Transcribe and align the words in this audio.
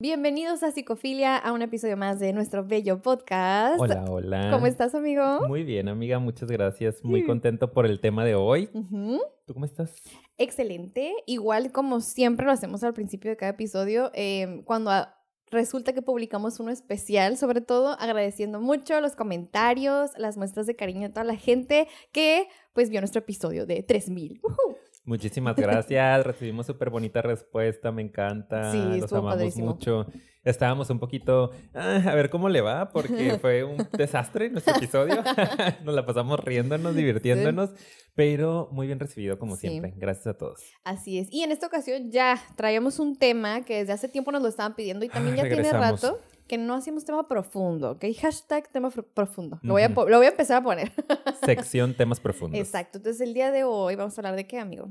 Bienvenidos 0.00 0.62
a 0.62 0.70
Psicofilia, 0.70 1.36
a 1.36 1.50
un 1.52 1.60
episodio 1.60 1.96
más 1.96 2.20
de 2.20 2.32
nuestro 2.32 2.64
bello 2.64 3.02
podcast. 3.02 3.80
Hola, 3.80 4.04
hola. 4.08 4.48
¿Cómo 4.52 4.66
estás, 4.68 4.94
amigo? 4.94 5.40
Muy 5.48 5.64
bien, 5.64 5.88
amiga, 5.88 6.20
muchas 6.20 6.48
gracias. 6.48 7.02
Muy 7.02 7.24
contento 7.26 7.72
por 7.72 7.84
el 7.84 7.98
tema 8.00 8.24
de 8.24 8.36
hoy. 8.36 8.68
¿Tú 8.68 9.54
cómo 9.54 9.64
estás? 9.64 9.96
Excelente. 10.36 11.12
Igual 11.26 11.72
como 11.72 12.00
siempre 12.00 12.46
lo 12.46 12.52
hacemos 12.52 12.84
al 12.84 12.94
principio 12.94 13.28
de 13.32 13.36
cada 13.36 13.50
episodio, 13.50 14.12
eh, 14.14 14.62
cuando 14.66 14.92
a- 14.92 15.16
resulta 15.50 15.92
que 15.92 16.02
publicamos 16.02 16.60
uno 16.60 16.70
especial, 16.70 17.36
sobre 17.36 17.60
todo 17.60 17.96
agradeciendo 17.98 18.60
mucho 18.60 19.00
los 19.00 19.16
comentarios, 19.16 20.12
las 20.16 20.36
muestras 20.36 20.66
de 20.68 20.76
cariño 20.76 21.08
de 21.08 21.14
toda 21.14 21.24
la 21.24 21.36
gente 21.36 21.88
que 22.12 22.46
pues 22.72 22.88
vio 22.90 23.00
nuestro 23.00 23.18
episodio 23.20 23.66
de 23.66 23.82
3000. 23.82 24.38
Ujú. 24.44 24.76
Muchísimas 25.08 25.56
gracias. 25.56 26.26
Recibimos 26.26 26.66
súper 26.66 26.90
bonita 26.90 27.22
respuesta, 27.22 27.90
me 27.90 28.02
encanta. 28.02 28.70
Sí, 28.70 29.00
Los 29.00 29.10
amamos 29.12 29.34
padrísimo. 29.36 29.66
mucho. 29.68 30.06
Estábamos 30.44 30.90
un 30.90 30.98
poquito, 30.98 31.50
ah, 31.74 32.02
a 32.06 32.14
ver 32.14 32.28
cómo 32.28 32.48
le 32.50 32.60
va, 32.60 32.90
porque 32.90 33.38
fue 33.40 33.64
un 33.64 33.78
desastre 33.96 34.50
nuestro 34.50 34.76
episodio. 34.76 35.22
Nos 35.84 35.94
la 35.94 36.04
pasamos 36.04 36.38
riéndonos, 36.40 36.94
divirtiéndonos, 36.94 37.70
pero 38.14 38.68
muy 38.70 38.86
bien 38.86 39.00
recibido 39.00 39.38
como 39.38 39.56
Sí. 39.56 39.68
siempre. 39.68 39.94
Gracias 39.96 40.26
a 40.26 40.34
todos. 40.36 40.60
Así 40.84 41.18
es. 41.18 41.28
Y 41.32 41.42
en 41.42 41.52
esta 41.52 41.66
ocasión 41.66 42.10
ya 42.10 42.38
traíamos 42.56 42.98
un 42.98 43.18
tema 43.18 43.62
que 43.62 43.78
desde 43.78 43.94
hace 43.94 44.08
tiempo 44.08 44.30
nos 44.30 44.42
lo 44.42 44.48
estaban 44.48 44.74
pidiendo 44.74 45.06
y 45.06 45.08
también 45.08 45.34
Ah, 45.38 45.42
ya 45.42 45.48
tiene 45.54 45.72
rato 45.72 46.20
que 46.48 46.58
no 46.58 46.74
hacíamos 46.74 47.04
tema 47.04 47.28
profundo, 47.28 47.92
¿ok? 47.92 48.04
Hashtag 48.20 48.72
tema 48.72 48.90
profundo. 48.90 49.60
Lo 49.62 49.74
voy, 49.74 49.82
a, 49.82 49.88
lo 49.88 50.16
voy 50.16 50.26
a 50.26 50.30
empezar 50.30 50.56
a 50.56 50.62
poner. 50.64 50.90
Sección 51.44 51.94
temas 51.94 52.18
profundos. 52.18 52.58
Exacto. 52.58 52.98
Entonces 52.98 53.20
el 53.20 53.34
día 53.34 53.52
de 53.52 53.64
hoy 53.64 53.94
vamos 53.94 54.16
a 54.18 54.20
hablar 54.20 54.34
de 54.34 54.46
qué, 54.46 54.58
amigo. 54.58 54.88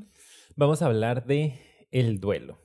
Vamos 0.55 0.81
a 0.81 0.85
hablar 0.85 1.25
de 1.25 1.59
el 1.91 2.20
duelo. 2.20 2.57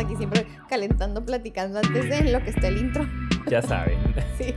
Aquí 0.00 0.16
siempre 0.16 0.46
calentando, 0.68 1.24
platicando 1.24 1.78
antes 1.78 2.08
de 2.08 2.32
lo 2.32 2.42
que 2.42 2.50
está 2.50 2.68
el 2.68 2.78
intro. 2.78 3.06
Ya 3.48 3.62
saben. 3.62 3.98
Sí. 4.38 4.54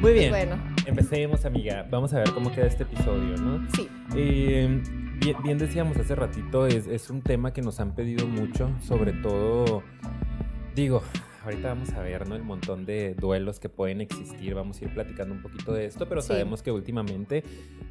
Muy 0.00 0.12
bien. 0.14 0.30
Bueno, 0.30 0.56
Empecemos, 0.84 1.44
amiga. 1.44 1.86
Vamos 1.88 2.12
a 2.12 2.18
ver 2.18 2.32
cómo 2.32 2.50
queda 2.50 2.66
este 2.66 2.82
episodio, 2.82 3.36
¿no? 3.36 3.64
sí. 3.72 3.88
Eh, 4.16 4.82
bien, 5.18 5.36
bien 5.44 5.58
decíamos 5.58 5.96
hace 5.96 6.14
ratito, 6.16 6.66
es, 6.66 6.86
es 6.88 7.10
un 7.10 7.22
tema 7.22 7.52
que 7.52 7.62
nos 7.62 7.78
han 7.78 7.94
pedido 7.94 8.26
mucho, 8.26 8.70
sobre 8.80 9.12
todo, 9.12 9.84
digo, 10.74 11.02
ahorita 11.42 11.68
vamos 11.68 11.90
a 11.94 12.00
ver, 12.02 12.28
¿no? 12.28 12.36
El 12.36 12.42
montón 12.42 12.84
de 12.86 13.14
duelos 13.14 13.60
que 13.60 13.68
pueden 13.68 14.00
existir, 14.00 14.54
vamos 14.54 14.80
a 14.80 14.84
ir 14.84 14.94
platicando 14.94 15.34
un 15.34 15.42
poquito 15.42 15.72
de 15.72 15.86
esto, 15.86 16.08
pero 16.08 16.20
Sí. 16.22 16.28
sabemos 16.28 16.62
que 16.62 16.70
últimamente, 16.70 17.42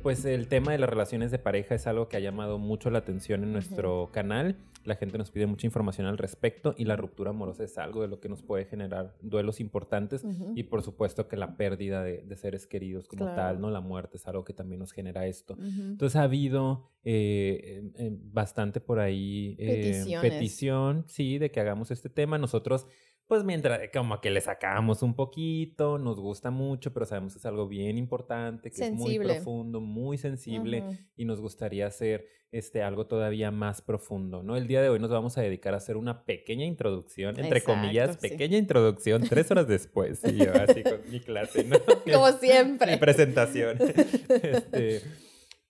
pues 0.04 0.24
el 0.26 0.48
tema 0.48 0.72
de 0.72 0.78
las 0.78 0.90
relaciones 0.90 1.32
de 1.32 1.40
pareja 1.40 1.76
es 1.76 1.88
algo 1.88 2.08
que 2.10 2.18
ha 2.18 2.20
llamado 2.20 2.60
mucho 2.60 2.90
la 2.90 3.00
atención 3.00 3.44
en 3.44 3.52
nuestro 3.54 4.10
canal, 4.12 4.58
la 4.86 4.96
gente 4.96 5.18
nos 5.18 5.30
pide 5.30 5.46
mucha 5.46 5.68
información 5.68 6.08
al 6.08 6.18
respecto 6.18 6.74
y 6.78 6.86
la 6.86 6.96
ruptura 6.96 7.32
amorosa 7.32 7.64
es 7.64 7.78
algo 7.78 8.02
de 8.02 8.08
lo 8.08 8.20
que 8.22 8.30
nos 8.30 8.42
puede 8.42 8.64
generar 8.66 9.14
duelos 9.22 9.60
importantes. 9.60 10.24
Ujú. 10.24 10.54
Y 10.56 10.64
por 10.64 10.82
supuesto 10.84 11.28
que 11.28 11.36
la 11.36 11.58
pérdida 11.58 12.02
de, 12.02 12.24
de 12.24 12.36
seres 12.38 12.66
queridos 12.66 13.08
como 13.08 13.26
Claro. 13.26 13.36
tal, 13.36 13.62
¿no? 13.62 13.70
La 13.72 13.82
muerte 13.82 14.16
es 14.18 14.26
algo 14.28 14.46
que 14.46 14.54
también 14.54 14.80
nos 14.80 14.94
genera 14.94 15.28
esto. 15.28 15.56
Ujú. 15.56 15.82
Entonces 15.82 16.16
ha 16.16 16.24
habido 16.24 16.88
eh, 17.04 17.92
eh, 17.98 18.12
bastante 18.32 18.80
por 18.80 19.00
ahí 19.00 19.56
eh, 19.60 20.06
petición, 20.22 21.04
sí, 21.08 21.38
de 21.40 21.52
que 21.52 21.60
hagamos 21.60 21.92
este 21.92 22.10
tema. 22.10 22.38
Nosotros, 22.38 22.88
pues 23.30 23.44
mientras, 23.44 23.80
como 23.94 24.20
que 24.22 24.32
le 24.32 24.42
sacamos 24.42 25.04
un 25.04 25.14
poquito, 25.14 26.00
nos 26.00 26.20
gusta 26.20 26.50
mucho, 26.50 26.92
pero 26.92 27.06
sabemos 27.06 27.34
que 27.34 27.38
es 27.38 27.46
algo 27.46 27.68
bien 27.68 27.96
importante, 28.00 28.72
que 28.72 28.86
es 28.88 28.92
muy 28.92 29.20
profundo, 29.20 29.80
muy 29.80 30.18
sensible 30.18 30.84
y 31.16 31.26
nos 31.26 31.40
gustaría 31.40 31.86
hacer 31.86 32.26
este, 32.52 32.82
algo 32.82 33.06
todavía 33.06 33.52
más 33.52 33.84
profundo, 33.84 34.42
¿no? 34.42 34.58
El 34.58 34.66
día 34.66 34.82
de 34.82 34.90
hoy 34.90 34.98
nos 35.00 35.12
vamos 35.12 35.38
a 35.38 35.42
dedicar 35.42 35.76
a 35.76 35.78
hacer 35.78 35.96
una 35.96 36.26
pequeña 36.26 36.66
introducción, 36.66 37.40
entre 37.40 37.60
Exacto, 37.60 37.80
comillas, 37.80 38.18
sí. 38.20 38.30
pequeña 38.30 38.58
introducción, 38.58 39.22
tres 39.22 39.52
horas 39.52 39.68
después, 39.68 40.22
y 40.24 40.38
yo 40.38 40.52
así 40.56 40.82
con 40.82 41.00
mi 41.12 41.20
clase, 41.20 41.66
¿no? 41.66 41.78
Como 42.12 42.26
mi 42.32 42.38
siempre. 42.40 42.98
presentación. 42.98 43.78
Este, 44.42 45.02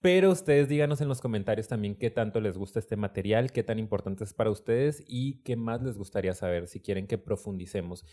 pero 0.01 0.31
ustedes 0.31 0.67
díganos 0.69 1.01
en 1.01 1.07
los 1.07 1.21
comentarios 1.21 1.67
también 1.67 1.95
qué 1.95 2.09
tanto 2.09 2.39
les 2.41 2.57
gusta 2.57 2.79
este 2.79 2.95
material, 2.95 3.51
qué 3.51 3.63
tan 3.63 3.79
importante 3.79 4.23
es 4.23 4.33
para 4.33 4.49
ustedes 4.49 5.03
y 5.07 5.41
qué 5.43 5.55
más 5.55 5.81
les 5.81 5.97
gustaría 5.97 6.33
saber 6.33 6.67
si 6.67 6.79
quieren 6.79 7.07
que 7.07 7.17
profundicemos. 7.17 8.05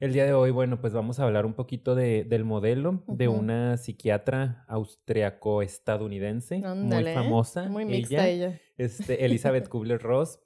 El 0.00 0.12
día 0.12 0.24
de 0.24 0.32
hoy, 0.32 0.50
bueno, 0.50 0.80
pues 0.80 0.92
vamos 0.92 1.20
a 1.20 1.24
hablar 1.24 1.46
un 1.46 1.54
poquito 1.54 1.94
de- 1.94 2.24
del 2.24 2.44
modelo 2.44 3.04
de 3.06 3.28
una 3.28 3.76
psiquiatra 3.76 4.64
austriaco-estadounidense 4.68 6.58
muy 6.74 7.06
¿eh? 7.06 7.14
famosa. 7.14 7.68
Muy 7.68 7.84
mixta 7.84 8.26
ella, 8.28 8.46
ella. 8.48 8.60
Este, 8.76 9.24
Elizabeth 9.24 9.68
Kubler-Ross. 9.70 10.40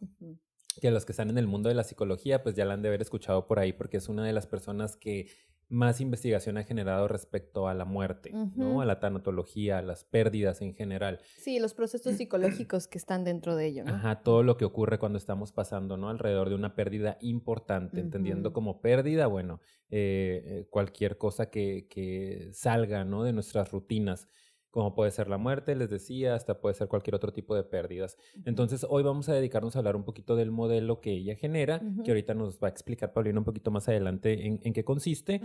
Que 0.80 0.90
los 0.90 1.04
que 1.04 1.12
están 1.12 1.30
en 1.30 1.38
el 1.38 1.46
mundo 1.46 1.68
de 1.68 1.74
la 1.74 1.84
psicología, 1.84 2.42
pues 2.42 2.54
ya 2.54 2.64
la 2.64 2.74
han 2.74 2.82
de 2.82 2.88
haber 2.88 3.02
escuchado 3.02 3.46
por 3.46 3.58
ahí, 3.58 3.72
porque 3.72 3.96
es 3.96 4.08
una 4.08 4.24
de 4.24 4.32
las 4.32 4.46
personas 4.46 4.96
que 4.96 5.28
más 5.70 6.00
investigación 6.00 6.56
ha 6.56 6.64
generado 6.64 7.08
respecto 7.08 7.68
a 7.68 7.74
la 7.74 7.84
muerte. 7.84 8.32
¿no? 8.56 8.80
A 8.80 8.86
la 8.86 9.00
tanatología, 9.00 9.78
a 9.78 9.82
las 9.82 10.04
pérdidas 10.04 10.62
en 10.62 10.74
general. 10.74 11.20
Sí, 11.36 11.58
los 11.58 11.74
procesos 11.74 12.16
psicológicos 12.16 12.88
que 12.88 12.98
están 12.98 13.24
dentro 13.24 13.54
de 13.54 13.66
ello, 13.66 13.84
¿no? 13.84 13.94
Ajá, 13.94 14.22
todo 14.22 14.42
lo 14.42 14.56
que 14.56 14.64
ocurre 14.64 14.98
cuando 14.98 15.18
estamos 15.18 15.52
pasando, 15.52 15.96
¿no? 15.96 16.08
Alrededor 16.08 16.48
de 16.48 16.54
una 16.54 16.74
pérdida 16.74 17.18
importante, 17.20 18.00
entendiendo 18.00 18.52
como 18.52 18.80
pérdida, 18.80 19.26
bueno, 19.26 19.60
eh, 19.90 20.42
eh, 20.44 20.66
cualquier 20.70 21.18
cosa 21.18 21.50
que, 21.50 21.86
que 21.90 22.50
salga, 22.52 23.04
¿no? 23.04 23.24
De 23.24 23.32
nuestras 23.32 23.70
rutinas, 23.70 24.26
como 24.70 24.94
puede 24.94 25.10
ser 25.10 25.28
la 25.28 25.38
muerte, 25.38 25.74
les 25.74 25.90
decía, 25.90 26.34
hasta 26.34 26.60
puede 26.60 26.74
ser 26.74 26.88
cualquier 26.88 27.14
otro 27.14 27.32
tipo 27.32 27.54
de 27.54 27.64
pérdidas. 27.64 28.16
Entonces, 28.44 28.86
hoy 28.88 29.02
vamos 29.02 29.28
a 29.28 29.34
dedicarnos 29.34 29.74
a 29.74 29.78
hablar 29.78 29.96
un 29.96 30.04
poquito 30.04 30.36
del 30.36 30.50
modelo 30.50 31.00
que 31.00 31.12
ella 31.12 31.34
genera, 31.34 31.80
que 32.04 32.10
ahorita 32.10 32.34
nos 32.34 32.60
va 32.60 32.68
a 32.68 32.70
explicar 32.70 33.12
Paulina 33.12 33.38
un 33.38 33.44
poquito 33.44 33.70
más 33.70 33.88
adelante 33.88 34.46
en, 34.46 34.60
en 34.62 34.72
qué 34.72 34.84
consiste. 34.84 35.40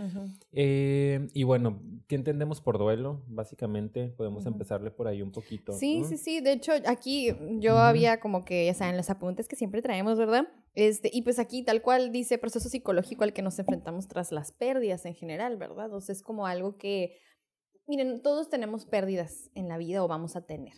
Eh, 0.52 1.28
y 1.32 1.42
bueno, 1.44 1.80
¿qué 2.06 2.16
entendemos 2.16 2.60
por 2.60 2.78
duelo? 2.78 3.22
Básicamente, 3.26 4.08
podemos 4.08 4.46
empezarle 4.46 4.90
por 4.90 5.08
ahí 5.08 5.22
un 5.22 5.32
poquito. 5.32 5.72
Sí, 5.72 6.00
¿no? 6.00 6.08
sí, 6.08 6.18
sí. 6.18 6.40
De 6.40 6.52
hecho, 6.52 6.72
aquí 6.86 7.34
yo 7.60 7.78
había 7.78 8.20
como 8.20 8.44
que, 8.44 8.66
ya 8.66 8.74
saben, 8.74 8.96
los 8.96 9.10
apuntes 9.10 9.48
que 9.48 9.56
siempre 9.56 9.82
traemos, 9.82 10.18
¿verdad? 10.18 10.46
Este, 10.74 11.08
y 11.12 11.22
pues 11.22 11.38
aquí 11.38 11.62
tal 11.62 11.82
cual 11.82 12.10
dice 12.10 12.36
proceso 12.36 12.68
psicológico 12.68 13.24
al 13.24 13.32
que 13.32 13.42
nos 13.42 13.58
enfrentamos 13.58 14.08
tras 14.08 14.32
las 14.32 14.52
pérdidas 14.52 15.06
en 15.06 15.14
general, 15.14 15.56
¿verdad? 15.56 15.92
O 15.94 16.00
sea, 16.00 16.12
es 16.12 16.22
como 16.22 16.46
algo 16.46 16.76
que, 16.76 17.16
miren, 17.86 18.22
todos 18.22 18.48
tenemos 18.48 18.86
pérdidas 18.86 19.50
en 19.54 19.68
la 19.68 19.78
vida 19.78 20.02
o 20.02 20.08
vamos 20.08 20.36
a 20.36 20.46
tener. 20.46 20.74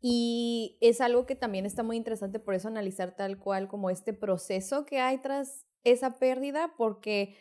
Y 0.00 0.78
es 0.80 1.00
algo 1.00 1.26
que 1.26 1.36
también 1.36 1.64
está 1.64 1.82
muy 1.82 1.96
interesante 1.96 2.40
por 2.40 2.54
eso 2.54 2.68
analizar 2.68 3.14
tal 3.16 3.38
cual 3.38 3.68
como 3.68 3.90
este 3.90 4.12
proceso 4.12 4.84
que 4.84 4.98
hay 4.98 5.18
tras 5.18 5.66
esa 5.84 6.18
pérdida, 6.18 6.74
porque 6.76 7.36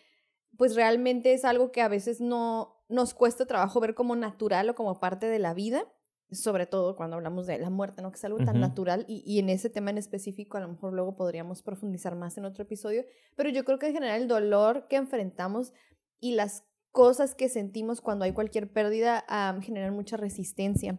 pues 0.57 0.75
realmente 0.75 1.33
es 1.33 1.45
algo 1.45 1.71
que 1.71 1.81
a 1.81 1.87
veces 1.87 2.21
no 2.21 2.83
nos 2.87 3.13
cuesta 3.13 3.45
trabajo 3.45 3.79
ver 3.79 3.95
como 3.95 4.15
natural 4.15 4.69
o 4.69 4.75
como 4.75 4.99
parte 4.99 5.27
de 5.27 5.39
la 5.39 5.53
vida, 5.53 5.85
sobre 6.31 6.65
todo 6.65 6.95
cuando 6.95 7.15
hablamos 7.15 7.47
de 7.47 7.57
la 7.57 7.69
muerte, 7.69 8.01
¿no? 8.01 8.11
Que 8.11 8.17
es 8.17 8.25
algo 8.25 8.37
tan 8.39 8.57
Ujú. 8.57 8.59
natural 8.59 9.05
y, 9.07 9.23
y 9.25 9.39
en 9.39 9.49
ese 9.49 9.69
tema 9.69 9.89
en 9.89 9.97
específico 9.97 10.57
a 10.57 10.61
lo 10.61 10.67
mejor 10.67 10.93
luego 10.93 11.15
podríamos 11.15 11.61
profundizar 11.63 12.15
más 12.15 12.37
en 12.37 12.45
otro 12.45 12.63
episodio, 12.63 13.05
pero 13.35 13.49
yo 13.49 13.65
creo 13.65 13.79
que 13.79 13.87
en 13.87 13.93
general 13.93 14.21
el 14.21 14.27
dolor 14.27 14.87
que 14.87 14.97
enfrentamos 14.97 15.73
y 16.19 16.35
las 16.35 16.65
cosas 16.91 17.35
que 17.35 17.49
sentimos 17.49 18.01
cuando 18.01 18.25
hay 18.25 18.33
cualquier 18.33 18.71
pérdida 18.71 19.25
generan 19.61 19.93
mucha 19.93 20.17
resistencia 20.17 20.97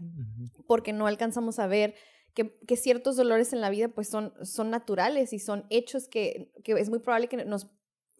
porque 0.66 0.92
no 0.92 1.06
alcanzamos 1.06 1.58
a 1.58 1.66
ver 1.66 1.94
que, 2.34 2.58
que 2.66 2.76
ciertos 2.76 3.16
dolores 3.16 3.52
en 3.52 3.60
la 3.60 3.70
vida 3.70 3.88
pues 3.88 4.08
son, 4.08 4.32
son 4.42 4.70
naturales 4.70 5.32
y 5.32 5.38
son 5.38 5.66
hechos 5.68 6.08
que, 6.08 6.50
que 6.64 6.72
es 6.72 6.88
muy 6.88 6.98
probable 6.98 7.28
que 7.28 7.44
nos 7.44 7.70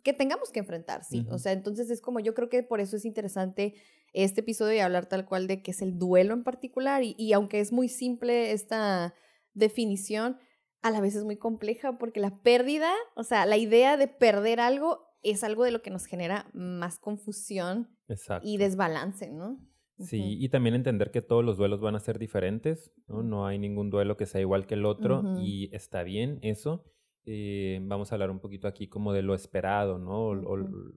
que 0.02 0.12
tengamos 0.12 0.50
que 0.50 0.58
enfrentar, 0.58 1.04
sí. 1.04 1.24
O 1.30 1.38
sea, 1.38 1.52
entonces 1.52 1.88
es 1.88 2.00
como 2.00 2.18
yo 2.18 2.34
creo 2.34 2.48
que 2.48 2.64
por 2.64 2.80
eso 2.80 2.96
es 2.96 3.04
interesante 3.04 3.74
este 4.12 4.40
episodio 4.40 4.74
y 4.74 4.80
hablar 4.80 5.06
tal 5.06 5.24
cual 5.24 5.46
de 5.46 5.62
qué 5.62 5.70
es 5.70 5.80
el 5.80 5.96
duelo 5.96 6.34
en 6.34 6.42
particular 6.42 7.04
y, 7.04 7.14
y 7.16 7.32
aunque 7.34 7.60
es 7.60 7.70
muy 7.70 7.88
simple 7.88 8.50
esta 8.50 9.14
definición, 9.54 10.38
a 10.82 10.90
la 10.90 11.00
vez 11.00 11.14
es 11.14 11.24
muy 11.24 11.36
compleja 11.36 11.98
porque 11.98 12.18
la 12.18 12.42
pérdida, 12.42 12.92
o 13.14 13.22
sea, 13.22 13.46
la 13.46 13.56
idea 13.56 13.96
de 13.96 14.08
perder 14.08 14.58
algo 14.58 15.11
es 15.22 15.44
algo 15.44 15.64
de 15.64 15.70
lo 15.70 15.82
que 15.82 15.90
nos 15.90 16.06
genera 16.06 16.50
más 16.52 16.98
confusión 16.98 17.88
Exacto. 18.08 18.46
y 18.48 18.56
desbalance, 18.56 19.30
¿no? 19.30 19.58
Sí, 19.98 20.36
y 20.40 20.48
también 20.48 20.74
entender 20.74 21.12
que 21.12 21.22
todos 21.22 21.44
los 21.44 21.56
duelos 21.56 21.80
van 21.80 21.94
a 21.94 22.00
ser 22.00 22.18
diferentes, 22.18 22.92
¿no? 23.06 23.22
No 23.22 23.46
hay 23.46 23.58
ningún 23.58 23.88
duelo 23.88 24.16
que 24.16 24.26
sea 24.26 24.40
igual 24.40 24.66
que 24.66 24.74
el 24.74 24.84
otro 24.84 25.22
y 25.40 25.72
está 25.72 26.02
bien 26.02 26.40
eso. 26.42 26.84
Eh, 27.24 27.78
vamos 27.82 28.10
a 28.10 28.16
hablar 28.16 28.32
un 28.32 28.40
poquito 28.40 28.66
aquí 28.66 28.88
como 28.88 29.12
de 29.12 29.22
lo 29.22 29.34
esperado, 29.34 29.98
¿no? 29.98 30.24
O, 30.24 30.56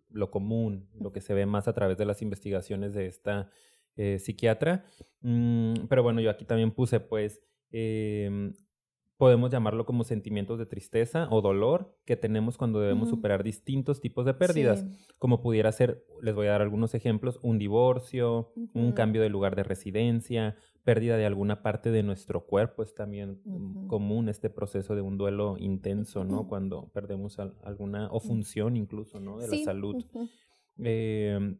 lo 0.10 0.32
común, 0.32 0.90
lo 1.00 1.12
que 1.12 1.22
se 1.22 1.36
ve 1.36 1.46
más 1.46 1.68
a 1.68 1.74
través 1.74 1.98
de 1.98 2.06
las 2.06 2.24
investigaciones 2.24 2.96
de 2.96 3.06
esta 3.06 3.52
eh, 3.96 4.18
psiquiatra. 4.18 4.86
Mm, 5.22 5.86
pero 5.88 6.02
bueno, 6.02 6.20
yo 6.20 6.32
aquí 6.32 6.46
también 6.46 6.72
puse 6.72 7.00
pues 7.00 7.44
Em, 7.78 8.54
podemos 9.18 9.50
llamarlo 9.50 9.86
como 9.86 10.04
sentimientos 10.04 10.60
de 10.60 10.66
tristeza 10.66 11.28
o 11.32 11.42
dolor 11.42 11.98
que 12.06 12.18
tenemos 12.18 12.58
cuando 12.58 12.80
debemos 12.82 13.10
superar 13.10 13.44
distintos 13.44 14.02
tipos 14.02 14.26
de 14.26 14.34
pérdidas, 14.34 14.86
como 15.20 15.42
pudiera 15.42 15.72
ser, 15.72 16.06
les 16.22 16.36
voy 16.36 16.48
a 16.48 16.52
dar 16.52 16.62
algunos 16.62 16.94
ejemplos, 16.96 17.40
un 17.42 17.58
divorcio, 17.58 18.52
un 18.74 18.92
cambio 18.92 19.22
de 19.22 19.30
lugar 19.30 19.56
de 19.56 19.64
residencia, 19.64 20.58
pérdida 20.84 21.18
de 21.18 21.26
alguna 21.26 21.62
parte 21.62 21.92
de 21.92 22.04
nuestro 22.04 22.46
cuerpo, 22.46 22.84
es 22.84 22.94
también 22.94 23.42
común 23.88 24.28
este 24.28 24.50
proceso 24.50 24.96
de 24.96 25.02
un 25.02 25.18
duelo 25.18 25.56
intenso, 25.60 26.26
¿no? 26.26 26.48
Cuando 26.48 26.90
perdemos 26.94 27.40
alguna, 27.40 28.10
o 28.12 28.20
función 28.20 28.76
incluso, 28.76 29.20
¿no? 29.20 29.38
De 29.38 29.48
la 29.48 29.64
salud. 29.64 30.06
Em, 30.78 31.58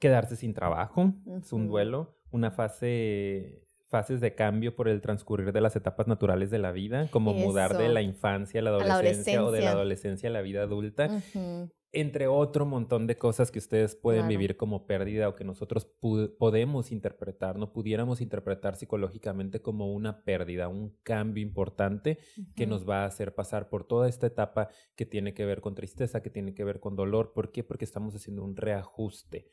quedarse 0.00 0.34
sin 0.34 0.54
trabajo, 0.54 1.14
es 1.40 1.52
un 1.52 1.68
duelo, 1.68 2.16
una 2.30 2.50
fase 2.50 3.67
fases 3.88 4.20
de 4.20 4.34
cambio 4.34 4.76
por 4.76 4.88
el 4.88 5.00
transcurrir 5.00 5.52
de 5.52 5.60
las 5.60 5.74
etapas 5.74 6.06
naturales 6.06 6.50
de 6.50 6.58
la 6.58 6.72
vida, 6.72 7.08
como 7.10 7.32
mudar 7.32 7.76
de 7.76 7.88
la 7.88 8.02
infancia 8.02 8.60
a 8.60 8.64
la 8.64 8.70
adolescencia, 8.70 9.44
o 9.44 9.50
de 9.50 9.62
la 9.62 9.70
adolescencia. 9.70 10.28
a 10.28 10.32
la 10.32 10.42
vida 10.42 10.62
adulta, 10.62 11.22
entre 11.90 12.26
otro 12.26 12.66
montón 12.66 13.06
de 13.06 13.16
cosas 13.16 13.50
que 13.50 13.58
ustedes 13.58 13.96
pueden 13.96 14.28
vivir 14.28 14.58
como 14.58 14.86
pérdida 14.86 15.26
o 15.28 15.34
que 15.34 15.44
nosotros 15.44 15.86
podemos 16.38 16.92
interpretar, 16.92 17.56
no 17.58 17.72
pudiéramos 17.72 18.20
interpretar 18.20 18.76
psicológicamente 18.76 19.62
como 19.62 19.92
una 19.94 20.22
pérdida, 20.22 20.68
un 20.68 20.94
cambio 21.02 21.42
importante 21.42 22.18
que 22.54 22.66
nos 22.66 22.86
va 22.86 23.04
a 23.04 23.06
hacer 23.06 23.34
pasar 23.34 23.70
por 23.70 23.84
toda 23.84 24.06
esta 24.06 24.26
etapa 24.26 24.68
que 24.96 25.06
tiene 25.06 25.32
que 25.32 25.46
ver 25.46 25.62
con 25.62 25.74
tristeza, 25.74 26.22
que 26.22 26.28
tiene 26.28 26.52
que 26.52 26.64
ver 26.64 26.78
con 26.78 26.94
dolor. 26.94 27.32
¿Por 27.32 27.52
qué? 27.52 27.64
Porque 27.64 27.86
estamos 27.86 28.14
haciendo 28.14 28.44
un 28.44 28.54
reajuste. 28.56 29.50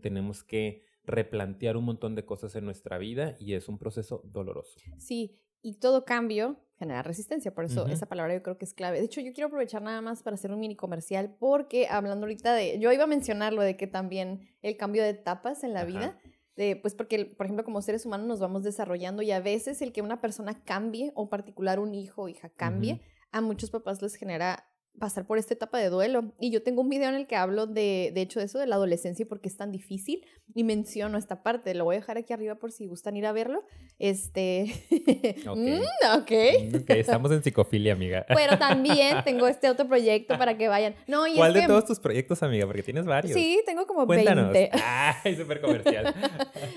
Tenemos 0.00 0.42
que 0.42 0.82
replantear 1.06 1.76
un 1.76 1.84
montón 1.84 2.14
de 2.14 2.24
cosas 2.24 2.56
en 2.56 2.64
nuestra 2.64 2.98
vida 2.98 3.36
y 3.38 3.54
es 3.54 3.68
un 3.68 3.78
proceso 3.78 4.22
doloroso. 4.24 4.78
Sí, 4.98 5.38
y 5.62 5.74
todo 5.74 6.04
cambio 6.04 6.56
genera 6.78 7.02
resistencia, 7.02 7.54
por 7.54 7.64
eso 7.64 7.86
esa 7.86 8.06
palabra 8.06 8.34
yo 8.34 8.42
creo 8.42 8.58
que 8.58 8.66
es 8.66 8.74
clave. 8.74 8.98
De 8.98 9.06
hecho, 9.06 9.22
yo 9.22 9.32
quiero 9.32 9.46
aprovechar 9.46 9.80
nada 9.80 10.02
más 10.02 10.22
para 10.22 10.34
hacer 10.34 10.52
un 10.52 10.60
mini 10.60 10.76
comercial 10.76 11.34
porque 11.38 11.88
hablando 11.88 12.26
ahorita 12.26 12.52
de, 12.54 12.78
yo 12.78 12.92
iba 12.92 13.04
a 13.04 13.06
mencionarlo 13.06 13.62
de 13.62 13.76
que 13.76 13.86
también 13.86 14.46
el 14.60 14.76
cambio 14.76 15.02
de 15.02 15.10
etapas 15.10 15.64
en 15.64 15.72
la 15.72 15.84
vida, 15.84 16.18
de, 16.54 16.76
pues 16.76 16.94
porque, 16.94 17.24
por 17.24 17.46
ejemplo, 17.46 17.64
como 17.64 17.80
seres 17.80 18.04
humanos 18.04 18.26
nos 18.26 18.40
vamos 18.40 18.62
desarrollando 18.62 19.22
y 19.22 19.30
a 19.30 19.40
veces 19.40 19.80
el 19.80 19.92
que 19.92 20.02
una 20.02 20.20
persona 20.20 20.62
cambie 20.64 21.12
o 21.14 21.30
particular 21.30 21.78
un 21.78 21.94
hijo 21.94 22.22
o 22.22 22.28
hija 22.28 22.50
cambie, 22.50 23.00
a 23.32 23.40
muchos 23.40 23.70
papás 23.70 24.02
les 24.02 24.14
genera 24.14 24.66
pasar 24.98 25.26
por 25.26 25.38
esta 25.38 25.54
etapa 25.54 25.78
de 25.78 25.88
duelo. 25.88 26.32
Y 26.40 26.50
yo 26.50 26.62
tengo 26.62 26.82
un 26.82 26.88
video 26.88 27.08
en 27.08 27.14
el 27.14 27.26
que 27.26 27.36
hablo 27.36 27.66
de, 27.66 28.10
de 28.14 28.20
hecho, 28.20 28.40
de 28.40 28.46
eso 28.46 28.58
de 28.58 28.66
la 28.66 28.76
adolescencia 28.76 29.22
y 29.22 29.26
por 29.26 29.40
qué 29.40 29.48
es 29.48 29.56
tan 29.56 29.72
difícil. 29.72 30.24
Y 30.54 30.64
menciono 30.64 31.18
esta 31.18 31.42
parte. 31.42 31.74
Lo 31.74 31.84
voy 31.84 31.96
a 31.96 31.98
dejar 32.00 32.18
aquí 32.18 32.32
arriba 32.32 32.54
por 32.56 32.72
si 32.72 32.86
gustan 32.86 33.16
ir 33.16 33.26
a 33.26 33.32
verlo. 33.32 33.64
Este. 33.98 34.72
Ok. 35.46 35.56
Mm, 35.56 36.20
okay. 36.20 36.70
Mm, 36.70 36.92
estamos 36.92 37.30
en 37.30 37.42
psicofilia, 37.42 37.92
amiga. 37.92 38.26
Pero 38.34 38.58
también 38.58 39.18
tengo 39.24 39.46
este 39.46 39.68
otro 39.70 39.86
proyecto 39.86 40.38
para 40.38 40.56
que 40.56 40.68
vayan. 40.68 40.94
No, 41.06 41.26
y 41.26 41.34
¿Cuál 41.34 41.54
de 41.54 41.66
todos 41.66 41.84
tus 41.84 42.00
proyectos, 42.00 42.42
amiga? 42.42 42.66
Porque 42.66 42.82
tienes 42.82 43.04
varios. 43.04 43.34
Sí, 43.34 43.60
tengo 43.66 43.86
como 43.86 44.06
Cuéntanos. 44.06 44.52
20. 44.52 44.70
Ay, 44.82 45.36
súper 45.36 45.60
comercial. 45.60 46.14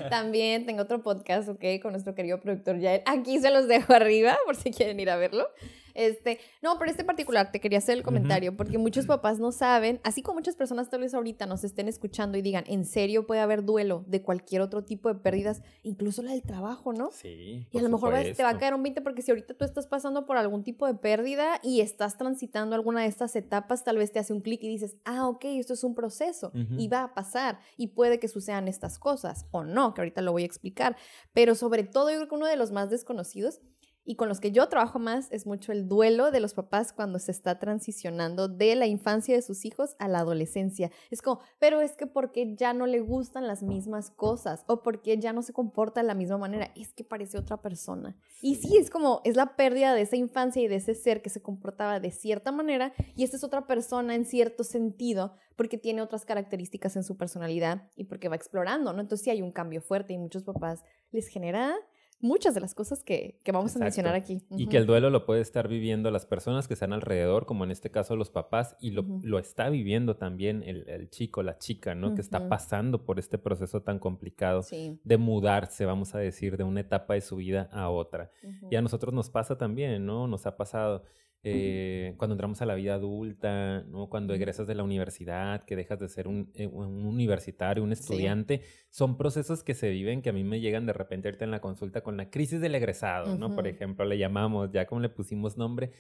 también 0.10 0.66
tengo 0.66 0.82
otro 0.84 1.02
podcast, 1.02 1.50
ok, 1.50 1.64
con 1.82 1.92
nuestro 1.92 2.16
querido 2.16 2.40
productor 2.40 2.80
Yael. 2.80 3.02
Aquí 3.06 3.40
se 3.40 3.50
los 3.50 3.68
dejo 3.68 3.94
arriba 3.94 4.38
por 4.46 4.56
si 4.56 4.72
quieren 4.72 5.00
ir 5.00 5.10
a 5.10 5.18
verlo. 5.18 5.48
Este, 6.00 6.40
no, 6.62 6.80
pero 6.80 6.90
este 6.90 7.04
particular 7.04 7.52
te 7.52 7.60
quería 7.60 7.80
hacer 7.80 7.98
el 7.98 8.04
comentario 8.04 8.56
porque 8.56 8.78
muchos 8.78 9.06
papás 9.06 9.38
no 9.38 9.52
saben, 9.52 10.00
así 10.06 10.22
como 10.22 10.40
muchas 10.40 10.56
personas 10.56 10.90
tal 10.90 11.02
vez 11.02 11.14
ahorita 11.14 11.46
nos 11.46 11.66
estén 11.66 11.90
escuchando 11.90 12.38
y 12.38 12.42
digan, 12.42 12.64
en 12.68 12.86
serio 12.86 13.28
puede 13.28 13.42
haber 13.42 13.66
duelo 13.66 14.06
de 14.08 14.22
cualquier 14.22 14.62
otro 14.62 14.86
tipo 14.86 15.10
de 15.10 15.20
pérdidas, 15.20 15.62
incluso 15.84 16.22
la 16.22 16.32
del 16.32 16.42
trabajo, 16.42 16.94
¿no? 16.94 17.12
Sí. 17.12 17.68
Y 17.70 17.78
a 17.78 17.82
lo 17.82 17.90
mejor 17.90 18.14
te 18.14 18.44
va 18.44 18.52
a 18.52 18.58
caer 18.58 18.76
un 18.76 18.82
20 18.82 19.02
porque 19.02 19.22
si 19.22 19.32
ahorita 19.32 19.56
tú 19.56 19.66
estás 19.66 19.88
pasando 19.88 20.26
por 20.26 20.38
algún 20.38 20.64
tipo 20.64 20.88
de 20.88 20.94
pérdida 20.94 21.60
y 21.64 21.82
estás 21.82 22.18
transitando 22.18 22.76
alguna 22.76 23.02
de 23.02 23.08
estas 23.08 23.36
etapas, 23.36 23.84
tal 23.84 23.98
vez 23.98 24.14
te 24.14 24.20
hace 24.20 24.32
un 24.32 24.40
clic 24.40 24.64
y 24.64 24.70
dices, 24.70 24.96
ah, 25.04 25.28
ok, 25.28 25.44
esto 25.46 25.74
es 25.74 25.84
un 25.84 25.96
proceso 25.96 26.54
y 26.78 26.88
va 26.88 27.04
a 27.04 27.14
pasar 27.14 27.60
y 27.76 27.88
puede 27.88 28.20
que 28.20 28.30
sucedan 28.30 28.70
estas 28.70 29.00
cosas 29.00 29.48
o 29.52 29.66
no, 29.66 29.94
que 29.94 30.00
ahorita 30.00 30.22
lo 30.22 30.32
voy 30.32 30.44
a 30.44 30.46
explicar. 30.46 30.96
Pero 31.34 31.56
sobre 31.56 31.84
todo 31.84 32.10
yo 32.10 32.16
creo 32.16 32.30
que 32.30 32.36
uno 32.36 32.46
de 32.46 32.56
los 32.56 32.72
más 32.72 32.90
desconocidos 32.90 33.60
y 34.10 34.16
con 34.16 34.28
los 34.28 34.40
que 34.40 34.52
yo 34.52 34.68
trabajo 34.70 34.98
más 34.98 35.32
es 35.32 35.46
mucho 35.46 35.72
el 35.72 35.88
duelo 35.88 36.32
de 36.32 36.40
los 36.40 36.56
papás 36.56 36.94
cuando 36.94 37.20
se 37.20 37.30
está 37.30 37.60
transicionando 37.60 38.48
de 38.48 38.74
la 38.74 38.88
infancia 38.88 39.36
de 39.36 39.44
sus 39.44 39.66
hijos 39.66 39.96
a 40.00 40.08
la 40.08 40.22
adolescencia. 40.22 40.90
Es 41.12 41.22
como, 41.22 41.42
pero 41.60 41.80
es 41.80 41.92
que 41.92 42.08
porque 42.08 42.56
ya 42.56 42.74
no 42.74 42.88
le 42.88 43.02
gustan 43.02 43.46
las 43.46 43.62
mismas 43.62 44.10
cosas 44.10 44.64
o 44.66 44.82
porque 44.82 45.20
ya 45.20 45.32
no 45.32 45.44
se 45.44 45.54
comporta 45.54 46.02
de 46.02 46.08
la 46.08 46.16
misma 46.16 46.40
manera, 46.40 46.72
es 46.76 46.92
que 46.92 47.04
parece 47.04 47.38
otra 47.38 47.62
persona. 47.62 48.18
Y 48.42 48.56
sí, 48.56 48.78
es 48.78 48.90
como, 48.90 49.22
es 49.26 49.36
la 49.36 49.56
pérdida 49.56 49.94
de 49.94 50.02
esa 50.02 50.16
infancia 50.16 50.60
y 50.64 50.68
de 50.68 50.78
ese 50.78 50.96
ser 50.96 51.22
que 51.22 51.30
se 51.30 51.44
comportaba 51.44 52.00
de 52.00 52.10
cierta 52.10 52.52
manera 52.52 52.94
y 53.16 53.24
esta 53.24 53.38
es 53.38 53.44
otra 53.44 53.68
persona 53.68 54.16
en 54.16 54.26
cierto 54.26 54.64
sentido 54.64 55.36
porque 55.56 55.78
tiene 55.78 56.02
otras 56.02 56.26
características 56.26 56.96
en 56.96 57.04
su 57.04 57.16
personalidad 57.16 57.92
y 57.96 58.06
porque 58.06 58.28
va 58.28 58.38
explorando, 58.38 58.92
¿no? 58.92 59.02
Entonces 59.02 59.26
sí 59.26 59.30
hay 59.30 59.44
un 59.44 59.52
cambio 59.52 59.82
fuerte 59.82 60.14
y 60.14 60.18
muchos 60.18 60.46
papás 60.46 60.84
les 61.12 61.28
genera 61.28 61.76
muchas 62.22 62.54
de 62.54 62.62
las 62.62 62.74
cosas 62.76 63.04
que, 63.04 63.40
vamos 63.52 63.76
a 63.76 63.80
mencionar 63.80 64.16
aquí. 64.16 64.42
Y 64.52 64.68
que 64.68 64.78
el 64.78 64.86
duelo 64.86 65.10
lo 65.10 65.26
puede 65.26 65.42
estar 65.42 65.68
viviendo 65.68 66.12
las 66.12 66.26
personas 66.26 66.68
que 66.68 66.74
están 66.74 66.94
alrededor, 66.94 67.46
como 67.46 67.64
en 67.64 67.72
este 67.72 67.92
caso 67.92 68.16
los 68.16 68.30
papás, 68.30 68.76
y 68.80 68.92
lo, 68.92 69.40
está 69.40 69.70
viviendo 69.70 70.16
también 70.16 70.64
el, 70.64 71.10
chico, 71.10 71.44
la 71.44 71.58
chica, 71.58 71.96
¿no? 71.96 72.16
Que 72.16 72.22
está 72.22 72.50
pasando 72.50 73.06
por 73.06 73.20
este 73.20 73.38
proceso 73.38 73.82
tan 73.82 74.00
complicado 74.00 74.66
de 75.04 75.18
mudarse, 75.18 75.86
vamos 75.86 76.16
a 76.16 76.20
decir, 76.20 76.58
de 76.58 76.64
una 76.64 76.82
etapa 76.82 77.14
de 77.14 77.22
su 77.22 77.38
vida 77.38 77.70
a 77.72 77.90
otra. 77.90 78.32
Y 78.70 78.76
a 78.76 78.82
nosotros 78.82 79.14
nos 79.14 79.30
pasa 79.30 79.58
también, 79.58 80.06
¿no? 80.06 80.28
Nos 80.28 80.46
ha 80.46 80.58
pasado. 80.58 81.04
Eh, 81.42 82.16
cuando 82.18 82.34
entramos 82.34 82.62
a 82.62 82.66
la 82.66 82.76
vida 82.76 82.96
adulta, 82.96 83.84
¿no? 83.84 84.10
cuando 84.10 84.34
egresas 84.34 84.68
de 84.68 84.76
la 84.76 84.84
universidad, 84.84 85.64
que 85.64 85.78
dejas 85.78 85.98
de 86.00 86.10
ser 86.10 86.28
un, 86.28 86.52
eh, 86.54 86.68
universitario, 86.68 87.82
un 87.82 87.94
estudiante, 87.94 88.62
son 88.90 89.18
procesos 89.18 89.64
que 89.64 89.74
se 89.74 89.90
viven 89.90 90.22
que 90.22 90.32
a 90.32 90.34
mí 90.34 90.44
me 90.44 90.60
llegan 90.60 90.86
de 90.86 90.92
repente 90.92 91.30
ahorita 91.30 91.46
en 91.46 91.52
la 91.52 91.62
consulta 91.62 92.02
con 92.02 92.18
la 92.18 92.30
crisis 92.30 92.60
del 92.60 92.76
egresado, 92.76 93.38
¿no? 93.38 93.56
Por 93.56 93.68
ejemplo, 93.68 94.04
le 94.04 94.18
llamamos, 94.18 94.70
ya 94.72 94.86
como 94.86 95.00
le 95.00 95.10
pusimos 95.10 95.58
nombre, 95.58 95.92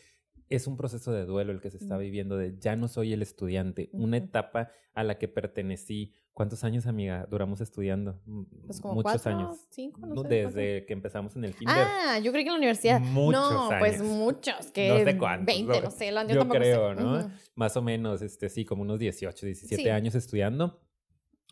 es 0.49 0.67
un 0.67 0.77
proceso 0.77 1.11
de 1.11 1.25
duelo 1.25 1.51
el 1.51 1.61
que 1.61 1.69
se 1.69 1.77
está 1.77 1.97
viviendo 1.97 2.37
de 2.37 2.57
ya 2.59 2.75
no 2.75 2.87
soy 2.87 3.13
el 3.13 3.21
estudiante, 3.21 3.89
una 3.93 4.17
etapa 4.17 4.71
a 4.93 5.03
la 5.03 5.17
que 5.17 5.27
pertenecí. 5.27 6.13
¿Cuántos 6.33 6.63
años, 6.63 6.87
amiga, 6.87 7.27
duramos 7.29 7.61
estudiando? 7.61 8.19
Pues 8.65 8.79
como 8.79 8.95
Muchos 8.95 9.27
años. 9.27 9.57
Cinco, 9.69 10.05
no 10.05 10.23
sé, 10.23 10.27
Desde 10.27 10.85
que 10.85 10.93
empezamos 10.93 11.35
en 11.35 11.43
el 11.43 11.53
kinder. 11.53 11.75
Ah, 11.77 12.19
yo 12.19 12.31
creí 12.31 12.43
que 12.43 12.49
en 12.49 12.53
la 12.53 12.59
universidad. 12.59 12.99
Muchos 12.99 13.51
no, 13.51 13.69
pues 13.77 14.01
muchos. 14.01 14.71
Que 14.73 14.89
no 14.89 15.03
sé 15.03 15.17
cuántos. 15.17 15.45
20, 15.45 15.81
no 15.81 15.91
sé. 15.91 16.13
Yo, 16.29 16.47
creo, 16.47 16.95
¿no? 16.95 17.29
Más 17.55 17.75
o 17.75 17.81
menos, 17.81 18.21
este, 18.21 18.49
sí, 18.49 18.65
como 18.65 18.83
unos 18.83 18.99
18, 18.99 19.45
17 19.45 19.91
años 19.91 20.15
estudiando 20.15 20.79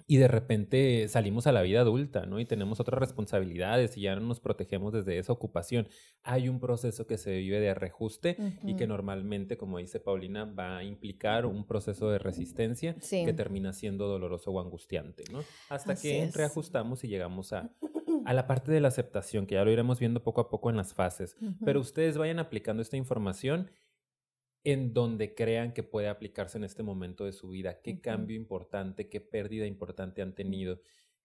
y 0.09 0.17
de 0.17 0.29
repente 0.29 1.05
salimos 1.09 1.47
a 1.47 1.51
la 1.51 1.61
vida 1.61 1.81
adulta, 1.81 2.25
¿no? 2.25 2.39
Y 2.39 2.45
tenemos 2.45 2.79
otras 2.79 2.97
responsabilidades 2.97 3.97
y 3.97 4.01
ya 4.01 4.15
no 4.15 4.21
nos 4.21 4.39
protegemos 4.39 4.93
desde 4.93 5.19
esa 5.19 5.33
ocupación. 5.33 5.89
Hay 6.23 6.47
un 6.47 6.61
proceso 6.61 7.05
que 7.05 7.17
se 7.17 7.35
vive 7.35 7.59
de 7.59 7.73
reajuste 7.73 8.37
y 8.63 8.75
que 8.75 8.87
normalmente, 8.87 9.57
como 9.57 9.79
dice 9.79 9.99
Paulina, 9.99 10.45
va 10.45 10.77
a 10.77 10.83
implicar 10.85 11.45
un 11.45 11.67
proceso 11.67 12.09
de 12.09 12.19
resistencia 12.19 12.95
que 12.95 13.33
termina 13.33 13.73
siendo 13.73 14.07
doloroso 14.07 14.51
o 14.51 14.61
angustiante, 14.61 15.25
¿no? 15.29 15.43
Hasta 15.67 15.95
que 15.95 16.31
reajustamos 16.33 17.03
y 17.03 17.09
llegamos 17.09 17.51
a, 17.51 17.69
a 18.25 18.33
la 18.33 18.47
parte 18.47 18.71
de 18.71 18.79
la 18.79 18.87
aceptación, 18.87 19.45
que 19.45 19.55
ya 19.55 19.65
lo 19.65 19.71
iremos 19.71 19.99
viendo 19.99 20.23
poco 20.23 20.39
a 20.39 20.49
poco 20.49 20.69
en 20.69 20.77
las 20.77 20.93
fases. 20.93 21.35
Pero 21.65 21.81
ustedes 21.81 22.17
vayan 22.17 22.39
aplicando 22.39 22.81
esta 22.81 22.95
información 22.95 23.69
en 24.63 24.93
donde 24.93 25.33
crean 25.33 25.73
que 25.73 25.83
puede 25.83 26.07
aplicarse 26.07 26.57
en 26.57 26.63
este 26.63 26.83
momento 26.83 27.25
de 27.25 27.33
su 27.33 27.49
vida. 27.49 27.81
¿Qué 27.81 28.01
cambio 28.01 28.35
importante, 28.35 29.07
qué 29.09 29.21
pérdida 29.21 29.65
importante 29.65 30.21
han 30.21 30.35
tenido? 30.35 30.79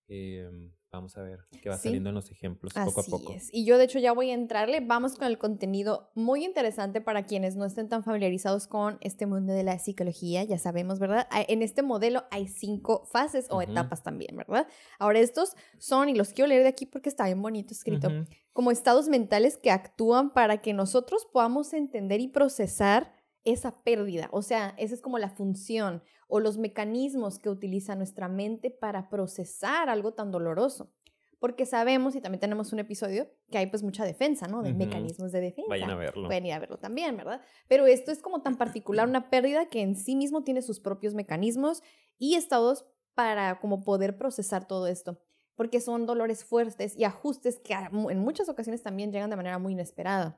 Em, 0.09 0.71
vamos 0.91 1.17
a 1.17 1.23
ver 1.23 1.41
qué 1.63 1.71
va 1.71 1.79
saliendo 1.79 2.11
en 2.11 2.15
los 2.15 2.31
ejemplos 2.31 2.75
poco 2.75 3.01
a 3.01 3.05
poco. 3.05 3.33
Es. 3.33 3.49
Y 3.51 3.65
yo 3.65 3.79
de 3.79 3.85
hecho 3.85 3.99
ya 3.99 4.13
voy 4.13 4.31
a 4.31 4.35
entrarle. 4.35 4.81
Vamos 4.81 5.17
con 5.17 5.27
el 5.27 5.39
contenido 5.39 6.11
muy 6.15 6.45
interesante 6.45 7.01
para 7.01 7.25
quienes 7.25 7.57
no 7.57 7.65
estén 7.65 7.89
tan 7.89 8.05
familiarizados 8.05 8.67
con 8.67 8.99
este 9.01 9.25
mundo 9.25 9.55
de 9.55 9.63
la 9.63 9.79
psicología. 9.79 10.45
Ya 10.45 10.59
sabemos, 10.59 10.99
¿verdad? 10.99 11.27
En 11.49 11.63
este 11.63 11.83
modelo 11.83 12.25
hay 12.31 12.47
cinco 12.47 13.07
fases 13.07 13.47
o 13.49 13.63
etapas 13.63 14.03
también, 14.03 14.37
¿verdad? 14.37 14.69
Ahora 14.99 15.21
estos 15.21 15.57
son, 15.79 16.11
y 16.11 16.15
los 16.15 16.35
quiero 16.35 16.49
leer 16.49 16.63
de 16.63 16.69
aquí 16.69 16.85
porque 16.85 17.09
está 17.09 17.25
bien 17.25 17.41
bonito 17.41 17.73
escrito, 17.73 18.11
como 18.53 18.71
estados 18.71 19.09
mentales 19.09 19.57
que 19.57 19.71
actúan 19.71 20.35
para 20.35 20.61
que 20.61 20.75
nosotros 20.75 21.27
podamos 21.33 21.73
entender 21.73 22.21
y 22.21 22.29
procesar 22.29 23.22
esa 23.45 23.83
pérdida. 23.83 24.29
O 24.33 24.43
sea, 24.43 24.75
esa 24.79 24.95
es 24.95 25.01
como 25.01 25.19
la 25.19 25.31
función 25.31 26.03
o 26.29 26.41
los 26.41 26.59
mecanismos 26.59 27.39
que 27.39 27.51
utiliza 27.51 27.95
nuestra 27.95 28.29
mente 28.29 28.71
para 28.71 29.09
procesar 29.09 29.89
algo 29.89 30.15
tan 30.15 30.31
doloroso. 30.31 30.93
Porque 31.39 31.67
sabemos, 31.67 32.15
y 32.15 32.21
también 32.21 32.41
tenemos 32.41 32.73
un 32.73 32.79
episodio, 32.79 33.29
que 33.51 33.59
hay 33.59 33.67
pues 33.67 33.83
mucha 33.83 34.05
defensa, 34.05 34.47
¿no? 34.47 34.63
De 34.63 34.73
mecanismos 34.75 35.33
de 35.33 35.41
defensa. 35.41 35.69
Vayan 35.69 35.91
a 35.91 35.97
verlo. 35.97 36.29
Pueden 36.29 36.47
ir 36.47 36.53
a 36.53 36.61
verlo 36.61 36.79
también, 36.79 37.17
¿verdad? 37.17 37.43
Pero 37.67 37.87
esto 37.87 38.13
es 38.13 38.23
como 38.23 38.43
tan 38.43 38.57
particular, 38.57 39.09
una 39.09 39.29
pérdida 39.29 39.67
que 39.67 39.81
en 39.81 39.97
sí 39.97 40.15
mismo 40.15 40.45
tiene 40.45 40.63
sus 40.63 40.79
propios 40.79 41.15
mecanismos 41.15 41.83
y 42.17 42.37
estados 42.37 42.87
para 43.15 43.59
como 43.59 43.83
poder 43.83 44.17
procesar 44.17 44.69
todo 44.69 44.87
esto. 44.87 45.21
Porque 45.57 45.81
son 45.81 46.07
dolores 46.07 46.45
fuertes 46.45 46.97
y 46.97 47.05
ajustes 47.05 47.59
que 47.59 47.75
en 47.75 48.19
muchas 48.19 48.49
ocasiones 48.49 48.83
también 48.83 49.13
llegan 49.13 49.31
de 49.31 49.37
manera 49.37 49.59
muy 49.59 49.73
inesperada. 49.73 50.37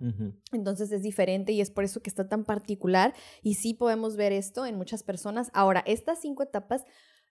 Entonces 0.53 0.91
es 0.93 1.03
diferente 1.03 1.53
y 1.53 1.61
es 1.61 1.71
por 1.71 1.85
eso 1.85 2.01
que 2.01 2.11
está 2.11 2.29
tan 2.29 2.45
particular 2.45 3.15
y 3.43 3.55
sí 3.55 3.75
podemos 3.75 4.17
ver 4.17 4.33
esto 4.33 4.67
en 4.67 4.77
muchas 4.77 5.03
personas. 5.03 5.51
Ahora, 5.55 5.83
estas 5.87 6.21
cinco 6.21 6.43
etapas 6.43 6.85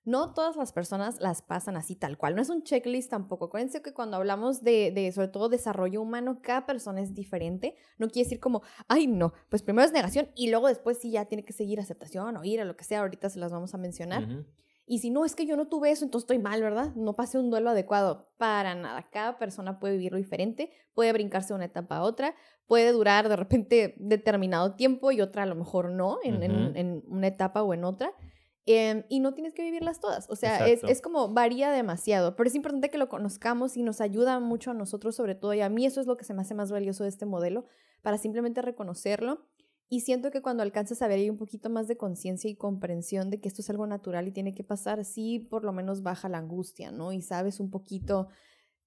no 0.06 0.34
todas 0.34 0.58
las 0.58 0.74
personas 0.74 1.22
las 1.22 1.42
pasan 1.42 1.78
así 1.78 1.96
tal 1.96 2.18
cual. 2.18 2.36
No 2.36 2.42
es 2.42 2.50
un 2.50 2.64
checklist 2.64 3.10
tampoco. 3.10 3.46
Acuérdense 3.46 3.82
que 3.82 3.94
cuando 3.94 4.18
hablamos 4.18 4.62
de, 4.62 4.92
de, 4.92 5.12
sobre 5.12 5.30
todo 5.30 5.48
desarrollo 5.48 6.02
humano, 6.02 6.40
cada 6.42 6.66
persona 6.66 7.02
es 7.02 7.14
diferente. 7.14 7.76
No 7.98 8.10
quiere 8.10 8.26
decir 8.26 8.40
como, 8.40 8.64
ay, 8.88 9.08
no, 9.08 9.34
pues 9.50 9.64
primero 9.64 9.86
es 9.86 9.94
negación 9.94 10.30
y 10.36 10.50
luego 10.50 10.68
después 10.68 10.98
sí 11.00 11.12
ya 11.12 11.26
tiene 11.26 11.46
que 11.46 11.54
seguir 11.54 11.80
aceptación 11.80 12.36
o 12.36 12.44
ir 12.44 12.60
a 12.60 12.66
lo 12.66 12.76
que 12.76 12.84
sea. 12.84 13.00
Ahorita 13.00 13.30
se 13.30 13.40
las 13.40 13.52
vamos 13.52 13.74
a 13.74 13.78
mencionar. 13.78 14.46
Y 14.86 15.00
si 15.00 15.10
no, 15.10 15.24
es 15.24 15.34
que 15.36 15.46
yo 15.46 15.56
no 15.56 15.68
tuve 15.68 15.92
eso, 15.92 16.04
entonces 16.04 16.26
estoy 16.26 16.40
mal, 16.40 16.62
¿verdad? 16.62 16.94
No 16.96 17.14
pasé 17.14 17.38
un 17.38 17.50
duelo 17.50 17.70
adecuado. 17.70 18.30
Para 18.38 18.76
nada. 18.76 19.08
Cada 19.12 19.38
persona 19.38 19.80
puede 19.80 19.96
vivirlo 19.96 20.18
diferente, 20.18 20.72
puede 20.94 21.14
brincarse 21.14 21.50
de 21.50 21.56
una 21.56 21.66
etapa 21.66 21.98
a 21.98 22.04
otra, 22.04 22.36
puede 22.68 22.92
durar 22.92 23.30
de 23.30 23.36
repente 23.38 23.96
determinado 23.98 24.76
tiempo 24.76 25.12
y 25.12 25.22
otra 25.22 25.44
a 25.44 25.46
lo 25.46 25.56
mejor 25.56 25.90
no, 25.90 26.20
en, 26.24 26.44
en, 26.44 27.04
una 27.08 27.28
etapa 27.28 27.64
o 27.64 27.74
en 27.74 27.86
otra. 27.86 28.12
Em, 28.66 29.04
y 29.10 29.20
no 29.20 29.34
tienes 29.34 29.54
que 29.54 29.62
vivirlas 29.62 30.00
todas. 30.00 30.30
O 30.30 30.36
sea, 30.36 30.68
es, 30.68 30.84
es, 30.84 31.02
como 31.02 31.34
varía 31.34 31.72
demasiado. 31.72 32.36
Pero 32.36 32.48
es 32.48 32.56
importante 32.56 32.90
que 32.90 32.98
lo 32.98 33.10
conozcamos 33.10 33.78
y 33.78 33.84
nos 33.84 34.02
ayuda 34.02 34.40
mucho 34.40 34.72
a 34.72 34.74
nosotros, 34.74 35.16
sobre 35.16 35.36
todo. 35.36 35.54
Y 35.54 35.62
a 35.62 35.70
mí 35.70 35.86
eso 35.86 36.02
es 36.02 36.08
lo 36.08 36.18
que 36.18 36.24
se 36.26 36.34
me 36.34 36.42
hace 36.42 36.56
más 36.56 36.72
valioso 36.72 37.04
de 37.04 37.10
este 37.10 37.26
modelo, 37.26 37.66
para 38.02 38.18
simplemente 38.18 38.62
reconocerlo 38.62 39.46
y 39.94 40.00
siento 40.00 40.32
que 40.32 40.42
cuando 40.42 40.64
alcanzas 40.64 41.04
a 41.04 41.08
ver 41.08 41.20
ahí 41.20 41.30
un 41.30 41.38
poquito 41.38 41.70
más 41.70 41.88
de 41.88 41.98
conciencia 41.98 42.50
y 42.50 42.56
comprensión 42.56 43.30
de 43.30 43.40
que 43.40 43.48
esto 43.48 43.62
es 43.62 43.70
algo 43.70 43.86
natural 43.86 44.28
y 44.28 44.32
tiene 44.32 44.56
que 44.56 44.64
pasar, 44.64 45.06
sí 45.06 45.38
por 45.38 45.64
lo 45.64 45.72
menos 45.72 46.02
baja 46.02 46.28
la 46.30 46.40
angustia, 46.40 46.90
¿no? 46.90 47.14
Y 47.14 47.22
sabes 47.22 47.60
un 47.60 47.70
poquito 47.70 48.28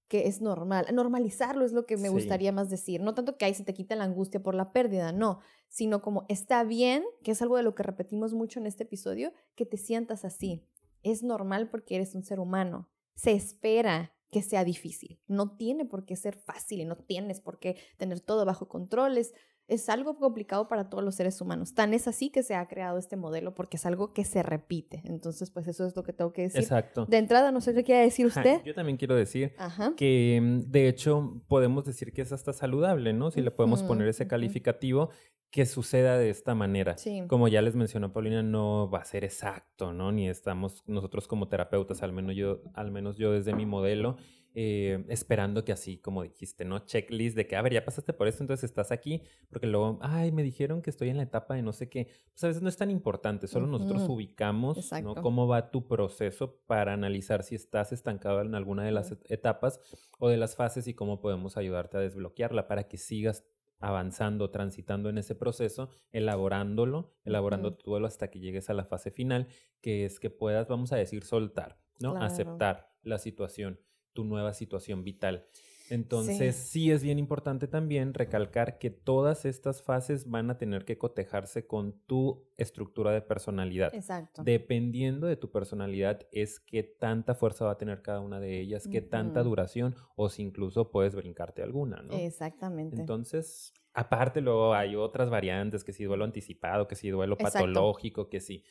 que 0.09 0.27
es 0.27 0.41
normal. 0.41 0.85
Normalizarlo 0.93 1.63
es 1.63 1.71
lo 1.71 1.85
que 1.85 1.95
me 1.95 2.09
gustaría 2.09 2.51
más 2.51 2.69
decir. 2.69 2.99
No 2.99 3.13
tanto 3.13 3.37
que 3.37 3.45
ahí 3.45 3.53
se 3.53 3.63
te 3.63 3.73
quita 3.73 3.95
la 3.95 4.03
angustia 4.03 4.43
por 4.43 4.53
la 4.53 4.73
pérdida, 4.73 5.13
no, 5.13 5.39
sino 5.69 6.01
como 6.01 6.25
está 6.27 6.65
bien, 6.65 7.05
que 7.23 7.31
es 7.31 7.41
algo 7.41 7.55
de 7.55 7.63
lo 7.63 7.73
que 7.73 7.83
repetimos 7.83 8.33
mucho 8.33 8.59
en 8.59 8.67
este 8.67 8.83
episodio, 8.83 9.31
que 9.55 9.65
te 9.65 9.77
sientas 9.77 10.25
así. 10.25 10.67
Es 11.03 11.23
normal 11.23 11.69
porque 11.69 11.95
eres 11.95 12.15
un 12.15 12.23
ser 12.23 12.41
humano. 12.41 12.89
Se 13.15 13.31
espera 13.31 14.11
que 14.29 14.41
sea 14.41 14.65
difícil. 14.65 15.21
No 15.25 15.55
tiene 15.55 15.85
por 15.85 16.03
qué 16.03 16.17
ser 16.17 16.35
fácil 16.35 16.81
y 16.81 16.85
no 16.85 16.97
tienes 16.97 17.39
por 17.39 17.59
qué 17.59 17.77
tener 17.95 18.19
todo 18.19 18.43
bajo 18.43 18.67
controles 18.67 19.33
es 19.67 19.89
algo 19.89 20.17
complicado 20.17 20.67
para 20.67 20.89
todos 20.89 21.03
los 21.03 21.15
seres 21.15 21.41
humanos. 21.41 21.73
Tan 21.73 21.93
es 21.93 22.07
así 22.07 22.29
que 22.29 22.41
se 22.41 22.55
ha 22.55 22.67
creado 22.67 22.97
este 22.97 23.17
modelo 23.17 23.53
porque 23.53 23.77
es 23.77 23.85
algo 23.85 24.13
que 24.13 24.23
se 24.23 24.41
repite. 24.41 25.01
Entonces, 25.03 25.51
pues 25.51 25.67
eso 25.67 25.85
es 25.85 25.95
lo 25.95 26.03
que 26.03 26.13
tengo 26.13 26.31
que 26.31 26.43
decir. 26.43 26.61
Exacto. 26.61 27.05
De 27.05 27.17
entrada, 27.17 27.51
no 27.51 27.59
sé 27.59 27.73
qué 27.73 27.83
quiere 27.83 28.01
decir 28.01 28.25
usted. 28.25 28.63
yo 28.63 28.73
también 28.73 28.97
quiero 28.97 29.15
decir 29.15 29.53
que, 29.97 30.39
mm, 30.41 30.71
de 30.71 30.87
hecho, 30.87 31.41
podemos 31.47 31.83
decir 31.83 32.13
que 32.13 32.21
es 32.21 32.31
hasta 32.31 32.53
saludable, 32.53 33.11
¿no? 33.13 33.29
Si 33.29 33.41
le 33.41 33.51
podemos 33.51 33.83
poner 33.83 34.07
ese 34.07 34.27
calificativo 34.27 35.09
que 35.51 35.65
suceda 35.65 36.17
de 36.17 36.29
esta 36.29 36.55
manera. 36.55 36.97
Sí. 36.97 37.23
Como 37.27 37.47
ya 37.47 37.61
les 37.61 37.75
mencionó 37.75 38.11
Paulina, 38.11 38.43
no 38.43 38.89
va 38.89 38.99
a 38.99 39.05
ser 39.05 39.23
exacto, 39.23 39.93
¿no? 39.93 40.11
Ni 40.11 40.29
estamos 40.29 40.83
nosotros 40.87 41.27
como 41.27 41.47
terapeutas, 41.47 42.03
al 42.03 42.13
menos 42.13 42.35
yo, 42.35 42.61
al 42.73 42.91
menos 42.91 43.17
yo 43.17 43.31
desde 43.31 43.53
mi 43.53 43.65
modelo, 43.65 44.17
eh, 44.59 45.05
esperando 45.09 45.63
que 45.63 45.71
así, 45.71 45.99
como 45.99 46.23
dijiste, 46.23 46.65
¿no? 46.65 46.79
Checklist 46.79 47.35
de 47.35 47.45
que, 47.45 47.55
a 47.55 47.61
ver, 47.61 47.73
ya 47.73 47.85
pasaste 47.85 48.11
por 48.11 48.27
esto, 48.27 48.41
entonces 48.41 48.63
estás 48.63 48.91
aquí, 48.91 49.21
porque 49.51 49.67
luego, 49.67 49.99
ay, 50.01 50.31
me 50.31 50.41
dijeron 50.41 50.81
que 50.81 50.89
estoy 50.89 51.09
en 51.09 51.17
la 51.17 51.21
etapa 51.21 51.53
de 51.53 51.61
no 51.61 51.73
sé 51.73 51.89
qué. 51.89 52.07
Pues 52.31 52.43
a 52.43 52.47
veces 52.47 52.63
no 52.63 52.69
es 52.69 52.75
tan 52.75 52.89
importante, 52.89 53.45
solo 53.45 53.67
nosotros 53.67 54.09
ubicamos, 54.09 54.91
¿no? 55.03 55.13
Cómo 55.13 55.47
va 55.47 55.69
tu 55.69 55.87
proceso 55.87 56.59
para 56.65 56.93
analizar 56.93 57.43
si 57.43 57.53
estás 57.53 57.91
estancado 57.91 58.41
en 58.41 58.55
alguna 58.55 58.83
de 58.83 58.91
las 58.91 59.15
etapas 59.29 59.79
o 60.17 60.27
de 60.27 60.37
las 60.37 60.55
fases 60.55 60.87
y 60.87 60.95
cómo 60.95 61.21
podemos 61.21 61.55
ayudarte 61.55 61.97
a 61.97 61.99
desbloquearla 61.99 62.67
para 62.67 62.87
que 62.87 62.97
sigas 62.97 63.45
avanzando, 63.79 64.49
transitando 64.49 65.09
en 65.09 65.19
ese 65.19 65.35
proceso, 65.35 65.91
elaborándolo, 66.11 67.13
elaborando 67.25 67.75
tu 67.75 67.91
duelo 67.91 68.07
hasta 68.07 68.31
que 68.31 68.39
llegues 68.39 68.71
a 68.71 68.73
la 68.73 68.85
fase 68.85 69.11
final, 69.11 69.49
que 69.81 70.05
es 70.05 70.19
que 70.19 70.31
puedas, 70.31 70.67
vamos 70.67 70.91
a 70.93 70.95
decir, 70.95 71.23
soltar, 71.25 71.77
¿no? 71.99 72.15
Aceptar 72.15 72.91
la 73.03 73.19
situación 73.19 73.79
tu 74.17 74.23
nueva 74.23 74.55
situación 74.55 75.03
vital. 75.03 75.45
Entonces, 75.91 76.55
sí. 76.55 76.91
es 76.91 77.03
bien 77.03 77.19
importante 77.19 77.67
también 77.67 78.15
recalcar 78.15 78.79
que 78.79 78.89
todas 78.89 79.45
estas 79.45 79.83
fases 79.83 80.27
van 80.27 80.49
a 80.49 80.57
tener 80.57 80.85
que 80.85 80.97
cotejarse 80.97 81.67
con 81.67 81.93
tu 82.07 82.49
estructura 82.57 83.11
de 83.11 83.21
personalidad. 83.21 83.93
Exacto. 83.93 84.41
Dependiendo 84.43 85.27
de 85.27 85.35
tu 85.35 85.51
personalidad 85.51 86.27
es 86.31 86.59
qué 86.59 86.81
tanta 86.81 87.35
fuerza 87.35 87.65
va 87.65 87.73
a 87.73 87.77
tener 87.77 88.01
cada 88.01 88.21
una 88.21 88.39
de 88.39 88.59
ellas, 88.59 88.87
qué 88.91 89.01
tanta 89.01 89.43
duración 89.43 89.93
o 90.15 90.29
si 90.29 90.41
incluso 90.41 90.89
puedes 90.89 91.13
brincarte 91.13 91.61
alguna, 91.61 92.01
¿no? 92.01 92.15
Exactamente. 92.15 92.99
Entonces, 92.99 93.71
aparte 93.93 94.41
luego 94.41 94.73
hay 94.73 94.95
otras 94.95 95.29
variantes, 95.29 95.83
que 95.83 95.93
si 95.93 96.05
duelo 96.05 96.25
anticipado, 96.25 96.87
que 96.87 96.95
si 96.95 97.11
duelo 97.11 97.37
patológico, 97.37 98.29
que 98.29 98.41
si... 98.41 98.63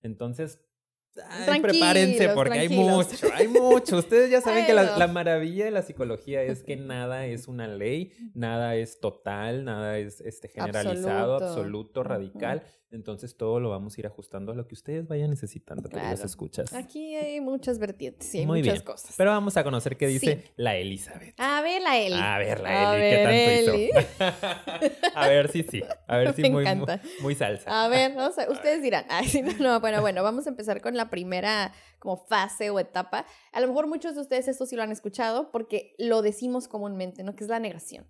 Entonces, 0.00 0.64
prepárense 1.62 2.28
porque 2.30 2.58
hay 2.58 2.68
mucho, 2.68 3.28
hay 3.34 3.48
mucho. 3.48 3.96
Ustedes 3.98 4.30
ya 4.30 4.40
saben 4.40 4.66
que 4.66 4.74
la, 4.74 5.06
maravilla 5.06 5.64
de 5.64 5.70
la 5.70 5.82
psicología 5.82 6.42
es 6.42 6.62
que 6.62 6.76
nada 6.76 7.26
es 7.26 7.48
una 7.48 7.68
ley, 7.68 8.12
nada 8.34 8.74
es 8.76 9.00
total, 9.00 9.64
nada 9.64 9.98
es 9.98 10.20
este, 10.20 10.48
generalizado, 10.48 11.36
absoluto, 11.36 12.02
radical. 12.02 12.62
Entonces 12.96 13.36
todo 13.36 13.60
lo 13.60 13.70
vamos 13.70 13.96
a 13.96 14.00
ir 14.00 14.06
ajustando 14.06 14.52
a 14.52 14.54
lo 14.54 14.66
que 14.66 14.74
ustedes 14.74 15.06
vayan 15.06 15.30
necesitando, 15.30 15.88
que 15.88 15.96
las 15.96 16.24
escuchas. 16.24 16.72
Aquí 16.72 17.14
hay 17.14 17.40
muchas 17.40 17.78
vertientes 17.78 18.34
y 18.34 18.38
hay 18.38 18.46
muchas 18.46 18.82
cosas. 18.82 19.14
Pero 19.16 19.30
vamos 19.30 19.56
a 19.56 19.64
conocer 19.64 19.96
qué 19.96 20.06
dice 20.06 20.52
la 20.56 20.76
Elizabeth. 20.76 21.34
A 21.38 21.60
ver, 21.60 21.82
la 21.82 21.98
Eli. 21.98 22.18
A 22.18 22.38
ver, 22.38 22.60
la 22.60 22.96
Eli, 22.96 23.10
¿qué 23.10 23.62
tanto 23.62 23.78
hizo? 23.78 25.06
a 25.14 25.28
ver 25.28 25.48
si 25.50 25.62
sí, 25.62 25.82
A 26.06 26.16
ver 26.16 26.32
si 26.36 26.50
muy, 26.50 26.64
muy, 27.20 27.34
salsa. 27.34 27.84
A 27.84 27.88
ver, 27.88 28.14
no 28.14 28.32
sé, 28.32 28.46
ustedes 28.50 28.82
dirán. 28.82 29.04
Ay, 29.08 29.42
no, 29.42 29.52
no, 29.58 29.80
bueno, 29.80 30.00
bueno, 30.00 30.22
vamos 30.22 30.46
a 30.46 30.50
empezar 30.50 30.80
con 30.80 30.96
la 30.96 31.10
primera 31.10 31.72
como 31.98 32.16
fase 32.16 32.70
o 32.70 32.80
etapa. 32.80 33.26
A 33.52 33.60
lo 33.60 33.68
mejor 33.68 33.86
muchos 33.86 34.14
de 34.14 34.22
ustedes 34.22 34.48
esto 34.48 34.64
sí 34.64 34.74
lo 34.74 34.82
han 34.82 34.92
escuchado 34.92 35.50
porque 35.50 35.94
lo 35.98 36.22
decimos 36.22 36.66
comúnmente, 36.66 37.22
¿no? 37.22 37.36
Que 37.36 37.44
es 37.44 37.50
la 37.50 37.60
negación 37.60 38.06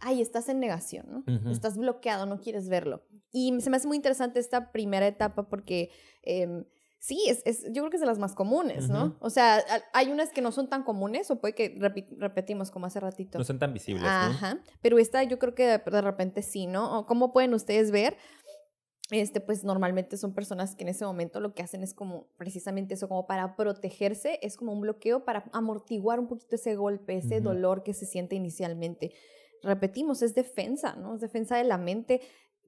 ay, 0.00 0.20
estás 0.20 0.48
en 0.48 0.60
negación, 0.60 1.06
¿no? 1.08 1.50
Estás 1.50 1.76
bloqueado, 1.76 2.26
no 2.26 2.40
quieres 2.40 2.68
verlo. 2.68 3.02
Y 3.32 3.60
se 3.60 3.70
me 3.70 3.76
hace 3.76 3.88
muy 3.88 3.96
interesante 3.96 4.38
esta 4.38 4.72
primera 4.72 5.06
etapa 5.06 5.48
porque 5.48 5.90
em, 6.22 6.64
sí, 6.98 7.22
es, 7.28 7.42
es, 7.44 7.64
yo 7.72 7.82
creo 7.82 7.90
que 7.90 7.96
es 7.96 8.00
de 8.00 8.06
las 8.06 8.18
más 8.18 8.34
comunes, 8.34 8.88
¿no? 8.88 9.16
O 9.20 9.30
sea, 9.30 9.62
hay 9.92 10.10
unas 10.10 10.30
que 10.30 10.40
no 10.40 10.52
son 10.52 10.68
tan 10.68 10.84
comunes 10.84 11.30
o 11.30 11.40
puede 11.40 11.54
que 11.54 11.78
repetimos 12.18 12.70
como 12.70 12.86
hace 12.86 13.00
ratito. 13.00 13.38
No 13.38 13.44
son 13.44 13.58
tan 13.58 13.72
visibles, 13.72 14.04
Ajá, 14.06 14.58
pero 14.82 14.98
esta 14.98 15.22
yo 15.22 15.38
creo 15.38 15.54
que 15.54 15.66
de, 15.66 15.78
de 15.78 16.00
repente 16.00 16.42
sí, 16.42 16.66
¿no? 16.66 16.98
O 16.98 17.06
¿Cómo 17.06 17.32
pueden 17.32 17.54
ustedes 17.54 17.90
ver? 17.90 18.16
este, 19.10 19.40
pues 19.40 19.64
normalmente 19.64 20.16
son 20.16 20.34
personas 20.34 20.74
que 20.74 20.82
en 20.82 20.88
ese 20.88 21.04
momento 21.04 21.40
lo 21.40 21.54
que 21.54 21.62
hacen 21.62 21.82
es 21.82 21.94
como 21.94 22.28
precisamente 22.36 22.94
eso, 22.94 23.08
como 23.08 23.26
para 23.26 23.56
protegerse, 23.56 24.38
es 24.42 24.56
como 24.56 24.72
un 24.72 24.80
bloqueo 24.80 25.24
para 25.24 25.44
amortiguar 25.52 26.18
un 26.18 26.26
poquito 26.26 26.56
ese 26.56 26.74
golpe, 26.74 27.16
ese 27.16 27.40
dolor 27.40 27.82
que 27.82 27.92
se 27.92 28.06
siente 28.06 28.34
inicialmente 28.34 29.12
repetimos, 29.64 30.22
es 30.22 30.34
defensa, 30.34 30.94
¿no? 30.96 31.14
Es 31.14 31.20
defensa 31.20 31.56
de 31.56 31.64
la 31.64 31.78
mente. 31.78 32.20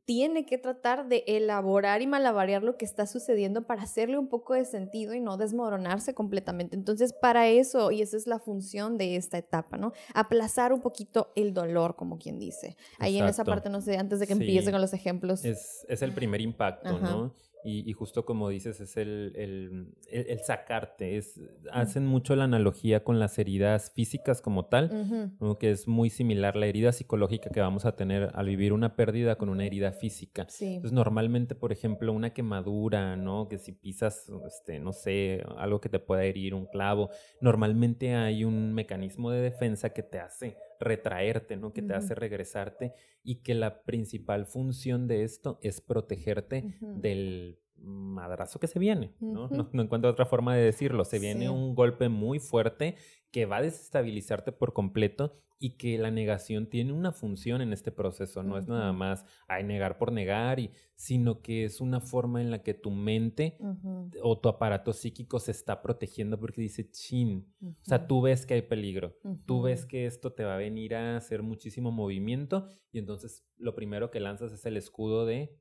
Tiene 0.05 0.47
que 0.47 0.57
tratar 0.57 1.09
de 1.09 1.25
elaborar 1.26 2.00
y 2.00 2.07
malabarear 2.07 2.62
lo 2.62 2.76
que 2.76 2.85
está 2.85 3.07
sucediendo 3.07 3.67
para 3.67 3.83
hacerle 3.83 4.19
un 4.19 4.29
poco 4.29 4.55
de 4.55 4.65
sentido 4.65 5.15
y 5.15 5.21
no 5.21 5.37
desmoronarse 5.37 6.15
completamente. 6.15 6.76
Entonces, 6.76 7.12
para 7.12 7.49
eso, 7.49 7.91
y 7.91 8.03
esa 8.03 8.17
es 8.17 8.29
la 8.29 8.38
función 8.38 8.99
de 8.99 9.17
esta 9.17 9.37
etapa, 9.37 9.76
¿no? 9.76 9.93
Aplazar 10.15 10.73
un 10.73 10.81
poquito 10.81 11.33
el 11.35 11.53
dolor, 11.55 11.97
como 11.97 12.19
quien 12.19 12.38
dice. 12.38 12.76
Ahí 12.99 13.19
en 13.19 13.26
esa 13.26 13.45
parte, 13.45 13.69
no 13.69 13.81
sé, 13.81 13.97
antes 13.97 14.21
de 14.21 14.29
que 14.29 14.35
empiece 14.35 14.71
con 14.71 14.81
los 14.81 14.93
ejemplos. 14.93 15.45
Es, 15.45 15.85
es 15.88 16.03
el 16.03 16.12
primer 16.12 16.41
impacto, 16.41 17.00
¿no? 17.00 17.35
Y, 17.68 17.92
justo 17.94 18.25
como 18.25 18.49
dices, 18.49 18.80
es 18.80 18.96
el, 18.96 19.32
el, 19.35 19.88
el, 20.08 20.38
sacarte. 20.40 21.16
Es, 21.16 21.40
hacen 21.73 22.06
mucho 22.06 22.37
la 22.37 22.44
analogía 22.44 23.02
con 23.02 23.18
las 23.18 23.38
heridas 23.40 23.90
físicas 23.90 24.40
como 24.40 24.66
tal, 24.66 25.32
que 25.58 25.73
es 25.73 25.88
muy 25.88 26.08
similar 26.08 26.54
la 26.54 26.66
herida 26.66 26.92
psicológica 26.92 27.50
que 27.50 27.61
vamos 27.61 27.85
a 27.85 27.96
tener 27.96 28.30
al 28.35 28.46
vivir 28.46 28.73
una 28.73 28.94
pérdida 28.94 29.37
con 29.37 29.49
una 29.49 29.66
herida 29.66 29.90
física. 29.90 30.42
Entonces, 30.42 30.92
normalmente, 30.92 31.56
por 31.56 31.73
ejemplo, 31.73 32.12
una 32.12 32.32
quemadura, 32.32 33.16
¿no? 33.16 33.49
Que 33.49 33.58
si 33.58 33.73
pisas, 33.73 34.30
este, 34.46 34.78
no 34.78 34.92
sé, 34.92 35.42
algo 35.56 35.80
que 35.80 35.88
te 35.88 35.99
pueda 35.99 36.23
herir, 36.23 36.54
un 36.54 36.66
clavo, 36.66 37.11
normalmente 37.40 38.14
hay 38.14 38.44
un 38.44 38.73
mecanismo 38.75 39.30
de 39.32 39.40
defensa 39.40 39.90
que 39.90 40.04
te 40.04 40.20
hace 40.20 40.56
retraerte, 40.80 41.56
¿no? 41.56 41.73
Que 41.73 41.83
te 41.83 41.95
hace 41.95 42.14
regresarte 42.14 42.92
y 43.23 43.42
que 43.42 43.54
la 43.54 43.83
principal 43.83 44.47
función 44.47 45.09
de 45.09 45.25
esto 45.25 45.59
es 45.62 45.80
protegerte 45.80 46.78
del 46.80 47.61
madrazo 47.78 48.59
que 48.59 48.66
se 48.66 48.78
viene, 48.78 49.14
¿no? 49.21 49.49
No, 49.49 49.68
no 49.73 49.83
encuentro 49.83 50.11
otra 50.11 50.26
forma 50.26 50.54
de 50.56 50.62
decirlo. 50.64 51.04
Se 51.04 51.18
viene 51.18 51.42
Sí. 51.47 51.49
un 51.49 51.75
golpe 51.75 52.09
muy 52.09 52.38
fuerte 52.38 52.97
que 53.30 53.47
va 53.47 53.59
a 53.59 53.62
desestabilizarte 53.62 54.52
por 54.52 54.73
completo 54.73 55.35
y 55.59 55.78
que 55.78 55.97
la 55.97 56.11
negación 56.11 56.66
tiene 56.68 56.92
una 56.92 57.12
función 57.12 57.62
en 57.62 57.73
este 57.73 57.90
proceso. 57.90 58.42
No 58.42 58.59
es 58.59 58.66
nada 58.68 58.92
más 58.92 59.25
ay, 59.49 59.64
negar 59.64 59.97
por 59.97 60.12
negar, 60.12 60.61
y, 60.61 60.71
sino 60.97 61.40
que 61.40 61.64
es 61.64 61.80
una 61.80 62.00
forma 62.00 62.42
en 62.42 62.50
la 62.50 62.62
que 62.62 62.75
tu 62.75 62.90
mente 62.90 63.56
Ujú, 63.59 64.11
o 64.23 64.38
tu 64.38 64.50
aparato 64.50 64.92
psíquico 64.92 65.38
se 65.40 65.52
está 65.52 65.80
protegiendo 65.80 66.38
porque 66.38 66.61
dice, 66.61 66.90
chin. 66.90 67.47
O 67.62 67.75
sea, 67.85 68.06
tú 68.06 68.21
ves 68.21 68.45
que 68.45 68.52
hay 68.54 68.62
peligro. 68.62 69.16
Tú 69.47 69.62
ves 69.62 69.87
que 69.87 70.04
esto 70.04 70.33
te 70.35 70.45
va 70.45 70.54
a 70.56 70.59
venir 70.59 70.95
a 70.95 71.16
hacer 71.16 71.42
muchísimo 71.42 71.90
movimiento 71.90 72.66
y 72.92 72.99
entonces 72.99 73.47
lo 73.56 73.75
primero 73.75 74.11
que 74.11 74.21
lanzas 74.21 74.52
es 74.52 74.66
el 74.66 74.76
escudo 74.76 75.25
de 75.25 75.56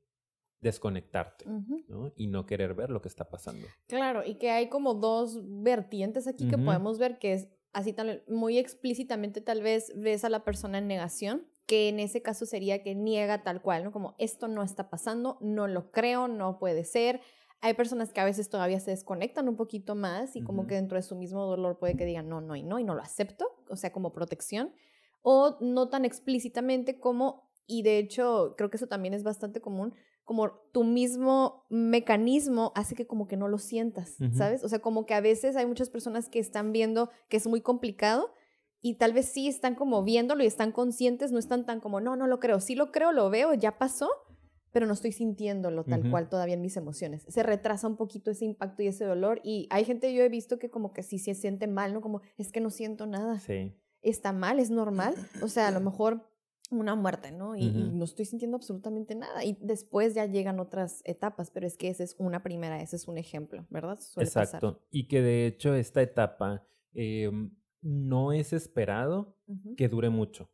desconectarte, 0.60 1.46
Ujú. 1.48 1.84
¿no? 1.88 2.12
Y 2.16 2.26
no 2.28 2.46
querer 2.46 2.74
ver 2.74 2.90
lo 2.90 3.00
que 3.02 3.08
está 3.08 3.28
pasando. 3.28 3.68
Claro, 3.88 4.22
y 4.24 4.36
que 4.36 4.50
hay 4.50 4.68
como 4.68 4.94
dos 4.94 5.40
vertientes 5.62 6.26
aquí 6.26 6.48
que 6.48 6.56
Ujú. 6.56 6.64
podemos 6.64 6.98
ver 6.98 7.18
que 7.18 7.34
es 7.34 7.48
así 7.72 7.92
tal 7.92 8.24
muy 8.26 8.58
explícitamente 8.58 9.40
tal 9.40 9.62
vez 9.62 9.92
ves 9.94 10.24
a 10.24 10.30
la 10.30 10.44
persona 10.44 10.78
en 10.78 10.88
negación, 10.88 11.46
que 11.66 11.88
en 11.88 12.00
ese 12.00 12.22
caso 12.22 12.46
sería 12.46 12.82
que 12.82 12.94
niega 12.94 13.42
tal 13.42 13.60
cual, 13.60 13.84
¿no? 13.84 13.92
Como 13.92 14.14
esto 14.18 14.48
no 14.48 14.62
está 14.62 14.88
pasando, 14.88 15.36
no 15.40 15.66
lo 15.66 15.90
creo, 15.90 16.28
no 16.28 16.58
puede 16.58 16.84
ser. 16.84 17.20
Hay 17.60 17.74
personas 17.74 18.12
que 18.12 18.20
a 18.20 18.24
veces 18.24 18.48
todavía 18.48 18.80
se 18.80 18.92
desconectan 18.92 19.48
un 19.48 19.56
poquito 19.56 19.94
más 19.94 20.36
y 20.36 20.42
como 20.42 20.60
Ujú. 20.60 20.68
que 20.68 20.74
dentro 20.76 20.96
de 20.96 21.02
su 21.02 21.16
mismo 21.16 21.44
dolor 21.44 21.78
puede 21.78 21.96
que 21.96 22.04
digan 22.04 22.28
no, 22.28 22.40
no 22.40 22.54
y 22.56 22.62
no 22.62 22.78
y 22.78 22.84
no 22.84 22.94
lo 22.94 23.02
acepto, 23.02 23.46
o 23.68 23.76
sea, 23.76 23.92
como 23.92 24.12
protección, 24.12 24.72
o 25.22 25.58
no 25.60 25.88
tan 25.88 26.04
explícitamente 26.04 27.00
como, 27.00 27.50
y 27.66 27.82
de 27.82 27.98
hecho 27.98 28.54
creo 28.56 28.70
que 28.70 28.76
eso 28.76 28.86
también 28.86 29.12
es 29.14 29.24
bastante 29.24 29.60
común, 29.60 29.94
como 30.26 30.50
tu 30.72 30.82
mismo 30.84 31.64
mecanismo 31.70 32.72
hace 32.74 32.94
que 32.96 33.06
como 33.06 33.28
que 33.28 33.36
no 33.36 33.46
lo 33.48 33.58
sientas. 33.58 34.16
¿sabes? 34.34 34.64
O 34.64 34.68
sea, 34.68 34.80
como 34.80 35.06
que 35.06 35.14
a 35.14 35.20
veces 35.20 35.56
hay 35.56 35.66
muchas 35.66 35.88
personas 35.88 36.28
que 36.28 36.40
están 36.40 36.72
viendo 36.72 37.10
que 37.28 37.38
es 37.38 37.46
muy 37.46 37.60
complicado 37.62 38.34
y 38.82 38.94
tal 38.94 39.12
vez 39.12 39.26
sí 39.26 39.46
están 39.48 39.76
como 39.76 40.02
viéndolo 40.02 40.42
y 40.42 40.46
están 40.46 40.72
conscientes, 40.72 41.30
no 41.32 41.38
están 41.38 41.64
tan 41.64 41.80
como, 41.80 42.00
no, 42.00 42.16
no 42.16 42.26
lo 42.26 42.40
creo, 42.40 42.60
sí 42.60 42.74
lo 42.74 42.90
creo, 42.92 43.12
lo 43.12 43.30
veo, 43.30 43.54
ya 43.54 43.78
pasó, 43.78 44.10
pero 44.72 44.86
no 44.86 44.94
estoy 44.94 45.12
sintiéndolo 45.12 45.84
tal 45.84 46.10
cual 46.10 46.28
todavía 46.28 46.54
en 46.54 46.60
mis 46.60 46.76
emociones. 46.76 47.24
Se 47.28 47.44
retrasa 47.44 47.86
un 47.86 47.96
poquito 47.96 48.32
ese 48.32 48.44
impacto 48.44 48.82
y 48.82 48.88
ese 48.88 49.04
dolor 49.04 49.40
y 49.44 49.68
hay 49.70 49.84
gente, 49.84 50.12
yo 50.12 50.22
he 50.24 50.28
visto 50.28 50.58
que 50.58 50.70
como 50.70 50.92
que 50.92 51.04
sí 51.04 51.18
se 51.20 51.34
siente 51.34 51.68
mal, 51.68 51.94
¿no? 51.94 52.00
Como, 52.00 52.20
es 52.36 52.50
que 52.50 52.60
no 52.60 52.70
siento 52.70 53.06
nada 53.06 53.38
Sí. 53.38 53.72
está 54.02 54.32
mal, 54.32 54.58
es 54.58 54.70
normal. 54.70 55.14
O 55.40 55.48
sea, 55.48 55.68
a 55.68 55.70
lo 55.70 55.80
mejor 55.80 56.28
una 56.70 56.94
muerte, 56.94 57.32
¿no? 57.32 57.56
Y, 57.56 57.70
no 57.70 58.04
estoy 58.04 58.24
sintiendo 58.24 58.56
absolutamente 58.56 59.14
nada. 59.14 59.44
Y 59.44 59.56
después 59.60 60.14
ya 60.14 60.26
llegan 60.26 60.60
otras 60.60 61.02
etapas, 61.04 61.50
pero 61.50 61.66
es 61.66 61.76
que 61.76 61.88
esa 61.88 62.04
es 62.04 62.16
una 62.18 62.42
primera, 62.42 62.80
ese 62.80 62.96
es 62.96 63.08
un 63.08 63.18
ejemplo, 63.18 63.66
¿verdad? 63.70 63.98
Suele 64.00 64.26
Exacto. 64.26 64.72
pasar. 64.72 64.88
Y 64.90 65.08
que 65.08 65.22
de 65.22 65.46
hecho 65.46 65.74
esta 65.74 66.02
etapa 66.02 66.66
em, 66.92 67.50
no 67.82 68.32
es 68.32 68.52
esperado 68.52 69.36
que 69.76 69.88
dure 69.88 70.10
mucho. 70.10 70.50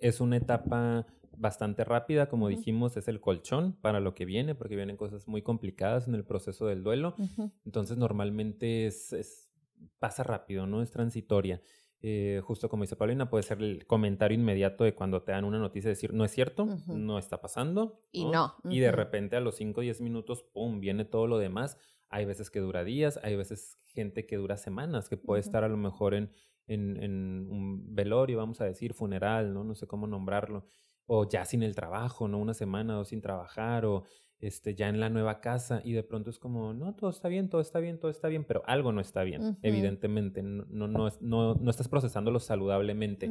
Es 0.00 0.20
una 0.20 0.36
etapa 0.36 1.06
bastante 1.36 1.84
rápida, 1.84 2.28
como 2.28 2.48
dijimos, 2.48 2.96
es 2.96 3.08
el 3.08 3.20
colchón 3.20 3.72
para 3.80 4.00
lo 4.00 4.14
que 4.14 4.24
viene, 4.24 4.54
porque 4.54 4.76
vienen 4.76 4.96
cosas 4.96 5.26
muy 5.26 5.42
complicadas 5.42 6.08
en 6.08 6.14
el 6.14 6.24
proceso 6.24 6.66
del 6.66 6.82
duelo. 6.82 7.16
Entonces 7.64 7.96
normalmente 7.96 8.86
es, 8.86 9.12
es- 9.12 9.50
pasa 9.98 10.22
rápido, 10.22 10.66
¿no? 10.66 10.82
Es 10.82 10.90
transitoria. 10.90 11.60
Eh, 12.06 12.42
justo 12.44 12.68
como 12.68 12.82
dice 12.82 12.96
Paulina, 12.96 13.30
puede 13.30 13.44
ser 13.44 13.62
el 13.62 13.86
comentario 13.86 14.34
inmediato 14.38 14.84
de 14.84 14.94
cuando 14.94 15.22
te 15.22 15.32
dan 15.32 15.46
una 15.46 15.58
noticia, 15.58 15.88
decir, 15.88 16.12
no 16.12 16.26
es 16.26 16.32
cierto, 16.32 16.66
no 16.86 17.16
está 17.16 17.40
pasando. 17.40 17.98
Y 18.12 18.26
no. 18.26 18.56
Y 18.68 18.80
de 18.80 18.92
repente 18.92 19.36
a 19.36 19.40
los 19.40 19.54
5 19.54 19.80
o 19.80 19.82
10 19.82 20.02
minutos, 20.02 20.42
¡pum!, 20.42 20.80
viene 20.80 21.06
todo 21.06 21.26
lo 21.26 21.38
demás. 21.38 21.78
Hay 22.10 22.26
veces 22.26 22.50
que 22.50 22.60
dura 22.60 22.84
días, 22.84 23.18
hay 23.22 23.36
veces 23.36 23.78
gente 23.86 24.26
que 24.26 24.36
dura 24.36 24.58
semanas, 24.58 25.08
que 25.08 25.16
puede 25.16 25.40
estar 25.40 25.64
a 25.64 25.68
lo 25.68 25.78
mejor 25.78 26.12
en, 26.12 26.30
en, 26.66 27.02
en 27.02 27.48
un 27.50 27.94
velorio, 27.94 28.36
vamos 28.36 28.60
a 28.60 28.66
decir, 28.66 28.92
funeral, 28.92 29.54
¿no? 29.54 29.64
No 29.64 29.74
sé 29.74 29.86
cómo 29.86 30.06
nombrarlo. 30.06 30.66
O 31.06 31.26
ya 31.26 31.46
sin 31.46 31.62
el 31.62 31.74
trabajo, 31.74 32.28
¿no? 32.28 32.36
Una 32.36 32.52
semana 32.52 32.98
o 32.98 33.06
sin 33.06 33.22
trabajar, 33.22 33.86
o 33.86 34.04
este, 34.40 34.74
ya 34.74 34.88
en 34.88 35.00
la 35.00 35.10
nueva 35.10 35.40
casa, 35.40 35.80
y 35.84 35.92
de 35.92 36.02
pronto 36.02 36.30
es 36.30 36.38
como, 36.38 36.74
no, 36.74 36.94
todo 36.94 37.10
está 37.10 37.28
bien, 37.28 37.48
todo 37.48 37.60
está 37.60 37.80
bien, 37.80 37.98
todo 37.98 38.10
está 38.10 38.28
bien, 38.28 38.44
pero 38.44 38.62
algo 38.66 38.92
no 38.92 39.00
está 39.00 39.22
bien, 39.22 39.56
evidentemente. 39.62 40.42
No, 40.42 40.64
no, 40.68 40.88
no, 40.88 41.08
no, 41.20 41.54
no 41.54 41.70
estás 41.70 41.88
procesándolo 41.88 42.40
saludablemente. 42.40 43.30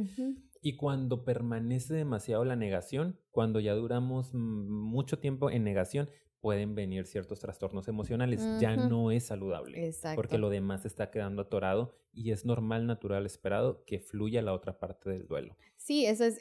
Y 0.60 0.76
cuando 0.76 1.24
permanece 1.24 1.94
demasiado 1.94 2.44
la 2.44 2.56
negación, 2.56 3.20
cuando 3.30 3.60
ya 3.60 3.74
duramos 3.74 4.32
mucho 4.34 5.18
tiempo 5.18 5.50
en 5.50 5.62
negación, 5.62 6.08
pueden 6.44 6.74
venir 6.74 7.06
ciertos 7.06 7.40
trastornos 7.40 7.88
emocionales. 7.88 8.46
Ya 8.60 8.76
no 8.76 9.10
es 9.10 9.24
saludable. 9.24 9.86
Exacto. 9.86 10.16
Porque 10.16 10.36
lo 10.36 10.50
demás 10.50 10.84
está 10.84 11.10
quedando 11.10 11.40
atorado 11.40 11.96
y 12.12 12.32
es 12.32 12.44
normal, 12.44 12.86
natural, 12.86 13.24
esperado 13.24 13.82
que 13.86 13.98
fluya 13.98 14.42
la 14.42 14.52
otra 14.52 14.78
parte 14.78 15.08
del 15.08 15.26
duelo. 15.26 15.56
Sí, 15.78 16.04
eso 16.04 16.24
es. 16.24 16.38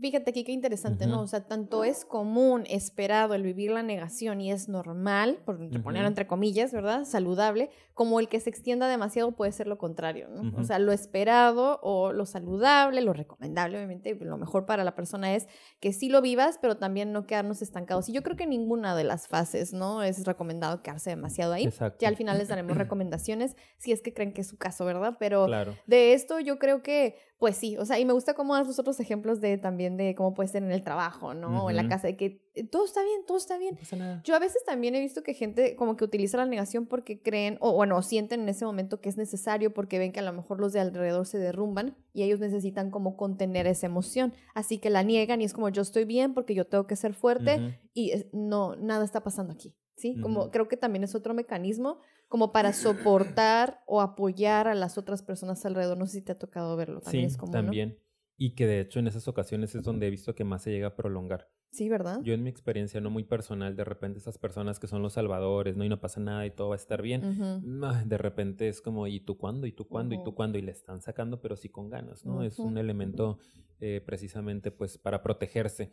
Fíjate 0.00 0.30
aquí 0.30 0.42
qué 0.44 0.52
interesante, 0.52 1.06
¿no? 1.06 1.20
O 1.20 1.26
sea, 1.26 1.46
tanto 1.46 1.84
es 1.84 2.06
común, 2.06 2.64
esperado 2.68 3.34
el 3.34 3.42
vivir 3.42 3.70
la 3.70 3.82
negación 3.82 4.40
y 4.40 4.50
es 4.50 4.68
normal, 4.70 5.38
por 5.44 5.60
entre- 5.60 5.80
ponerlo 5.80 6.08
entre 6.08 6.26
comillas, 6.26 6.72
¿verdad? 6.72 7.04
Saludable, 7.04 7.68
como 7.92 8.18
el 8.18 8.28
que 8.28 8.40
se 8.40 8.48
extienda 8.48 8.88
demasiado 8.88 9.32
puede 9.32 9.52
ser 9.52 9.66
lo 9.66 9.76
contrario, 9.76 10.28
¿no? 10.28 10.58
O 10.58 10.64
sea, 10.64 10.78
lo 10.78 10.92
esperado 10.92 11.78
o 11.82 12.12
lo 12.12 12.24
saludable, 12.24 13.02
lo 13.02 13.12
recomendable, 13.12 13.76
obviamente, 13.76 14.14
lo 14.18 14.38
mejor 14.38 14.64
para 14.64 14.82
la 14.82 14.94
persona 14.94 15.34
es 15.34 15.46
que 15.78 15.92
sí 15.92 16.08
lo 16.08 16.22
vivas, 16.22 16.58
pero 16.60 16.78
también 16.78 17.12
no 17.12 17.26
quedarnos 17.26 17.60
estancados. 17.60 18.08
Y 18.08 18.12
yo 18.12 18.22
creo 18.22 18.36
que 18.36 18.46
ninguna 18.46 18.96
de 18.96 19.04
las 19.04 19.28
fases, 19.28 19.74
¿no? 19.74 20.02
Es 20.02 20.24
recomendado 20.24 20.82
quedarse 20.82 21.10
demasiado 21.10 21.52
ahí. 21.52 21.64
Exacto. 21.64 21.98
Ya 22.00 22.08
al 22.08 22.16
final 22.16 22.38
les 22.38 22.48
daremos 22.48 22.76
recomendaciones 22.78 23.56
si 23.76 23.92
es 23.92 24.00
que 24.00 24.14
creen 24.14 24.32
que 24.32 24.40
es 24.40 24.48
su 24.48 24.56
caso, 24.56 24.86
¿verdad? 24.86 25.16
Pero 25.18 25.44
Claro. 25.46 25.74
de 25.86 26.14
esto 26.14 26.40
yo 26.40 26.58
creo 26.58 26.82
que, 26.82 27.16
pues 27.38 27.56
sí, 27.56 27.76
o 27.76 27.84
sea, 27.84 27.98
y 27.98 28.04
me 28.06 28.14
gusta 28.14 28.32
cómo 28.32 28.54
das 28.54 28.66
los 28.66 28.78
otros 28.78 28.98
ejemplos 28.98 29.42
de 29.42 29.58
también 29.58 29.98
de 29.98 30.14
cómo 30.14 30.32
puede 30.32 30.48
ser 30.48 30.62
en 30.62 30.72
el 30.72 30.82
trabajo, 30.82 31.34
¿no? 31.34 31.64
O 31.64 31.70
en 31.70 31.76
la 31.76 31.86
casa, 31.86 32.06
de 32.06 32.16
que 32.16 32.42
eh, 32.54 32.64
todo 32.64 32.86
está 32.86 33.02
bien, 33.04 33.26
todo 33.26 33.36
está 33.36 33.54
No 33.54 33.60
bien. 33.60 33.76
pasa 33.76 33.96
nada. 33.96 34.22
Yo 34.24 34.34
a 34.34 34.38
veces 34.38 34.64
también 34.64 34.94
he 34.94 35.00
visto 35.00 35.22
que 35.22 35.34
gente 35.34 35.76
como 35.76 35.96
que 35.96 36.04
utiliza 36.04 36.38
la 36.38 36.46
negación 36.46 36.86
porque 36.86 37.20
creen, 37.20 37.58
o 37.60 37.74
bueno, 37.74 38.00
sienten 38.00 38.40
en 38.40 38.48
ese 38.48 38.64
momento 38.64 39.02
que 39.02 39.10
es 39.10 39.18
necesario 39.18 39.74
porque 39.74 39.98
ven 39.98 40.12
que 40.12 40.20
a 40.20 40.22
lo 40.22 40.32
mejor 40.32 40.60
los 40.60 40.72
de 40.72 40.80
alrededor 40.80 41.26
se 41.26 41.38
derrumban 41.38 41.94
y 42.14 42.22
ellos 42.22 42.40
necesitan 42.40 42.90
como 42.90 43.18
contener 43.18 43.66
esa 43.66 43.84
emoción. 43.84 44.32
Así 44.54 44.78
que 44.78 44.88
la 44.88 45.02
niegan 45.02 45.42
y 45.42 45.44
es 45.44 45.52
como 45.52 45.68
yo 45.68 45.82
estoy 45.82 46.06
bien 46.06 46.32
porque 46.32 46.54
yo 46.54 46.66
tengo 46.66 46.86
que 46.86 46.96
ser 46.96 47.12
fuerte 47.12 47.78
y 47.92 48.12
no, 48.32 48.76
nada 48.76 49.04
está 49.04 49.22
pasando 49.22 49.52
aquí, 49.52 49.74
¿sí? 49.96 50.18
Como 50.22 50.50
creo 50.50 50.68
que 50.68 50.78
también 50.78 51.04
es 51.04 51.14
otro 51.14 51.34
mecanismo 51.34 52.00
como 52.28 52.52
para 52.52 52.72
soportar 52.72 53.80
o 53.86 54.00
apoyar 54.00 54.68
a 54.68 54.74
las 54.74 54.98
otras 54.98 55.22
personas 55.22 55.64
alrededor. 55.64 55.96
No 55.98 56.06
sé 56.06 56.18
si 56.18 56.24
te 56.24 56.32
ha 56.32 56.38
tocado 56.38 56.76
verlo, 56.76 57.00
también 57.00 57.28
Sí, 57.30 57.34
es 57.34 57.36
común, 57.36 57.52
¿no? 57.54 57.62
también. 57.62 57.98
Y 58.36 58.54
que 58.54 58.66
de 58.66 58.80
hecho 58.80 58.98
en 58.98 59.06
esas 59.06 59.28
ocasiones 59.28 59.74
es 59.74 59.82
donde 59.82 60.06
he 60.06 60.10
visto 60.10 60.34
que 60.34 60.44
más 60.44 60.62
se 60.62 60.70
llega 60.70 60.88
a 60.88 60.96
prolongar. 60.96 61.48
Sí, 61.72 61.88
¿verdad? 61.88 62.20
Yo 62.22 62.32
en 62.32 62.42
mi 62.42 62.48
experiencia 62.50 63.00
no 63.00 63.10
muy 63.10 63.24
personal, 63.24 63.76
de 63.76 63.84
repente 63.84 64.18
esas 64.18 64.38
personas 64.38 64.78
que 64.78 64.86
son 64.86 65.02
los 65.02 65.14
salvadores, 65.14 65.76
¿no? 65.76 65.84
Y 65.84 65.88
no 65.88 66.00
pasa 66.00 66.20
nada 66.20 66.46
y 66.46 66.50
todo 66.50 66.68
va 66.70 66.74
a 66.74 66.78
estar 66.78 67.02
bien. 67.02 67.62
Ah, 67.82 68.02
De 68.06 68.16
repente 68.18 68.68
es 68.68 68.80
como, 68.80 69.06
¿y 69.06 69.20
tú 69.20 69.36
cuándo? 69.36 69.66
¿Y 69.66 69.72
tú 69.72 69.86
cuándo? 69.86 70.14
¿Y 70.14 70.22
tú 70.22 70.34
cuándo? 70.34 70.58
Y 70.58 70.62
le 70.62 70.72
están 70.72 71.00
sacando, 71.02 71.40
pero 71.40 71.56
sí 71.56 71.68
con 71.68 71.90
ganas, 71.90 72.24
¿no? 72.24 72.42
Es 72.42 72.58
un 72.58 72.78
elemento 72.78 73.38
eh, 73.80 74.02
precisamente 74.04 74.70
pues 74.70 74.96
para 74.96 75.22
protegerse. 75.22 75.92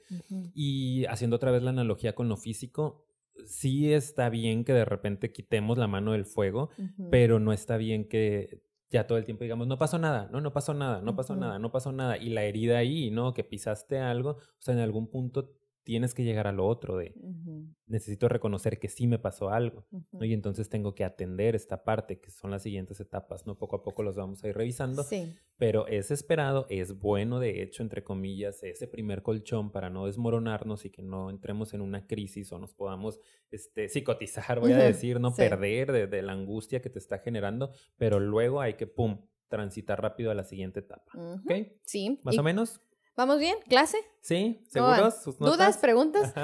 Y 0.54 1.06
haciendo 1.06 1.36
otra 1.36 1.52
vez 1.52 1.64
la 1.64 1.72
analogía 1.72 2.14
con 2.16 2.30
lo 2.30 2.38
físico, 2.38 3.06
sí 3.46 3.94
está 3.94 4.30
bien 4.30 4.64
que 4.64 4.74
de 4.74 4.86
repente 4.86 5.32
quitemos 5.32 5.78
la 5.78 5.88
mano 5.88 6.14
del 6.14 6.26
fuego, 6.26 6.70
pero 7.10 7.40
no 7.40 7.54
está 7.54 7.78
bien 7.78 8.08
que 8.08 8.62
ya 8.90 9.08
todo 9.08 9.18
el 9.18 9.26
tiempo 9.26 9.44
digamos, 9.44 9.68
no 9.68 9.78
pasó 9.78 9.98
nada, 9.98 10.30
no, 10.32 10.40
no 10.40 10.54
pasó 10.54 10.74
nada, 10.74 11.02
no 11.02 11.16
pasó 11.16 11.36
nada, 11.36 11.58
no 11.58 11.72
pasó 11.72 11.92
nada. 11.92 12.18
Y 12.18 12.30
la 12.30 12.44
herida 12.44 12.78
ahí, 12.78 13.10
¿no? 13.10 13.34
Que 13.34 13.44
pisaste 13.44 14.00
algo, 14.00 14.32
o 14.32 14.62
sea, 14.62 14.76
en 14.76 14.82
algún 14.82 15.10
punto 15.10 15.52
tienes 15.84 16.14
que 16.14 16.24
llegar 16.24 16.48
a 16.48 16.52
lo 16.52 16.66
otro 16.66 16.98
de 16.98 17.14
Ujú. 17.16 17.68
necesito 17.88 18.30
reconocer 18.30 18.80
que 18.80 18.88
sí 18.90 19.06
me 19.08 19.20
pasó 19.20 19.50
algo. 19.50 19.86
Ujú. 19.92 20.18
¿no? 20.20 20.26
Y 20.26 20.34
entonces 20.34 20.70
tengo 20.70 20.96
que 20.96 21.04
atender 21.04 21.56
esta 21.56 21.84
parte, 21.84 22.20
que 22.20 22.32
son 22.32 22.52
las 22.52 22.64
siguientes 22.64 23.00
etapas, 23.00 23.46
¿no? 23.46 23.58
Poco 23.58 23.76
a 23.78 23.84
poco 23.84 24.02
los 24.04 24.16
vamos 24.16 24.44
a 24.44 24.48
ir 24.48 24.56
revisando, 24.56 25.04
Sí. 25.04 25.36
pero 25.58 25.88
es 25.88 26.10
esperado, 26.12 26.66
es 26.70 26.98
bueno, 27.00 27.40
de 27.40 27.62
hecho, 27.62 27.84
entre 27.84 28.04
comillas, 28.04 28.64
ese 28.64 28.88
primer 28.88 29.22
colchón 29.24 29.72
para 29.72 29.90
no 29.90 30.06
desmoronarnos 30.06 30.86
y 30.86 30.90
que 30.90 31.02
no 31.02 31.30
entremos 31.30 31.74
en 31.74 31.82
una 31.82 32.08
crisis 32.08 32.52
o 32.52 32.60
nos 32.60 32.74
podamos 32.74 33.20
este, 33.52 33.90
psicotizar, 33.90 34.60
voy 34.60 34.72
a 34.72 34.78
Ujú, 34.78 34.86
decir, 34.86 35.20
no 35.20 35.32
sí. 35.32 35.38
perder 35.38 35.92
de, 35.92 36.08
de 36.08 36.22
la 36.22 36.32
angustia 36.34 36.82
que 36.82 36.90
te 36.90 37.00
está 37.00 37.20
generando, 37.20 37.72
pero 37.98 38.20
luego 38.20 38.62
hay 38.62 38.76
que, 38.76 38.88
pum, 38.88 39.20
transitar 39.50 40.02
rápido 40.02 40.32
a 40.32 40.34
la 40.34 40.44
siguiente 40.44 40.80
etapa. 40.80 41.12
¿Ok? 41.16 41.52
Sí. 41.84 42.20
¿Más 42.24 42.34
¿Y 42.34 42.40
o 42.40 42.44
menos? 42.44 42.82
¿Vamos 43.16 43.38
bien? 43.38 43.56
¿Clase? 43.70 43.98
¿Sí? 44.22 44.66
¿Seguros? 44.70 45.22
¿Sus 45.24 45.38
¿Dudas? 45.38 45.78
¿Preguntas? 45.78 46.34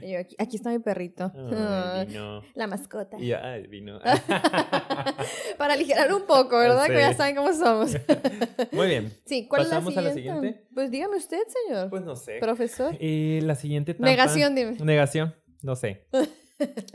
Y 0.00 0.12
yo, 0.12 0.20
aquí, 0.20 0.36
aquí 0.38 0.56
está 0.58 0.70
mi 0.70 0.78
perrito. 0.78 1.32
Ay, 1.34 2.06
vino. 2.06 2.40
La 2.54 2.68
mascota. 2.68 3.18
Y 3.18 3.32
ay, 3.32 3.66
vino. 3.66 3.98
Para 5.58 5.74
aligerar 5.74 6.14
un 6.14 6.22
poco, 6.24 6.56
¿verdad? 6.56 6.86
Que 6.86 6.98
ya 7.00 7.12
saben 7.14 7.34
cómo 7.34 7.52
somos. 7.52 7.90
Muy 8.72 8.86
bien. 8.86 9.12
Sí, 9.24 9.48
¿cuál 9.48 9.64
¿Pasamos 9.64 9.90
es 9.92 9.98
a 9.98 10.02
la 10.02 10.08
la 10.10 10.14
siguiente? 10.14 10.40
siguiente? 10.48 10.68
Pues 10.72 10.92
dígame 10.92 11.16
usted, 11.16 11.40
señor. 11.66 11.90
Pues 11.90 12.04
no 12.04 12.14
sé. 12.14 12.38
Profesor. 12.38 12.96
Eh, 13.00 13.40
la 13.42 13.56
siguiente 13.56 13.90
etapa. 13.90 14.08
Negación, 14.08 14.54
dime. 14.54 14.76
Negación, 14.84 15.34
no 15.62 15.74
sé. 15.74 16.06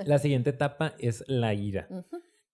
La 0.06 0.18
siguiente 0.20 0.52
etapa 0.52 0.96
es 0.98 1.26
la 1.28 1.54
ira, 1.54 1.90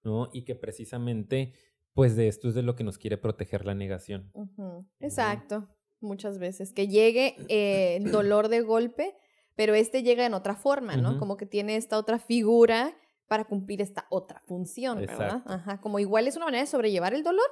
¿no? 0.04 0.30
Y 0.34 0.46
que 0.46 0.56
precisamente, 0.56 1.54
pues 1.98 2.16
de 2.16 2.28
esto 2.28 2.48
es 2.48 2.54
de 2.54 2.62
lo 2.62 2.76
que 2.76 2.84
nos 2.84 3.00
quiere 3.00 3.18
proteger 3.18 3.66
la 3.66 3.74
negación. 3.74 4.32
Exacto, 5.00 5.68
muchas 6.00 6.38
veces. 6.38 6.72
Que 6.72 6.88
llegue 6.88 7.36
eh, 7.50 7.96
el 7.96 8.12
dolor 8.12 8.50
de 8.50 8.62
golpe, 8.62 9.16
pero 9.56 9.74
este 9.74 10.04
llega 10.04 10.24
en 10.24 10.36
otra 10.36 10.56
forma, 10.56 10.96
¿no? 10.96 11.18
Como 11.18 11.38
que 11.38 11.48
tiene 11.48 11.76
esta 11.76 11.98
otra 11.98 12.20
figura 12.20 12.96
para 13.26 13.46
cumplir 13.46 13.82
esta 13.82 14.06
otra 14.12 14.42
función, 14.42 15.00
¿verdad? 15.00 15.38
Exacto. 15.38 15.52
Ajá, 15.52 15.82
como 15.82 15.98
igual 15.98 16.28
es 16.28 16.36
una 16.36 16.46
manera 16.46 16.62
de 16.62 16.68
sobrellevar 16.70 17.16
el 17.16 17.24
dolor, 17.24 17.50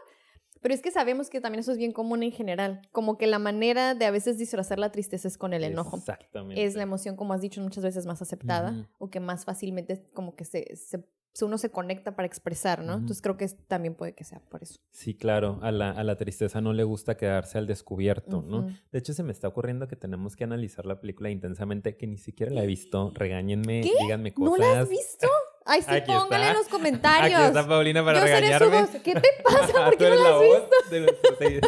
pero 0.66 0.74
es 0.74 0.82
que 0.82 0.90
sabemos 0.90 1.30
que 1.30 1.40
también 1.42 1.60
eso 1.60 1.72
es 1.72 1.78
bien 1.78 1.92
común 1.92 2.24
en 2.24 2.32
general, 2.32 2.82
como 2.92 3.20
que 3.20 3.28
la 3.28 3.38
manera 3.38 3.94
de 3.94 4.06
a 4.06 4.10
veces 4.10 4.40
disfrazar 4.40 4.80
la 4.80 4.92
tristeza 4.92 5.28
es 5.28 5.38
con 5.38 5.54
el 5.54 5.64
enojo. 5.64 5.98
Exactamente. 5.98 6.64
Es 6.64 6.74
la 6.74 6.82
emoción, 6.82 7.16
como 7.16 7.34
has 7.34 7.42
dicho, 7.42 7.62
muchas 7.62 7.84
veces 7.84 8.08
más 8.08 8.24
aceptada 8.24 8.90
o 8.98 9.12
que 9.12 9.20
más 9.20 9.46
fácilmente 9.46 10.04
como 10.16 10.36
que 10.36 10.44
se, 10.44 10.76
se- 10.76 11.06
uno 11.42 11.58
se 11.60 11.70
conecta 11.70 12.16
para 12.16 12.26
expresar, 12.26 12.82
¿no? 12.84 12.94
Entonces 12.94 13.22
creo 13.22 13.38
que 13.38 13.46
también 13.68 13.94
puede 13.94 14.14
que 14.16 14.24
sea 14.24 14.40
por 14.40 14.64
eso. 14.64 14.80
Sí, 14.90 15.14
claro, 15.16 15.60
a 15.62 15.72
la, 15.72 15.92
a 15.92 16.04
la 16.04 16.16
tristeza 16.16 16.62
no 16.62 16.72
le 16.74 16.84
gusta 16.86 17.16
quedarse 17.16 17.58
al 17.60 17.68
descubierto, 17.68 18.42
¿no? 18.42 18.68
De 18.92 18.98
hecho, 19.00 19.14
se 19.14 19.22
me 19.22 19.34
está 19.34 19.48
ocurriendo 19.50 19.88
que 19.88 19.96
tenemos 19.98 20.36
que 20.36 20.46
analizar 20.46 20.86
la 20.88 21.00
película 21.00 21.30
intensamente, 21.30 21.96
que 21.98 22.08
ni 22.08 22.18
siquiera 22.18 22.52
la 22.54 22.64
he 22.64 22.68
visto. 22.76 23.12
Regáñenme, 23.14 23.82
¿Qué? 23.82 23.92
díganme 24.02 24.34
¿No 24.38 24.46
cosas. 24.52 24.60
la 24.60 24.80
has 24.80 24.90
visto? 24.90 25.28
Ay, 25.68 25.82
sí, 25.82 25.88
Aquí 25.90 26.12
póngale 26.12 26.44
en 26.44 26.50
está. 26.52 26.54
los 26.60 26.68
comentarios. 26.68 27.40
Aquí 27.40 27.48
está 27.48 27.68
Paulina 27.68 28.06
para 28.06 28.20
Yo 28.20 28.28
seré 28.28 28.36
su 28.54 28.64
regañarme. 28.66 28.82
voz. 28.94 29.02
¿Qué 29.04 29.14
te 29.16 29.30
pasa? 29.44 29.74
¿Por 29.86 29.92
Tú 29.94 29.98
qué 29.98 30.10
no 30.12 30.16
la 30.16 30.22
la 30.30 30.36
has 30.36 30.42
visto? 30.42 30.90
de 30.92 31.00
nuestros, 31.02 31.40
de 31.40 31.62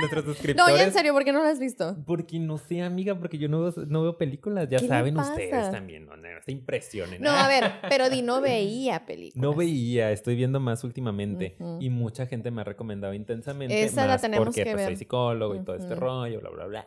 nuestros 0.00 0.24
No, 0.26 0.32
suscriptores. 0.32 0.76
ya 0.76 0.82
en 0.84 0.92
serio, 0.92 1.12
¿por 1.12 1.24
qué 1.24 1.32
no 1.32 1.42
la 1.44 1.50
has 1.50 1.60
visto? 1.60 1.96
Porque 2.04 2.38
no 2.40 2.58
sé, 2.58 2.82
amiga, 2.82 3.14
porque 3.14 3.38
yo 3.38 3.48
no 3.48 3.60
veo, 3.62 3.72
no 3.86 4.02
veo 4.02 4.18
películas. 4.18 4.68
Ya 4.68 4.78
¿Qué 4.78 4.84
le 4.84 4.88
saben 4.88 5.16
ustedes 5.16 5.70
también, 5.70 6.04
no, 6.06 6.16
no 6.16 6.24
se 6.44 6.50
impresionen. 6.50 7.22
No, 7.22 7.30
a 7.30 7.46
ver, 7.46 7.72
pero 7.88 8.10
di 8.10 8.22
no 8.22 8.40
veía 8.40 9.06
películas. 9.06 9.40
No 9.42 9.54
veía, 9.54 10.10
estoy 10.10 10.34
viendo 10.34 10.58
más 10.58 10.82
últimamente 10.82 11.56
Ujú. 11.60 11.78
y 11.80 11.90
mucha 11.90 12.26
gente 12.26 12.50
me 12.50 12.62
ha 12.62 12.64
recomendado 12.64 13.14
intensamente. 13.14 13.84
Esa 13.84 14.02
la 14.02 14.14
más 14.14 14.20
tenemos 14.22 14.46
porque 14.46 14.64
que 14.64 14.72
pues, 14.72 14.82
soy 14.82 14.90
ver. 14.94 14.98
psicólogo 14.98 15.54
y 15.54 15.60
todo 15.64 15.76
este 15.76 15.94
rollo, 15.94 16.40
bla, 16.40 16.50
bla, 16.50 16.66
bla. 16.66 16.86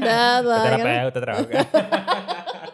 Nada. 0.00 0.42
no- 0.42 0.82
Terapeuta, 0.82 1.20
trabaja. 1.20 2.72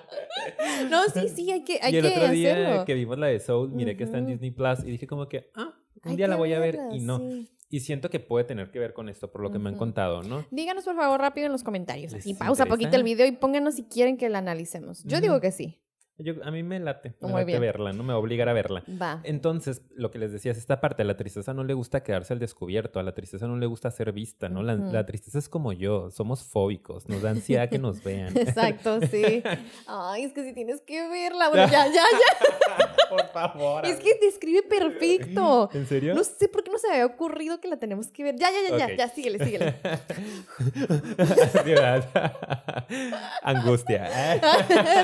No, 0.90 1.04
sí, 1.08 1.28
sí, 1.28 1.50
hay 1.50 1.64
que, 1.64 1.78
hay 1.82 1.94
y 1.94 1.96
el 1.98 2.04
que 2.04 2.10
otro 2.16 2.28
día 2.30 2.52
hacerlo. 2.52 2.84
que 2.84 2.94
vimos 2.94 3.18
la 3.18 3.26
de 3.28 3.40
Soul, 3.40 3.70
miré 3.70 3.96
que 3.96 4.04
está 4.04 4.18
en. 4.18 4.26
Disney 4.26 4.50
Plus 4.50 4.80
y 4.84 4.90
dije 4.90 5.06
como 5.06 5.28
que, 5.28 5.50
ah, 5.54 5.74
un 6.04 6.10
Hay 6.10 6.16
día 6.16 6.28
la 6.28 6.36
voy 6.36 6.52
a 6.52 6.58
ver 6.58 6.76
verla, 6.76 6.94
y 6.96 7.00
no. 7.00 7.18
sí. 7.18 7.48
Y 7.70 7.80
siento 7.80 8.08
que 8.08 8.18
puede 8.18 8.44
tener 8.46 8.70
que 8.70 8.78
ver 8.78 8.94
con 8.94 9.10
esto, 9.10 9.30
por 9.30 9.42
lo 9.42 9.50
que 9.50 9.58
me 9.58 9.68
han 9.68 9.76
contado, 9.76 10.22
¿no? 10.22 10.46
Díganos 10.50 10.84
por 10.84 10.96
favor 10.96 11.20
rápido 11.20 11.44
en 11.46 11.52
los 11.52 11.62
comentarios. 11.62 12.12
¿Les 12.12 12.22
Así, 12.22 12.32
pausa 12.32 12.62
interesa? 12.62 12.74
poquito 12.74 12.96
el 12.96 13.02
video 13.02 13.26
y 13.26 13.32
pónganos 13.32 13.74
si 13.74 13.84
quieren 13.84 14.16
que 14.16 14.30
la 14.30 14.38
analicemos. 14.38 15.04
Yo 15.04 15.20
digo 15.20 15.38
que 15.42 15.52
sí. 15.52 15.78
Yo, 16.18 16.34
a 16.42 16.50
mí 16.50 16.62
me 16.64 16.80
late, 16.80 17.14
me 17.20 17.28
Muy 17.28 17.32
late 17.40 17.44
bien. 17.46 17.60
verla, 17.60 17.92
no 17.92 18.02
me 18.02 18.08
va 18.08 18.14
a 18.14 18.18
obligar 18.18 18.48
a 18.48 18.52
verla. 18.52 18.82
Va. 19.00 19.20
Entonces, 19.22 19.82
lo 19.94 20.10
que 20.10 20.18
les 20.18 20.32
decía 20.32 20.50
es 20.52 20.58
esta 20.58 20.80
parte, 20.80 21.02
a 21.02 21.04
la 21.04 21.16
tristeza 21.16 21.54
no 21.54 21.62
le 21.62 21.74
gusta 21.74 22.02
quedarse 22.02 22.32
al 22.32 22.40
descubierto, 22.40 22.98
a 22.98 23.02
la 23.04 23.14
tristeza 23.14 23.46
no 23.46 23.56
le 23.56 23.66
gusta 23.66 23.90
ser 23.90 24.12
vista, 24.12 24.48
¿no? 24.48 24.62
La, 24.62 24.74
la 24.74 25.06
tristeza 25.06 25.38
es 25.38 25.48
como 25.48 25.72
yo, 25.72 26.10
somos 26.10 26.42
fóbicos, 26.42 27.08
nos 27.08 27.22
da 27.22 27.30
ansiedad 27.30 27.68
que 27.68 27.78
nos 27.78 28.02
vean. 28.02 28.36
Exacto, 28.36 29.00
sí. 29.02 29.42
Ay, 29.86 30.24
es 30.24 30.32
que 30.32 30.42
si 30.44 30.52
tienes 30.54 30.80
que 30.82 31.08
verla. 31.08 31.48
Bueno, 31.50 31.70
ya, 31.70 31.86
ya, 31.86 31.92
ya. 31.94 32.96
Por 33.08 33.26
favor. 33.28 33.86
Es 33.86 33.98
que 33.98 34.14
describe 34.20 34.62
perfecto. 34.62 35.70
¿En 35.72 35.86
serio? 35.86 36.14
No 36.14 36.24
sé 36.24 36.48
por 36.48 36.62
qué 36.62 36.70
no 36.70 36.78
se 36.78 36.88
me 36.88 36.94
había 36.94 37.06
ocurrido 37.06 37.60
que 37.60 37.68
la 37.68 37.78
tenemos 37.78 38.08
que 38.08 38.24
ver. 38.24 38.36
Ya, 38.36 38.48
ya, 38.50 38.70
ya, 38.70 38.88
ya, 38.88 38.96
ya, 38.96 39.08
síguele, 39.08 39.44
síguele. 39.44 39.74
Angustia. 43.42 44.10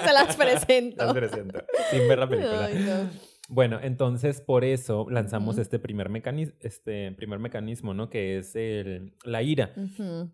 se 0.05 0.13
las 0.13 0.37
presento. 0.37 1.05
Las 1.05 1.15
presento, 1.15 1.65
sin 1.91 2.09
ver 2.09 2.19
la 2.19 2.29
película. 2.29 2.67
Ay, 2.67 2.75
no. 2.75 3.11
Bueno, 3.49 3.79
entonces 3.83 4.41
por 4.41 4.65
eso 4.65 5.07
lanzamos 5.11 5.59
este 5.59 5.79
primer 5.79 6.09
mecanismo, 6.09 6.55
este 6.61 7.13
primer 7.13 7.39
mecanismo, 7.39 7.93
¿no? 7.93 8.09
Que 8.09 8.39
es 8.39 8.57
el, 8.57 9.15
la 9.23 9.43
ira. 9.43 9.73
Ujú. 9.77 10.31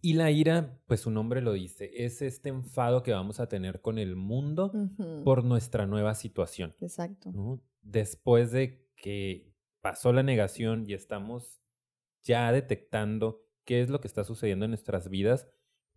Y 0.00 0.14
la 0.14 0.30
ira, 0.30 0.80
pues 0.86 1.00
su 1.00 1.10
nombre 1.10 1.40
lo 1.40 1.52
dice, 1.52 1.90
es 1.94 2.22
este 2.22 2.48
enfado 2.48 3.02
que 3.04 3.12
vamos 3.12 3.38
a 3.38 3.48
tener 3.48 3.80
con 3.80 3.98
el 3.98 4.16
mundo 4.16 4.72
por 5.24 5.44
nuestra 5.44 5.86
nueva 5.86 6.14
situación. 6.14 6.74
Exacto. 6.80 7.30
¿no? 7.32 7.62
Después 7.82 8.50
de 8.50 8.88
que 8.96 9.52
pasó 9.80 10.12
la 10.12 10.24
negación 10.24 10.84
y 10.88 10.94
estamos 10.94 11.62
ya 12.22 12.50
detectando 12.50 13.46
qué 13.64 13.80
es 13.80 13.90
lo 13.90 14.00
que 14.00 14.08
está 14.08 14.24
sucediendo 14.24 14.64
en 14.64 14.72
nuestras 14.72 15.08
vidas, 15.08 15.48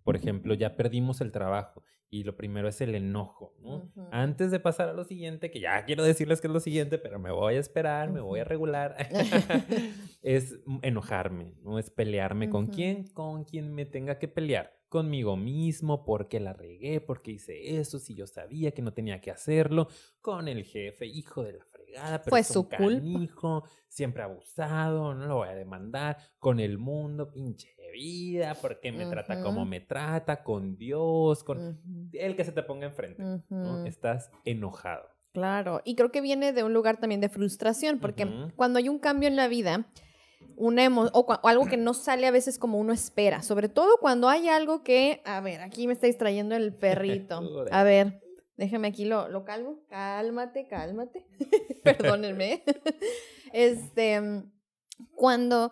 por 0.03 0.15
ejemplo, 0.15 0.53
ya 0.53 0.75
perdimos 0.75 1.19
el 1.21 1.31
trabajo 1.31 1.83
y 2.15 2.23
lo 2.23 2.37
primero 2.37 2.69
es 2.69 2.79
el 2.79 2.95
enojo. 2.95 3.53
¿no? 3.59 3.91
Antes 4.11 4.49
de 4.49 4.61
pasar 4.61 4.87
a 4.87 4.93
lo 4.93 5.03
siguiente, 5.03 5.51
que 5.51 5.59
ya 5.59 5.83
quiero 5.83 6.03
decirles 6.03 6.39
que 6.39 6.47
es 6.47 6.53
lo 6.53 6.61
siguiente, 6.61 6.97
pero 6.97 7.19
me 7.19 7.29
voy 7.29 7.55
a 7.55 7.59
esperar, 7.59 8.09
me 8.09 8.21
voy 8.21 8.39
a 8.39 8.45
regular, 8.45 8.95
es 10.21 10.57
enojarme, 10.81 11.55
¿no? 11.61 11.77
Es 11.77 11.89
pelearme 11.89 12.49
con 12.49 12.67
quién, 12.67 13.07
con 13.07 13.43
quien 13.43 13.73
me 13.73 13.85
tenga 13.85 14.17
que 14.17 14.29
pelear. 14.29 14.71
Conmigo 14.87 15.35
mismo, 15.35 16.05
porque 16.05 16.39
la 16.39 16.53
regué, 16.53 17.01
porque 17.01 17.31
hice 17.31 17.77
eso, 17.77 17.99
si 17.99 18.15
yo 18.15 18.27
sabía 18.27 18.71
que 18.71 18.81
no 18.81 18.93
tenía 18.93 19.19
que 19.19 19.31
hacerlo, 19.31 19.89
con 20.21 20.47
el 20.47 20.63
jefe, 20.63 21.05
hijo 21.05 21.43
de 21.43 21.53
la 21.53 21.65
fregada, 21.65 22.19
pero 22.19 22.29
Fue 22.29 22.39
es 22.39 22.49
un 22.51 22.53
su 22.53 22.69
culpa. 22.69 22.77
canijo, 22.77 23.63
siempre 23.89 24.23
abusado, 24.23 25.13
no 25.13 25.25
lo 25.25 25.35
voy 25.35 25.49
a 25.49 25.55
demandar, 25.55 26.15
con 26.39 26.61
el 26.61 26.77
mundo, 26.77 27.29
pinche 27.29 27.74
vida, 27.95 28.55
porque 28.61 28.91
me 28.91 29.05
trata 29.05 29.41
como 29.41 29.65
me 29.65 29.79
trata, 29.79 30.43
con 30.43 30.77
Dios, 30.77 31.43
con 31.43 31.79
el 32.11 32.35
que 32.35 32.43
se 32.43 32.51
te 32.51 32.61
ponga 32.61 32.87
enfrente. 32.87 33.23
Estás 33.85 34.29
enojado. 34.43 35.07
Claro, 35.33 35.81
y 35.83 35.95
creo 35.95 36.11
que 36.11 36.21
viene 36.21 36.53
de 36.53 36.63
un 36.63 36.73
lugar 36.73 36.97
también 36.97 37.21
de 37.21 37.29
frustración, 37.29 37.99
porque 37.99 38.27
cuando 38.55 38.79
hay 38.79 38.89
un 38.89 38.99
cambio 38.99 39.27
en 39.27 39.35
la 39.35 39.47
vida, 39.47 39.87
una 40.57 40.87
o, 40.87 41.19
o 41.19 41.47
algo 41.47 41.65
que 41.65 41.77
no 41.77 41.93
sale 41.93 42.27
a 42.27 42.31
veces 42.31 42.57
como 42.57 42.79
uno 42.79 42.93
espera, 42.93 43.41
sobre 43.41 43.69
todo 43.69 43.97
cuando 43.99 44.29
hay 44.29 44.47
algo 44.47 44.83
que, 44.83 45.21
a 45.25 45.41
ver, 45.41 45.61
aquí 45.61 45.87
me 45.87 45.93
está 45.93 46.07
distrayendo 46.07 46.55
el 46.55 46.73
perrito. 46.73 47.41
A 47.71 47.83
ver, 47.83 48.21
déjame 48.57 48.87
aquí 48.87 49.05
lo, 49.05 49.27
lo 49.27 49.43
calmo. 49.43 49.79
Cálmate, 49.89 50.67
cálmate. 50.67 51.25
Perdónenme. 51.83 52.63
este, 53.53 54.43
cuando, 55.15 55.71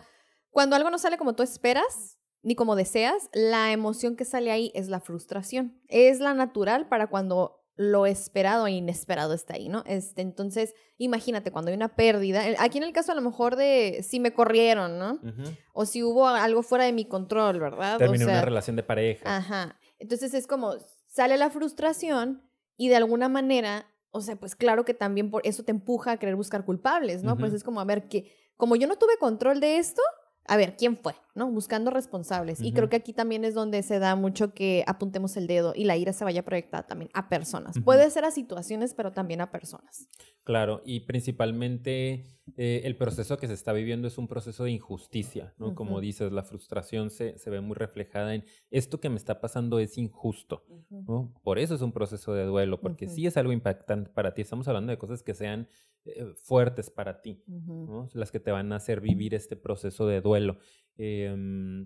cuando 0.53 0.75
algo 0.75 0.89
no 0.89 0.99
sale 0.99 1.17
como 1.17 1.33
tú 1.33 1.43
esperas, 1.43 2.19
ni 2.43 2.55
como 2.55 2.75
deseas, 2.75 3.29
la 3.33 3.71
emoción 3.71 4.15
que 4.15 4.23
sale 4.23 4.51
ahí 4.51 4.71
es 4.75 4.87
la 4.87 4.99
frustración. 4.99 5.81
Es 5.87 6.19
la 6.19 6.33
natural 6.33 6.87
para 6.87 7.07
cuando 7.07 7.59
lo 7.75 8.05
esperado 8.05 8.67
e 8.67 8.71
inesperado 8.71 9.33
está 9.33 9.55
ahí, 9.55 9.67
¿no? 9.67 9.83
Este, 9.87 10.21
entonces, 10.21 10.75
imagínate 10.97 11.51
cuando 11.51 11.69
hay 11.69 11.75
una 11.75 11.95
pérdida. 11.95 12.43
Aquí 12.59 12.77
en 12.77 12.83
el 12.83 12.93
caso 12.93 13.11
a 13.11 13.15
lo 13.15 13.21
mejor 13.21 13.55
de 13.55 14.05
si 14.07 14.19
me 14.19 14.33
corrieron, 14.33 14.99
¿no? 14.99 15.13
Ujú. 15.13 15.55
O 15.73 15.85
si 15.85 16.03
hubo 16.03 16.27
algo 16.27 16.61
fuera 16.61 16.85
de 16.85 16.93
mi 16.93 17.05
control, 17.05 17.59
¿verdad? 17.59 17.95
O 17.95 17.97
Terminé 17.97 18.25
una 18.25 18.33
sea, 18.35 18.45
relación 18.45 18.75
de 18.75 18.83
pareja. 18.83 19.37
Ajá. 19.37 19.79
Entonces 19.97 20.35
es 20.35 20.45
como, 20.45 20.75
sale 21.07 21.37
la 21.37 21.49
frustración 21.49 22.43
y 22.77 22.89
de 22.89 22.97
alguna 22.97 23.27
manera, 23.27 23.87
o 24.11 24.21
sea, 24.21 24.35
pues 24.35 24.55
claro 24.55 24.85
que 24.85 24.93
también 24.93 25.31
por 25.31 25.41
eso 25.47 25.63
te 25.63 25.71
empuja 25.71 26.11
a 26.11 26.17
querer 26.17 26.35
buscar 26.35 26.65
culpables, 26.65 27.23
¿no? 27.23 27.37
Pues 27.37 27.49
Ujú. 27.49 27.57
es 27.57 27.63
como, 27.63 27.81
a 27.81 27.85
ver, 27.85 28.07
que 28.07 28.31
como 28.55 28.75
yo 28.75 28.85
no 28.87 28.97
tuve 28.97 29.17
control 29.17 29.59
de 29.59 29.77
esto, 29.77 30.01
a 30.45 30.57
ver, 30.57 30.75
¿quién 30.77 30.97
fue? 30.97 31.15
¿No? 31.35 31.49
Buscando 31.49 31.89
responsables. 31.89 32.61
Y 32.61 32.73
creo 32.73 32.89
que 32.89 32.97
aquí 32.97 33.13
también 33.13 33.45
es 33.45 33.53
donde 33.53 33.81
se 33.81 33.99
da 33.99 34.15
mucho 34.15 34.53
que 34.53 34.83
apuntemos 34.87 35.37
el 35.37 35.47
dedo 35.47 35.73
y 35.75 35.85
la 35.85 35.95
ira 35.95 36.13
se 36.13 36.23
vaya 36.23 36.43
proyectada 36.43 36.83
también 36.83 37.09
a 37.13 37.29
personas. 37.29 37.79
Puede 37.83 38.09
ser 38.09 38.25
a 38.25 38.31
situaciones, 38.31 38.93
pero 38.93 39.11
también 39.11 39.41
a 39.41 39.51
personas. 39.51 40.07
Claro, 40.43 40.81
y 40.85 41.01
principalmente 41.01 42.25
eh, 42.57 42.81
el 42.83 42.95
proceso 42.97 43.37
que 43.37 43.47
se 43.47 43.53
está 43.53 43.71
viviendo 43.73 44.07
es 44.07 44.17
un 44.17 44.27
proceso 44.27 44.65
de 44.65 44.71
injusticia, 44.71 45.53
¿no? 45.57 45.75
Como 45.75 46.01
dices, 46.01 46.31
la 46.31 46.43
frustración 46.43 47.09
se, 47.09 47.37
se 47.37 47.49
ve 47.49 47.61
muy 47.61 47.75
reflejada 47.75 48.35
en 48.35 48.43
esto 48.69 48.99
que 48.99 49.09
me 49.09 49.15
está 49.15 49.39
pasando 49.39 49.79
es 49.79 49.97
injusto, 49.97 50.65
¿no? 50.89 51.33
Por 51.43 51.57
eso 51.57 51.75
es 51.75 51.81
un 51.81 51.93
proceso 51.93 52.33
de 52.33 52.43
duelo, 52.45 52.81
porque 52.81 53.07
sí 53.07 53.25
es 53.27 53.37
algo 53.37 53.53
impactante 53.53 54.09
para 54.09 54.33
ti. 54.33 54.41
Estamos 54.41 54.67
hablando 54.67 54.91
de 54.91 54.97
cosas 54.97 55.23
que 55.23 55.33
sean 55.33 55.67
eh, 56.05 56.33
fuertes 56.43 56.89
para 56.89 57.21
ti. 57.21 57.41
¿no? 57.47 58.09
Las 58.13 58.29
que 58.31 58.41
te 58.41 58.51
van 58.51 58.73
a 58.73 58.75
hacer 58.75 58.99
vivir 58.99 59.33
este 59.33 59.55
proceso 59.55 60.05
de 60.05 60.19
duelo. 60.19 60.57
Em, 60.97 61.83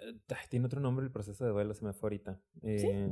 eh, 0.00 0.14
tiene 0.48 0.64
otro 0.64 0.80
nombre 0.80 1.04
el 1.04 1.12
proceso 1.12 1.44
de 1.44 1.50
duelo, 1.50 1.74
se 1.74 1.84
me 1.84 1.92
fue 1.92 2.06
ahorita. 2.06 2.40
Eh, 2.62 3.10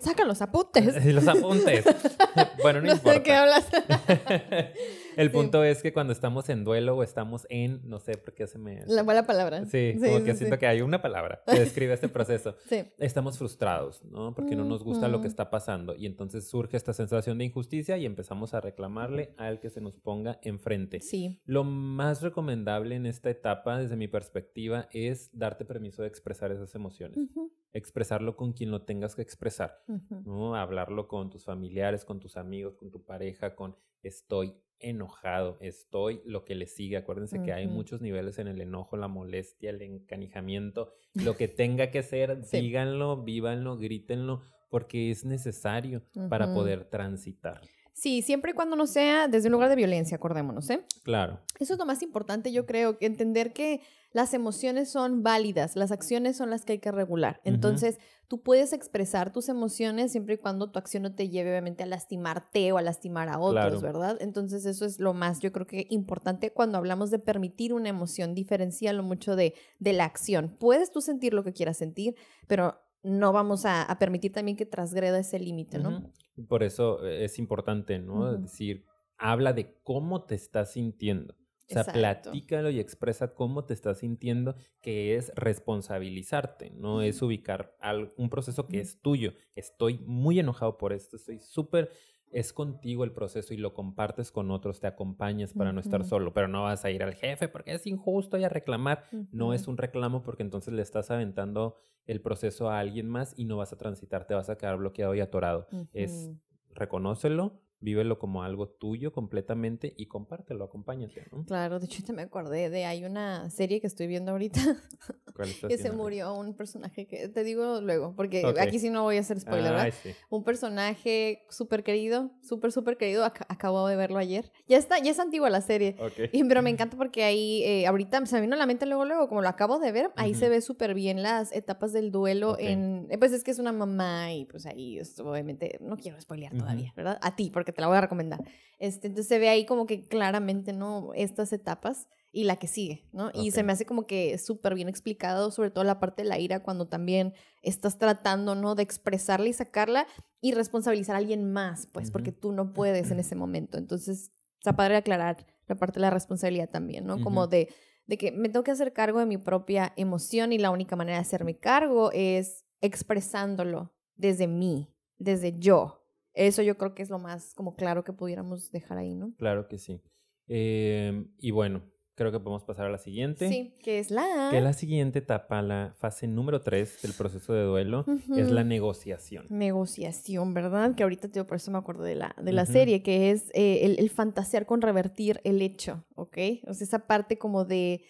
Sacan 0.00 0.26
los 0.26 0.42
apuntes. 0.42 1.04
los 1.14 1.28
apuntes. 1.28 1.84
bueno, 2.62 2.80
no, 2.80 2.88
No 2.88 2.92
importa. 2.94 3.12
sé 3.12 3.18
de 3.18 3.22
qué 3.22 3.32
hablas. 3.32 3.68
El 5.16 5.28
Sí. 5.28 5.32
punto 5.32 5.64
es 5.64 5.82
que 5.82 5.92
cuando 5.92 6.12
estamos 6.12 6.48
en 6.48 6.62
duelo 6.64 6.96
o 6.96 7.02
estamos 7.02 7.46
en, 7.50 7.80
no 7.88 7.98
sé 7.98 8.16
por 8.18 8.34
qué 8.34 8.46
se 8.46 8.58
me... 8.58 8.84
La 8.86 9.02
buena 9.02 9.26
palabra. 9.26 9.64
Sí, 9.66 9.94
como 9.94 10.22
que 10.24 10.32
sí, 10.32 10.38
siento 10.38 10.56
sí. 10.56 10.60
que 10.60 10.66
hay 10.66 10.82
una 10.82 11.02
palabra 11.02 11.42
que 11.46 11.58
describe 11.58 11.92
este 11.94 12.08
proceso. 12.08 12.56
Sí. 12.68 12.84
Estamos 12.98 13.38
frustrados, 13.38 14.04
¿no? 14.04 14.34
Porque 14.34 14.54
no 14.54 14.64
nos 14.64 14.84
gusta 14.84 15.08
lo 15.08 15.18
que 15.18 15.26
Ujú. 15.26 15.28
está 15.28 15.50
pasando 15.50 15.94
y 15.96 16.06
entonces 16.06 16.48
surge 16.48 16.76
esta 16.76 16.92
sensación 16.92 17.38
de 17.38 17.44
injusticia 17.46 17.96
y 17.96 18.06
empezamos 18.06 18.54
a 18.54 18.60
reclamarle 18.60 19.34
al 19.38 19.58
que 19.60 19.70
se 19.70 19.80
nos 19.80 19.96
ponga 19.96 20.38
enfrente. 20.42 21.00
Sí. 21.00 21.40
Lo 21.46 21.64
más 21.64 22.22
recomendable 22.22 22.94
en 22.94 23.06
esta 23.06 23.30
etapa, 23.30 23.78
desde 23.78 23.96
mi 23.96 24.08
perspectiva, 24.08 24.88
es 24.92 25.30
darte 25.32 25.64
permiso 25.64 26.02
de 26.02 26.08
expresar 26.08 26.52
esas 26.52 26.74
emociones. 26.74 27.16
Ujú. 27.18 27.52
Expresarlo 27.76 28.36
con 28.36 28.52
quien 28.52 28.70
lo 28.70 28.82
tengas 28.82 29.14
que 29.14 29.22
expresar, 29.22 29.82
¿no? 30.24 30.56
Hablarlo 30.56 31.08
con 31.08 31.30
tus 31.30 31.44
familiares, 31.44 32.04
con 32.04 32.20
tus 32.20 32.36
amigos, 32.36 32.76
con 32.76 32.90
tu 32.90 33.04
pareja, 33.04 33.54
con 33.54 33.76
estoy 34.02 34.54
enojado, 34.78 35.56
estoy 35.60 36.20
lo 36.24 36.44
que 36.44 36.54
le 36.54 36.66
sigue. 36.66 36.96
Acuérdense 36.96 37.42
que 37.42 37.52
hay 37.52 37.66
muchos 37.66 38.02
niveles 38.02 38.38
en 38.38 38.48
el 38.48 38.60
enojo, 38.60 38.96
la 38.96 39.08
molestia, 39.08 39.70
el 39.70 39.82
encanijamiento. 39.82 40.92
Lo 41.14 41.36
que 41.36 41.48
tenga 41.48 41.90
que 41.90 42.02
ser, 42.02 42.40
díganlo, 42.52 43.22
vívanlo, 43.22 43.76
grítenlo, 43.78 44.42
porque 44.70 45.10
es 45.10 45.24
necesario 45.24 46.02
para 46.28 46.52
poder 46.52 46.84
transitar. 46.84 47.60
Sí, 47.96 48.20
siempre 48.20 48.50
y 48.50 48.54
cuando 48.54 48.76
no 48.76 48.86
sea 48.86 49.26
desde 49.26 49.48
un 49.48 49.52
lugar 49.52 49.70
de 49.70 49.74
violencia, 49.74 50.18
acordémonos, 50.18 50.68
¿eh? 50.68 50.84
Claro. 51.02 51.40
Eso 51.58 51.72
es 51.72 51.78
lo 51.78 51.86
más 51.86 52.02
importante, 52.02 52.52
yo 52.52 52.66
creo, 52.66 52.98
que 52.98 53.06
entender 53.06 53.54
que 53.54 53.80
las 54.12 54.34
emociones 54.34 54.90
son 54.90 55.22
válidas, 55.22 55.76
las 55.76 55.92
acciones 55.92 56.36
son 56.36 56.50
las 56.50 56.66
que 56.66 56.74
hay 56.74 56.78
que 56.78 56.92
regular. 56.92 57.40
Entonces, 57.42 57.98
tú 58.28 58.42
puedes 58.42 58.74
expresar 58.74 59.32
tus 59.32 59.48
emociones 59.48 60.12
siempre 60.12 60.34
y 60.34 60.36
cuando 60.36 60.70
tu 60.70 60.78
acción 60.78 61.04
no 61.04 61.14
te 61.14 61.30
lleve 61.30 61.52
obviamente 61.52 61.84
a 61.84 61.86
lastimarte 61.86 62.70
o 62.70 62.76
a 62.76 62.82
lastimar 62.82 63.30
a 63.30 63.38
otros, 63.38 63.80
¿verdad? 63.80 64.18
Entonces, 64.20 64.66
eso 64.66 64.84
es 64.84 65.00
lo 65.00 65.14
más, 65.14 65.40
yo 65.40 65.50
creo 65.50 65.66
que 65.66 65.86
importante 65.88 66.52
cuando 66.52 66.76
hablamos 66.76 67.10
de 67.10 67.18
permitir 67.18 67.72
una 67.72 67.88
emoción, 67.88 68.34
diferenciarlo 68.34 69.04
mucho 69.04 69.36
de, 69.36 69.54
de 69.78 69.94
la 69.94 70.04
acción. 70.04 70.54
Puedes 70.60 70.92
tú 70.92 71.00
sentir 71.00 71.32
lo 71.32 71.44
que 71.44 71.54
quieras 71.54 71.78
sentir, 71.78 72.14
pero 72.46 72.78
no 73.06 73.32
vamos 73.32 73.64
a, 73.64 73.96
permitir 73.98 74.32
también 74.32 74.56
que 74.56 74.66
transgreda 74.66 75.18
ese 75.18 75.38
límite, 75.38 75.78
¿no? 75.78 76.12
Por 76.48 76.62
eso 76.62 77.06
eh, 77.06 77.24
es 77.24 77.38
importante, 77.38 77.98
¿no? 77.98 78.36
Decir, 78.36 78.84
habla 79.16 79.52
de 79.52 79.78
cómo 79.82 80.24
te 80.24 80.34
estás 80.34 80.72
sintiendo. 80.72 81.34
O 81.68 81.72
sea, 81.72 81.84
platícalo 81.84 82.70
y 82.70 82.78
expresa 82.78 83.34
cómo 83.34 83.64
te 83.64 83.74
estás 83.74 83.98
sintiendo, 83.98 84.54
que 84.80 85.16
es 85.16 85.32
responsabilizarte, 85.34 86.70
no 86.70 87.02
es 87.02 87.22
ubicar 87.22 87.76
un 88.16 88.30
proceso 88.30 88.68
que 88.68 88.80
es 88.80 89.00
tuyo. 89.00 89.34
Estoy 89.56 89.98
muy 90.06 90.38
enojado 90.38 90.78
por 90.78 90.92
esto, 90.92 91.16
estoy 91.16 91.40
súper 91.40 91.90
es 92.30 92.52
contigo 92.52 93.04
el 93.04 93.12
proceso 93.12 93.54
y 93.54 93.56
lo 93.56 93.72
compartes 93.72 94.30
con 94.30 94.50
otros, 94.50 94.80
te 94.80 94.86
acompañas 94.86 95.52
para 95.52 95.72
no 95.72 95.80
estar 95.80 96.04
solo, 96.04 96.32
pero 96.32 96.48
no 96.48 96.64
vas 96.64 96.84
a 96.84 96.90
ir 96.90 97.02
al 97.02 97.14
jefe 97.14 97.48
porque 97.48 97.72
es 97.72 97.86
injusto 97.86 98.36
y 98.36 98.44
a 98.44 98.48
reclamar. 98.48 99.04
No 99.30 99.54
es 99.54 99.68
un 99.68 99.76
reclamo 99.76 100.22
porque 100.22 100.42
entonces 100.42 100.74
le 100.74 100.82
estás 100.82 101.10
aventando 101.10 101.76
el 102.06 102.20
proceso 102.20 102.70
a 102.70 102.78
alguien 102.78 103.08
más 103.08 103.34
y 103.36 103.44
no 103.44 103.56
vas 103.56 103.72
a 103.72 103.78
transitar, 103.78 104.26
te 104.26 104.34
vas 104.34 104.48
a 104.50 104.56
quedar 104.56 104.76
bloqueado 104.76 105.14
y 105.14 105.20
atorado. 105.20 105.68
Es 105.92 106.30
reconócelo, 106.74 107.60
vívelo 107.86 108.18
como 108.18 108.42
algo 108.42 108.68
tuyo 108.68 109.12
completamente 109.12 109.94
y 109.96 110.06
compártelo, 110.06 110.64
acompáñate, 110.64 111.24
¿no? 111.30 111.44
Claro, 111.44 111.78
de 111.78 111.86
hecho 111.86 112.02
te 112.02 112.12
me 112.12 112.22
acordé 112.22 112.68
de, 112.68 112.84
hay 112.84 113.04
una 113.04 113.48
serie 113.48 113.80
que 113.80 113.86
estoy 113.86 114.08
viendo 114.08 114.32
ahorita 114.32 114.60
que 115.68 115.78
se 115.78 115.92
murió 115.92 116.34
un 116.34 116.54
personaje 116.54 117.06
que, 117.06 117.28
te 117.28 117.44
digo 117.44 117.80
luego, 117.80 118.12
porque 118.16 118.44
aquí 118.60 118.80
sí 118.80 118.90
no 118.90 119.04
voy 119.04 119.18
a 119.18 119.20
hacer 119.20 119.38
spoiler, 119.38 119.72
¿verdad? 119.72 119.94
Un 120.30 120.42
personaje 120.42 121.44
súper 121.48 121.84
querido, 121.84 122.32
súper, 122.42 122.72
súper 122.72 122.96
querido, 122.96 123.24
acabo 123.24 123.86
de 123.86 123.94
verlo 123.94 124.18
ayer. 124.18 124.50
Ya 124.66 124.78
está, 124.78 124.98
ya 124.98 125.12
es 125.12 125.20
antigua 125.20 125.48
la 125.48 125.60
serie, 125.60 125.94
y, 126.32 126.42
pero 126.42 126.62
me 126.62 126.70
encanta 126.70 126.96
porque 126.96 127.22
ahí, 127.22 127.62
eh, 127.62 127.86
ahorita 127.86 128.26
se 128.26 128.34
me 128.34 128.40
vino 128.40 128.56
a 128.56 128.58
la 128.58 128.66
mente 128.66 128.84
luego, 128.86 129.04
luego, 129.04 129.28
como 129.28 129.42
lo 129.42 129.48
acabo 129.48 129.78
de 129.78 129.92
ver, 129.92 130.10
ahí 130.16 130.34
se 130.34 130.48
ve 130.48 130.60
súper 130.60 130.92
bien 130.94 131.22
las 131.22 131.52
etapas 131.52 131.92
del 131.92 132.10
duelo 132.10 132.56
en, 132.58 133.06
eh, 133.10 133.18
pues 133.18 133.30
es 133.30 133.44
que 133.44 133.52
es 133.52 133.60
una 133.60 133.70
mamá 133.70 134.32
y 134.32 134.44
pues 134.46 134.66
ahí, 134.66 135.00
obviamente, 135.20 135.78
no 135.80 135.96
quiero 135.96 136.20
spoilear 136.20 136.52
todavía, 136.52 136.92
¿verdad? 136.96 137.20
A 137.22 137.36
ti, 137.36 137.50
porque 137.50 137.75
te 137.76 137.82
la 137.82 137.88
voy 137.88 137.96
a 137.96 138.00
recomendar. 138.00 138.42
Este, 138.78 139.06
entonces 139.06 139.28
se 139.28 139.38
ve 139.38 139.48
ahí 139.48 139.64
como 139.64 139.86
que 139.86 140.02
claramente, 140.02 140.72
¿no? 140.72 141.12
Estas 141.14 141.52
etapas 141.52 142.08
y 142.32 142.44
la 142.44 142.56
que 142.56 142.66
sigue, 142.66 143.08
¿no? 143.12 143.30
Y 143.32 143.52
se 143.52 143.62
me 143.62 143.72
hace 143.72 143.86
como 143.86 144.06
que 144.06 144.36
súper 144.36 144.74
bien 144.74 144.88
explicado, 144.88 145.50
sobre 145.50 145.70
todo 145.70 145.84
la 145.84 146.00
parte 146.00 146.22
de 146.22 146.28
la 146.28 146.38
ira, 146.38 146.62
cuando 146.62 146.86
también 146.86 147.32
estás 147.62 147.98
tratando, 147.98 148.54
¿no? 148.54 148.74
De 148.74 148.82
expresarla 148.82 149.48
y 149.48 149.52
sacarla 149.54 150.06
y 150.42 150.52
responsabilizar 150.52 151.14
a 151.14 151.18
alguien 151.18 151.50
más, 151.50 151.86
pues, 151.86 152.10
porque 152.10 152.32
tú 152.32 152.52
no 152.52 152.74
puedes 152.74 153.10
en 153.10 153.20
ese 153.20 153.34
momento. 153.36 153.78
Entonces, 153.78 154.32
está 154.58 154.76
padre 154.76 154.96
aclarar 154.96 155.46
la 155.66 155.76
parte 155.76 155.94
de 155.94 156.02
la 156.02 156.10
responsabilidad 156.10 156.68
también, 156.68 157.06
¿no? 157.06 157.22
Como 157.22 157.46
de, 157.46 157.68
de 158.06 158.18
que 158.18 158.32
me 158.32 158.48
tengo 158.48 158.64
que 158.64 158.70
hacer 158.70 158.92
cargo 158.92 159.20
de 159.20 159.26
mi 159.26 159.38
propia 159.38 159.92
emoción 159.96 160.52
y 160.52 160.58
la 160.58 160.70
única 160.70 160.96
manera 160.96 161.16
de 161.16 161.22
hacerme 161.22 161.56
cargo 161.56 162.10
es 162.12 162.66
expresándolo 162.80 163.94
desde 164.14 164.46
mí, 164.46 164.94
desde 165.18 165.58
yo, 165.58 166.05
eso 166.36 166.62
yo 166.62 166.76
creo 166.76 166.94
que 166.94 167.02
es 167.02 167.10
lo 167.10 167.18
más 167.18 167.54
como 167.54 167.74
claro 167.74 168.04
que 168.04 168.12
pudiéramos 168.12 168.70
dejar 168.70 168.98
ahí, 168.98 169.14
¿no? 169.14 169.34
Claro 169.38 169.66
que 169.68 169.78
sí. 169.78 170.02
Em, 170.46 171.32
y 171.38 171.50
bueno, 171.50 171.82
creo 172.14 172.30
que 172.30 172.38
podemos 172.38 172.64
pasar 172.64 172.86
a 172.86 172.90
la 172.90 172.98
siguiente. 172.98 173.48
Sí, 173.48 173.74
que 173.82 173.98
es 173.98 174.10
la... 174.10 174.48
Que 174.50 174.60
la 174.60 174.72
siguiente 174.72 175.20
etapa, 175.20 175.60
la 175.62 175.94
fase 175.98 176.26
número 176.26 176.62
tres 176.62 177.00
del 177.02 177.12
proceso 177.12 177.52
de 177.52 177.62
duelo, 177.62 178.04
es 178.36 178.50
la 178.50 178.64
negociación. 178.64 179.46
Negociación, 179.50 180.54
¿verdad? 180.54 180.94
Que 180.94 181.02
ahorita, 181.02 181.28
tío, 181.28 181.46
por 181.46 181.56
eso 181.56 181.70
me 181.70 181.78
acuerdo 181.78 182.04
de 182.04 182.14
la, 182.14 182.34
de 182.40 182.52
la 182.52 182.66
serie, 182.66 183.02
que 183.02 183.30
es 183.30 183.50
eh, 183.54 183.96
el, 183.98 184.10
fantasear 184.10 184.66
con 184.66 184.82
revertir 184.82 185.40
el 185.44 185.60
hecho, 185.62 186.04
¿ok? 186.14 186.38
O 186.66 186.74
sea, 186.74 186.84
esa 186.84 187.06
parte 187.06 187.38
como 187.38 187.64
de... 187.64 188.02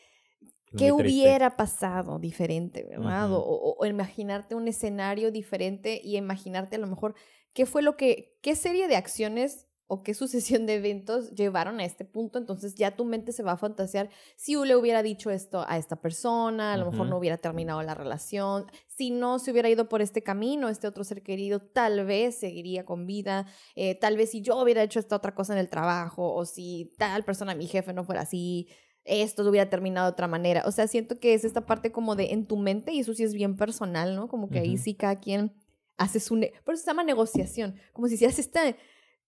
¿Qué 0.77 0.93
hubiera 0.93 1.57
pasado 1.57 2.19
diferente, 2.19 2.85
verdad? 2.85 3.31
o, 3.31 3.79
imaginarte 3.87 4.55
un 4.55 4.69
escenario 4.69 5.31
diferente 5.31 6.01
y 6.03 6.17
imaginarte 6.17 6.77
a 6.77 6.79
lo 6.79 6.87
mejor 6.87 7.15
qué 7.57 7.65
fue 7.65 7.81
lo 7.81 7.97
que, 7.97 8.39
qué 8.43 8.55
serie 8.55 8.87
de 8.87 8.97
acciones 8.97 9.67
o 9.87 10.03
qué 10.03 10.13
sucesión 10.15 10.67
de 10.67 10.75
eventos 10.75 11.31
llevaron 11.31 11.81
a 11.81 11.87
este 11.87 12.05
punto, 12.05 12.39
entonces 12.39 12.75
ya 12.75 12.95
tu 12.95 13.07
mente 13.07 13.33
se 13.33 13.43
va 13.43 13.53
a 13.53 13.57
fantasear 13.57 14.11
si 14.37 14.57
le 14.57 14.77
hubiera 14.77 15.03
dicho 15.03 15.31
esto 15.31 15.65
a 15.67 15.79
esta 15.79 15.97
persona, 15.97 16.75
a 16.75 16.77
lo 16.77 16.91
mejor 16.91 17.09
no 17.09 17.17
hubiera 17.17 17.39
terminado 17.39 17.83
la 17.83 17.95
relación, 17.95 18.67
si 18.87 19.11
no 19.11 19.39
se 19.39 19.53
hubiera 19.53 19.71
ido 19.71 19.89
por 19.89 20.03
este 20.03 20.23
camino, 20.23 20.69
este 20.69 20.87
otro 20.87 21.03
ser 21.03 21.23
querido, 21.23 21.61
tal 21.61 22.05
vez 22.05 22.35
seguiría 22.37 22.85
con 22.85 23.07
vida, 23.07 23.47
eh, 23.75 23.95
tal 23.95 24.19
vez 24.19 24.33
si 24.33 24.43
yo 24.43 24.61
hubiera 24.61 24.83
hecho 24.83 25.01
esta 25.01 25.17
otra 25.17 25.35
cosa 25.35 25.55
en 25.55 25.59
el 25.59 25.71
trabajo, 25.71 26.35
o 26.35 26.45
si 26.45 26.93
tal 26.99 27.25
persona, 27.25 27.55
mi 27.55 27.67
jefe, 27.67 27.95
no 27.95 28.05
fuera 28.05 28.21
así, 28.21 28.69
esto 29.05 29.49
hubiera 29.49 29.71
terminado 29.71 30.09
de 30.09 30.13
otra 30.13 30.27
manera. 30.27 30.65
O 30.67 30.73
sea, 30.73 30.89
siento 30.89 31.21
que 31.21 31.33
es 31.33 31.45
esta 31.45 31.65
parte 31.65 31.93
como 31.93 32.17
de 32.17 32.33
en 32.33 32.45
tu 32.47 32.57
mente, 32.57 32.93
y 32.93 33.01
eso 33.01 33.15
sí 33.15 33.23
es 33.23 33.33
bien 33.33 33.57
personal, 33.57 34.15
¿no? 34.15 34.29
Como 34.29 34.51
que 34.51 34.59
ahí 34.59 34.77
sí 34.77 34.95
cada 34.95 35.21
quien 35.21 35.55
haces 35.97 36.31
un... 36.31 36.47
Por 36.65 36.75
eso 36.75 36.85
se 36.85 36.91
llama 36.91 37.05
negociación, 37.05 37.77
como 37.93 38.09
si 38.09 38.17
se 38.17 38.27
hace 38.27 38.41
esta... 38.41 38.61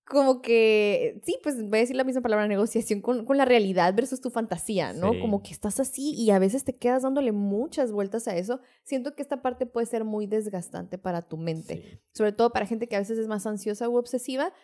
Como 0.05 0.41
que, 0.41 1.21
sí, 1.23 1.39
pues 1.43 1.57
voy 1.69 1.81
a 1.81 1.81
decir 1.83 1.95
la 1.95 2.03
misma 2.03 2.23
palabra, 2.23 2.49
negociación 2.49 3.03
con, 3.03 3.27
con 3.27 3.37
la 3.37 3.45
realidad 3.45 3.93
versus 3.95 4.23
tu 4.23 4.31
fantasía, 4.31 4.95
¿no? 4.95 5.11
Como 5.21 5.43
que 5.43 5.51
estás 5.51 5.81
así 5.81 6.15
y 6.15 6.31
a 6.31 6.39
veces 6.39 6.65
te 6.65 6.75
quedas 6.75 7.03
dándole 7.03 7.31
muchas 7.31 7.93
vueltas 7.93 8.27
a 8.27 8.35
eso. 8.35 8.61
Siento 8.85 9.15
que 9.15 9.21
esta 9.21 9.43
parte 9.43 9.67
puede 9.67 9.87
ser 9.87 10.05
muy 10.05 10.27
desgastante 10.27 10.97
para 10.97 11.21
tu 11.21 11.37
mente, 11.37 12.01
sobre 12.15 12.33
todo 12.33 12.55
para 12.55 12.65
gente 12.65 12.89
que 12.89 12.97
a 12.97 13.01
veces 13.01 13.19
es 13.19 13.29
más 13.29 13.47
ansiosa 13.47 13.87
u 13.91 13.99
obsesiva 13.99 14.55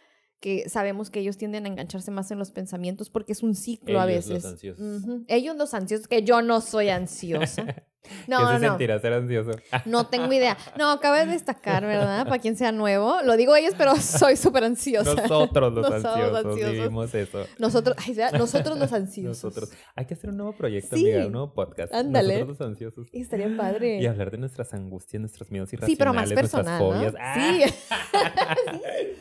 que 0.45 0.69
sabemos 0.69 1.09
que 1.11 1.21
ellos 1.21 1.38
tienden 1.38 1.64
a 1.64 1.69
engancharse 1.69 2.11
más 2.11 2.31
en 2.31 2.38
los 2.38 2.51
pensamientos 2.51 3.09
porque 3.09 3.33
es 3.33 3.43
un 3.43 3.55
ciclo 3.55 3.99
a 3.99 4.05
veces. 4.05 4.43
Los 4.43 4.45
ansiosos. 4.45 5.03
Ellos 5.27 5.57
los 5.57 5.73
ansiosos, 5.73 6.07
que 6.07 6.23
yo 6.23 6.43
no 6.43 6.61
soy 6.61 6.88
ansiosa. 6.90 7.87
No, 8.27 8.38
¿Qué 8.38 8.59
se 8.59 8.67
sentirá 8.67 8.99
ser 8.99 9.12
ansioso? 9.12 9.53
No 9.87 10.07
tengo 10.07 10.33
idea. 10.33 10.57
No, 10.79 10.90
acaba 10.90 11.25
de 11.25 11.33
destacar, 11.33 11.85
¿verdad? 11.85 12.25
Para 12.25 12.38
quien 12.38 12.57
sea 12.57 12.73
nuevo. 12.73 13.19
Lo 13.25 13.37
digo 13.37 13.55
ellos, 13.57 13.75
pero 13.77 13.97
soy 14.01 14.37
súper 14.37 14.64
ansiosa. 14.64 15.14
Nosotros 15.14 15.73
los 15.73 15.90
ansiosos, 15.90 16.57
vivimos 16.57 17.14
eso. 17.14 17.47
Nosotros, 17.59 17.97
nosotros 18.33 18.79
los 18.79 18.93
ansiosos. 18.93 19.45
Nosotros. 19.45 19.73
Hay 19.95 20.07
que 20.07 20.14
hacer 20.14 20.31
un 20.31 20.37
nuevo 20.37 20.53
proyecto, 20.57 20.97
amiga, 20.97 21.27
un 21.27 21.33
nuevo 21.33 21.55
podcast. 21.55 21.93
Ándale. 21.95 22.35
Nosotros 22.35 22.59
los 22.59 22.69
ansiosos. 22.69 23.09
estaría 23.12 23.55
padre. 23.57 23.99
Y 24.01 24.07
hablar 24.07 24.31
de 24.31 24.38
nuestras 24.38 24.73
angustias, 24.75 25.21
nuestros 25.21 25.51
miedos 25.51 25.73
irracionales, 25.73 25.95
Sí, 25.95 25.99
pero 25.99 26.12
más 26.12 26.33
personal, 26.33 26.79
fobias. 26.79 27.14
¿no? 27.14 27.21
Sí. 27.35 27.62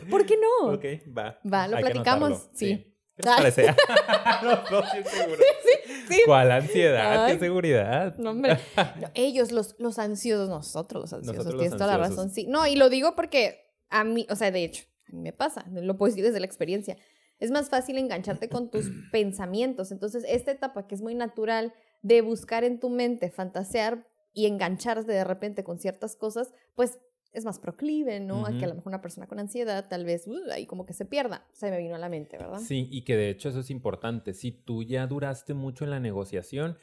sí. 0.02 0.06
¿Por 0.10 0.26
qué 0.26 0.36
no? 0.38 0.74
Ok, 0.74 0.86
va. 1.18 1.40
Va, 1.52 1.68
lo 1.68 1.78
platicamos. 1.78 2.50
sí. 2.54 2.93
¿Qué 3.16 3.24
les 3.24 3.36
parece? 3.36 3.66
Los 4.44 4.70
dos, 4.70 4.86
seguro. 5.06 5.42
Sí, 5.64 6.16
sí. 6.16 6.22
¿Cuál 6.26 6.52
ansiedad? 6.52 7.28
¿Qué 7.28 7.40
seguridad? 7.40 8.16
No, 8.18 8.32
hombre. 8.32 8.58
ellos, 9.14 9.52
los, 9.52 9.76
los 9.80 10.00
ansiosos, 10.00 10.50
nosotros 10.50 11.02
los 11.02 11.14
ansiosos. 11.14 11.56
Tienes 11.56 11.72
toda 11.72 11.88
la 11.88 11.98
razón, 11.98 12.30
sí. 12.30 12.46
No, 12.48 12.68
y 12.68 12.76
lo 12.76 12.90
digo 12.90 13.16
porque 13.16 13.72
a 13.90 14.04
mí, 14.04 14.26
o 14.30 14.36
sea, 14.36 14.52
de 14.52 14.64
hecho, 14.64 14.86
a 15.08 15.16
mí 15.16 15.22
me 15.22 15.34
pasa. 15.34 15.66
Lo 15.72 15.98
puedo 15.98 16.10
decir 16.10 16.26
desde 16.26 16.40
la 16.40 16.46
experiencia. 16.46 16.98
Es 17.40 17.52
más 17.52 17.70
fácil 17.70 17.98
engancharte 17.98 18.50
con 18.50 18.70
tus 18.70 18.90
pensamientos. 19.12 19.92
Entonces, 19.92 20.26
esta 20.28 20.52
etapa 20.52 20.88
que 20.88 20.96
es 20.96 21.02
muy 21.02 21.16
natural 21.16 21.74
de 22.02 22.22
buscar 22.22 22.64
en 22.64 22.80
tu 22.80 22.90
mente, 22.90 23.30
fantasear 23.30 24.08
y 24.34 24.48
engancharte 24.48 25.12
de 25.12 25.24
repente 25.24 25.64
con 25.64 25.80
ciertas 25.80 26.16
cosas, 26.16 26.54
pues 26.76 27.00
es 27.34 27.46
más 27.46 27.60
proclive, 27.60 28.20
¿no? 28.20 28.46
A 28.46 28.52
que 28.52 28.64
a 28.64 28.68
lo 28.68 28.76
mejor 28.76 28.90
una 28.92 29.02
persona 29.02 29.28
con 29.28 29.40
ansiedad 29.40 29.88
tal 29.90 30.06
vez 30.06 30.28
uh, 30.28 30.52
ahí 30.52 30.66
como 30.66 30.86
que 30.86 30.94
se 30.94 31.06
pierda. 31.06 31.46
Se 31.52 31.70
me 31.70 31.80
vino 31.80 31.96
a 31.96 31.98
la 31.98 32.10
mente, 32.10 32.38
¿verdad? 32.38 32.60
Sí, 32.60 32.88
y 32.92 33.02
que 33.02 33.18
de 33.18 33.30
hecho 33.30 33.50
eso 33.50 33.60
es 33.60 33.70
importante. 33.70 34.34
Si 34.34 34.52
tú 34.52 34.84
ya 34.84 35.06
duraste 35.08 35.54
mucho 35.54 35.84
en 35.84 35.90
la 35.90 36.00
negociación, 36.00 36.78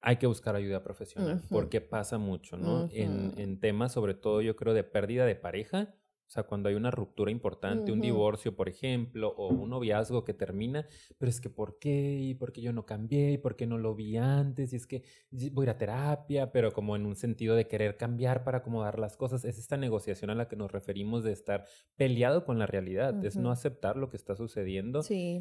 hay 0.00 0.16
que 0.16 0.26
buscar 0.26 0.54
ayuda 0.56 0.82
profesional, 0.82 1.42
porque 1.48 1.80
pasa 1.80 2.18
mucho, 2.18 2.56
¿no? 2.56 2.88
en, 2.92 3.32
en 3.38 3.58
temas, 3.58 3.92
sobre 3.92 4.14
todo 4.14 4.42
yo 4.42 4.54
creo, 4.54 4.74
de 4.74 4.84
pérdida 4.84 5.24
de 5.24 5.34
pareja, 5.34 5.94
sea, 6.34 6.42
cuando 6.42 6.68
hay 6.68 6.74
una 6.74 6.90
ruptura 6.90 7.30
importante, 7.30 7.92
un 7.92 8.00
divorcio, 8.00 8.56
por 8.56 8.68
ejemplo, 8.68 9.34
o 9.36 9.48
un 9.48 9.70
noviazgo 9.70 10.24
que 10.24 10.34
termina, 10.34 10.86
pero 11.18 11.30
es 11.30 11.40
que 11.40 11.48
¿por 11.48 11.78
qué? 11.78 12.18
¿Y 12.20 12.34
por 12.34 12.52
qué 12.52 12.60
yo 12.60 12.72
no 12.72 12.84
cambié? 12.84 13.32
¿Y 13.32 13.38
por 13.38 13.56
qué 13.56 13.66
no 13.66 13.78
lo 13.78 13.94
vi 13.94 14.16
antes? 14.16 14.72
Y 14.72 14.76
es 14.76 14.86
que 14.86 15.04
voy 15.30 15.64
a 15.64 15.66
ir 15.66 15.70
a 15.70 15.78
terapia, 15.78 16.52
pero 16.52 16.72
como 16.72 16.96
en 16.96 17.06
un 17.06 17.16
sentido 17.16 17.54
de 17.54 17.66
querer 17.68 17.96
cambiar 17.96 18.44
para 18.44 18.58
acomodar 18.58 18.98
las 18.98 19.16
cosas. 19.16 19.44
Es 19.44 19.58
esta 19.58 19.76
negociación 19.76 20.30
a 20.30 20.34
la 20.34 20.48
que 20.48 20.56
nos 20.56 20.72
referimos 20.72 21.24
de 21.24 21.32
estar 21.32 21.64
peleado 21.96 22.44
con 22.44 22.58
la 22.58 22.66
realidad, 22.66 23.24
es 23.24 23.36
no 23.36 23.50
aceptar 23.50 23.96
lo 23.96 24.10
que 24.10 24.16
está 24.16 24.34
sucediendo, 24.34 25.00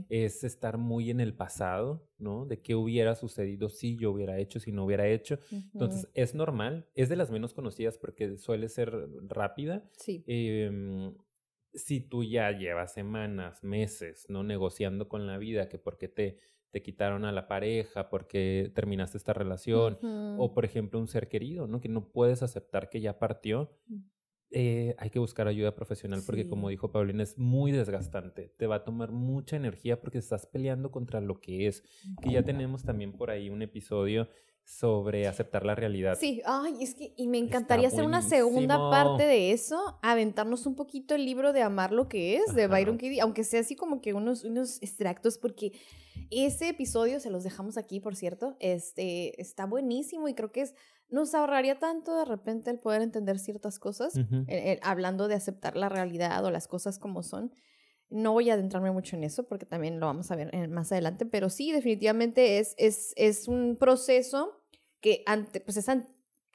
es 0.10 0.43
estar 0.43 0.77
muy 0.77 1.10
en 1.10 1.19
el 1.19 1.34
pasado, 1.34 2.08
¿no? 2.23 2.45
De 2.45 2.62
qué 2.62 2.75
hubiera 2.75 3.15
sucedido 3.15 3.69
si 3.69 3.97
yo 3.97 4.12
hubiera 4.12 4.39
hecho, 4.39 4.59
si 4.59 4.71
no 4.71 4.86
hubiera 4.86 5.07
hecho. 5.07 5.38
Entonces, 5.51 6.07
es 6.13 6.33
normal, 6.33 6.88
es 6.95 7.09
de 7.09 7.15
las 7.15 7.29
menos 7.29 7.53
conocidas 7.53 7.97
porque 7.97 8.38
suele 8.38 8.69
ser 8.69 8.91
rápida. 9.27 9.83
Sí. 9.97 10.23
Em, 10.25 11.13
si 11.73 11.99
tú 12.01 12.23
ya 12.23 12.51
llevas 12.51 12.93
semanas, 12.93 13.63
meses, 13.63 14.25
¿no? 14.29 14.43
Negociando 14.43 15.09
con 15.09 15.27
la 15.27 15.38
vida, 15.38 15.69
que 15.69 15.77
porque 15.77 16.07
te, 16.07 16.38
te 16.71 16.81
quitaron 16.81 17.25
a 17.25 17.31
la 17.31 17.47
pareja, 17.47 18.09
porque 18.09 18.71
terminaste 18.73 19.17
esta 19.17 19.33
relación, 19.33 19.99
o 20.39 20.53
por 20.53 20.65
ejemplo 20.65 20.99
un 20.99 21.07
ser 21.07 21.29
querido, 21.29 21.67
¿no? 21.67 21.81
Que 21.81 21.89
no 21.89 22.12
puedes 22.12 22.41
aceptar 22.41 22.89
que 22.89 23.01
ya 23.01 23.19
partió, 23.19 23.71
mm. 23.88 23.99
Eh, 24.53 24.95
hay 24.99 25.09
que 25.09 25.19
buscar 25.19 25.47
ayuda 25.47 25.75
profesional 25.75 26.21
porque 26.25 26.47
como 26.47 26.69
dijo 26.69 26.91
Paulina, 26.91 27.23
es 27.23 27.37
muy 27.37 27.71
desgastante, 27.71 28.53
te 28.57 28.67
va 28.67 28.75
a 28.75 28.83
tomar 28.83 29.11
mucha 29.11 29.55
energía 29.55 29.99
porque 29.99 30.17
estás 30.17 30.45
peleando 30.45 30.91
contra 30.91 31.21
lo 31.21 31.39
que 31.39 31.67
es, 31.67 31.83
que 32.21 32.31
ya 32.31 32.43
tenemos 32.43 32.83
también 32.83 33.13
por 33.13 33.31
ahí 33.31 33.49
un 33.49 33.61
episodio 33.61 34.27
sobre 34.65 35.27
aceptar 35.27 35.65
la 35.65 35.75
realidad. 35.75 36.17
Sí, 36.17 36.41
ay, 36.45 36.75
es 36.81 36.95
que, 36.95 37.13
y 37.17 37.27
me 37.27 37.37
encantaría 37.37 37.87
hacer 37.87 38.05
una 38.05 38.21
segunda 38.21 38.77
parte 38.89 39.23
de 39.23 39.51
eso, 39.51 39.99
aventarnos 40.01 40.65
un 40.65 40.75
poquito 40.75 41.15
el 41.15 41.25
libro 41.25 41.51
de 41.51 41.61
Amar 41.61 41.91
lo 41.91 42.07
que 42.07 42.37
es, 42.37 42.55
de 42.55 42.67
Byron 42.67 42.97
Katie, 42.97 43.21
aunque 43.21 43.43
sea 43.43 43.59
así 43.59 43.75
como 43.75 44.01
que 44.01 44.13
unos, 44.13 44.45
unos 44.45 44.81
extractos, 44.81 45.37
porque 45.37 45.73
ese 46.31 46.69
episodio, 46.69 47.19
se 47.19 47.29
los 47.29 47.43
dejamos 47.43 47.77
aquí, 47.77 47.99
por 47.99 48.15
cierto, 48.15 48.55
este, 48.59 49.39
está 49.41 49.65
buenísimo 49.65 50.27
y 50.27 50.33
creo 50.33 50.51
que 50.51 50.61
es, 50.61 50.75
nos 51.13 51.36
ahorraría 51.36 51.78
tanto 51.78 52.17
de 52.17 52.26
repente 52.26 52.71
el 52.71 52.80
poder 52.80 53.04
entender 53.04 53.38
ciertas 53.38 53.78
cosas, 53.78 54.13
hablando 54.82 55.28
de 55.28 55.36
aceptar 55.36 55.78
la 55.78 55.88
realidad 55.88 56.43
o 56.43 56.49
las 56.49 56.67
cosas 56.67 56.97
como 56.97 57.21
son. 57.21 57.54
No 58.10 58.34
voy 58.34 58.49
a 58.49 58.56
adentrarme 58.56 58.91
mucho 58.91 59.15
en 59.15 59.23
eso 59.23 59.47
porque 59.47 59.67
también 59.67 59.99
lo 59.99 60.08
vamos 60.08 60.32
a 60.32 60.36
ver 60.36 60.67
más 60.69 60.91
adelante, 60.91 61.28
pero 61.28 61.49
sí, 61.49 61.71
definitivamente 61.71 62.58
es, 62.58 62.73
es, 62.78 63.13
es 63.15 63.47
un 63.47 63.78
proceso 63.80 64.60
que 65.02 65.21
antes, 65.28 65.62
pues 65.62 65.78
es 65.78 65.88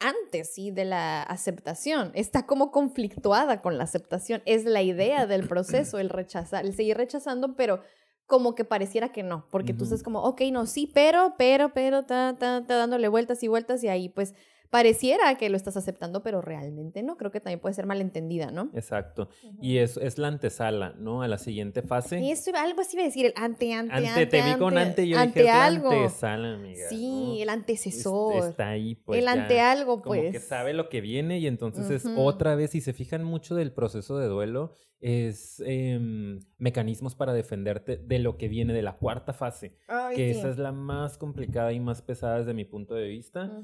antes, 0.01 0.55
sí, 0.55 0.73
de 0.73 0.85
la 0.85 1.23
aceptación. 1.23 2.11
Está 2.15 2.45
como 2.45 2.73
conflictuada 2.73 3.63
con 3.63 3.79
la 3.79 3.85
aceptación. 3.85 4.43
Es 4.45 4.65
la 4.65 4.83
idea 4.83 5.27
del 5.27 5.47
proceso, 5.49 6.01
el 6.01 6.11
rechazar, 6.11 6.65
el 6.65 6.75
seguir 6.75 6.97
rechazando, 6.97 7.55
pero 7.55 7.81
como 8.29 8.55
que 8.55 8.65
pareciera 8.65 9.09
que 9.11 9.23
no, 9.23 9.47
porque 9.51 9.73
tú 9.73 9.85
estás 9.85 10.03
como, 10.03 10.23
ok, 10.23 10.43
no, 10.53 10.67
sí, 10.67 10.89
pero, 10.93 11.35
pero, 11.39 11.73
pero, 11.73 12.01
está 12.01 12.35
dándole 12.35 13.09
vueltas 13.09 13.43
y 13.43 13.49
vueltas 13.49 13.83
y 13.83 13.89
ahí 13.89 14.11
pues 14.11 14.35
pareciera 14.71 15.35
que 15.37 15.49
lo 15.49 15.57
estás 15.57 15.77
aceptando, 15.77 16.23
pero 16.23 16.41
realmente 16.41 17.03
no. 17.03 17.17
Creo 17.17 17.31
que 17.31 17.41
también 17.41 17.61
puede 17.61 17.75
ser 17.75 17.87
malentendida, 17.87 18.51
¿no? 18.51 18.71
Exacto. 18.75 19.29
Y 19.61 19.79
es, 19.79 19.97
es 19.97 20.19
la 20.19 20.29
antesala, 20.29 20.95
¿no? 20.99 21.23
A 21.23 21.29
la 21.29 21.39
siguiente 21.39 21.83
fase. 21.83 22.21
Y 22.21 22.31
eso, 22.31 22.51
algo 22.55 22.83
así 22.83 22.97
iba 22.97 23.05
a 23.05 23.07
decir, 23.07 23.27
el 23.27 23.33
ante, 23.37 23.73
ante, 23.73 23.95
ante. 23.95 24.09
ante 24.09 24.27
te 24.27 24.43
vi 24.43 24.55
con 24.57 24.77
ante, 24.77 25.09
yo 25.09 25.19
ante 25.19 25.41
dije, 25.41 25.51
algo. 25.51 25.91
antesala, 25.91 26.55
amiga. 26.55 26.89
Sí, 26.89 27.39
el 27.41 27.49
antecesor. 27.49 28.51
Está 28.51 28.69
ahí, 28.69 28.95
pues. 28.95 29.21
El 29.21 29.29
ante 29.29 29.61
algo, 29.61 30.03
pues. 30.03 30.21
Como 30.21 30.33
que 30.33 30.41
sabe 30.41 30.75
lo 30.75 30.89
que 30.89 31.01
viene 31.01 31.39
y 31.39 31.47
entonces 31.47 31.91
es 31.91 32.05
otra 32.17 32.55
vez, 32.55 32.75
y 32.75 32.81
se 32.81 32.93
fijan 32.93 33.25
mucho 33.25 33.55
del 33.55 33.73
proceso 33.73 34.19
de 34.19 34.27
duelo, 34.27 34.73
es 35.01 35.63
em, 35.65 36.41
mecanismos 36.59 37.15
para 37.15 37.33
defenderte 37.33 37.99
de 37.99 38.19
lo 38.19 38.37
que 38.37 38.49
viene 38.49 38.73
de 38.73 38.83
la 38.83 38.97
cuarta 38.97 39.33
fase, 39.33 39.79
que 40.15 40.31
esa 40.31 40.49
es 40.49 40.59
la 40.59 40.73
más 40.73 41.19
complicada 41.19 41.73
y 41.73 41.79
más 41.79 42.03
pesada 42.03 42.39
desde 42.39 42.55
mi 42.55 42.65
punto 42.65 42.95
de 42.95 43.09
vista. 43.09 43.63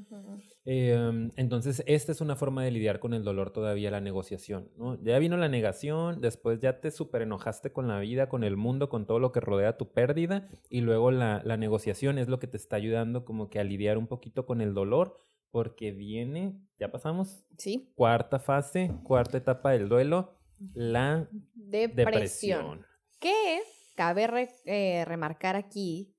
Em, 0.63 1.31
entonces, 1.35 1.83
esta 1.87 2.11
es 2.13 2.21
una 2.21 2.35
forma 2.35 2.63
de 2.63 2.71
lidiar 2.71 2.99
con 2.99 3.13
el 3.13 3.23
dolor 3.23 3.51
todavía, 3.51 3.91
la 3.91 3.99
negociación. 3.99 4.69
¿no? 4.77 5.01
Ya 5.03 5.19
vino 5.19 5.35
la 5.35 5.49
negación, 5.49 6.21
después 6.21 6.61
ya 6.61 6.79
te 6.79 6.89
super 6.89 7.21
enojaste 7.21 7.73
con 7.73 7.87
la 7.87 7.99
vida, 7.99 8.29
con 8.29 8.43
el 8.43 8.55
mundo, 8.55 8.87
con 8.87 9.05
todo 9.05 9.19
lo 9.19 9.31
que 9.31 9.41
rodea 9.41 9.77
tu 9.77 9.91
pérdida, 9.91 10.47
y 10.69 10.81
luego 10.81 11.11
la, 11.11 11.41
la 11.43 11.57
negociación 11.57 12.17
es 12.17 12.29
lo 12.29 12.39
que 12.39 12.47
te 12.47 12.57
está 12.57 12.77
ayudando 12.77 13.25
como 13.25 13.49
que 13.49 13.59
a 13.59 13.63
lidiar 13.63 13.97
un 13.97 14.07
poquito 14.07 14.45
con 14.45 14.61
el 14.61 14.73
dolor, 14.73 15.19
porque 15.51 15.91
viene, 15.91 16.59
ya 16.79 16.91
pasamos, 16.91 17.45
sí. 17.57 17.91
cuarta 17.95 18.39
fase, 18.39 18.91
cuarta 19.03 19.37
etapa 19.37 19.71
del 19.71 19.87
duelo 19.89 20.34
la 20.73 21.29
depresión. 21.53 22.85
Que 23.19 23.61
cabe 23.95 24.49
eh, 24.65 25.05
remarcar 25.05 25.55
aquí, 25.55 26.13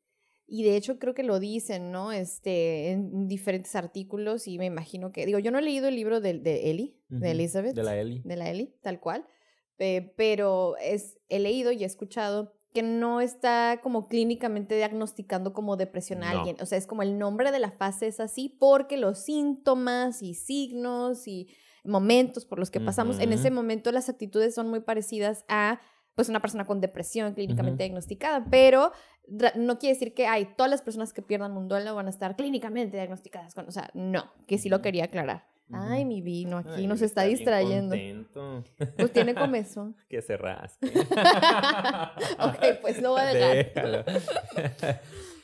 y 0.47 0.63
de 0.63 0.77
hecho 0.77 0.99
creo 0.99 1.15
que 1.15 1.25
lo 1.25 1.41
dicen, 1.41 1.91
¿no? 1.91 2.13
Este, 2.13 2.93
en 2.93 3.27
diferentes 3.27 3.75
artículos, 3.75 4.47
y 4.47 4.59
me 4.59 4.67
imagino 4.67 5.13
que, 5.13 5.27
digo, 5.27 5.39
yo 5.39 5.51
no 5.51 5.59
he 5.59 5.63
leído 5.63 5.89
el 5.89 5.97
libro 5.97 6.21
de, 6.21 6.39
de 6.39 6.71
Ellie, 6.71 6.97
de 7.09 7.33
Elizabeth. 7.33 7.75
De 7.75 7.83
la 7.83 7.97
Ellie. 7.99 8.23
De 8.25 8.37
la 8.37 8.51
Ellie, 8.51 8.75
tal 8.83 9.01
cual. 9.01 9.27
pero 9.77 10.77
es, 10.79 11.19
he 11.29 11.39
leído 11.39 11.73
y 11.73 11.83
he 11.83 11.87
escuchado 11.87 12.57
que 12.77 12.83
no 12.83 13.23
está 13.23 13.81
como 13.83 14.07
clínicamente 14.07 14.77
diagnosticando 14.77 15.55
como 15.55 15.79
depresión 15.79 16.23
a 16.23 16.33
alguien. 16.33 16.57
O 16.61 16.67
sea, 16.67 16.77
es 16.77 16.87
como 16.87 17.03
el 17.03 17.19
nombre 17.19 17.51
de 17.51 17.59
la 17.59 17.71
fase 17.71 18.07
es 18.07 18.21
así 18.21 18.51
porque 18.61 18.99
los 18.99 19.25
síntomas 19.25 20.23
y 20.23 20.35
signos 20.35 21.27
y 21.27 21.49
momentos 21.87 22.45
por 22.45 22.59
los 22.59 22.71
que 22.71 22.81
pasamos, 22.81 23.19
en 23.19 23.33
ese 23.33 23.51
momento 23.51 23.93
las 23.93 24.09
actitudes 24.09 24.55
son 24.55 24.69
muy 24.69 24.81
parecidas 24.81 25.45
a 25.49 25.81
pues 26.15 26.29
una 26.31 26.41
persona 26.41 26.65
con 26.65 26.81
depresión 26.81 27.35
clínicamente 27.35 27.85
diagnosticada, 27.85 28.47
pero 28.51 28.93
no 29.55 29.79
quiere 29.79 29.95
decir 29.95 30.15
que 30.15 30.27
hay 30.27 30.47
todas 30.57 30.71
las 30.71 30.83
personas 30.83 31.13
que 31.13 31.21
pierdan 31.21 31.57
un 31.57 31.69
duelo 31.69 31.95
van 31.95 32.07
a 32.07 32.11
estar 32.11 32.37
clínicamente 32.37 32.97
diagnosticadas 32.97 33.55
con, 33.55 33.69
o 33.69 33.71
sea, 33.71 33.91
no, 33.93 34.33
que 34.47 34.57
sí 34.59 34.69
lo 34.69 34.81
quería 34.81 35.05
aclarar. 35.05 35.45
Ay, 35.73 36.05
mi 36.05 36.23
vino 36.23 36.59
aquí 36.59 36.87
nos 36.87 37.03
está, 37.03 37.23
distrayendo. 37.23 37.97
Pues 38.97 39.13
tiene 39.13 39.35
comezón. 39.35 39.97
que 40.09 40.23
se 40.23 40.37
rasque. 40.37 40.87
ok, 42.39 42.81
pues 42.81 43.03
lo 43.03 43.11
voy 43.11 43.21
a 43.21 43.25
dejar. 43.35 44.05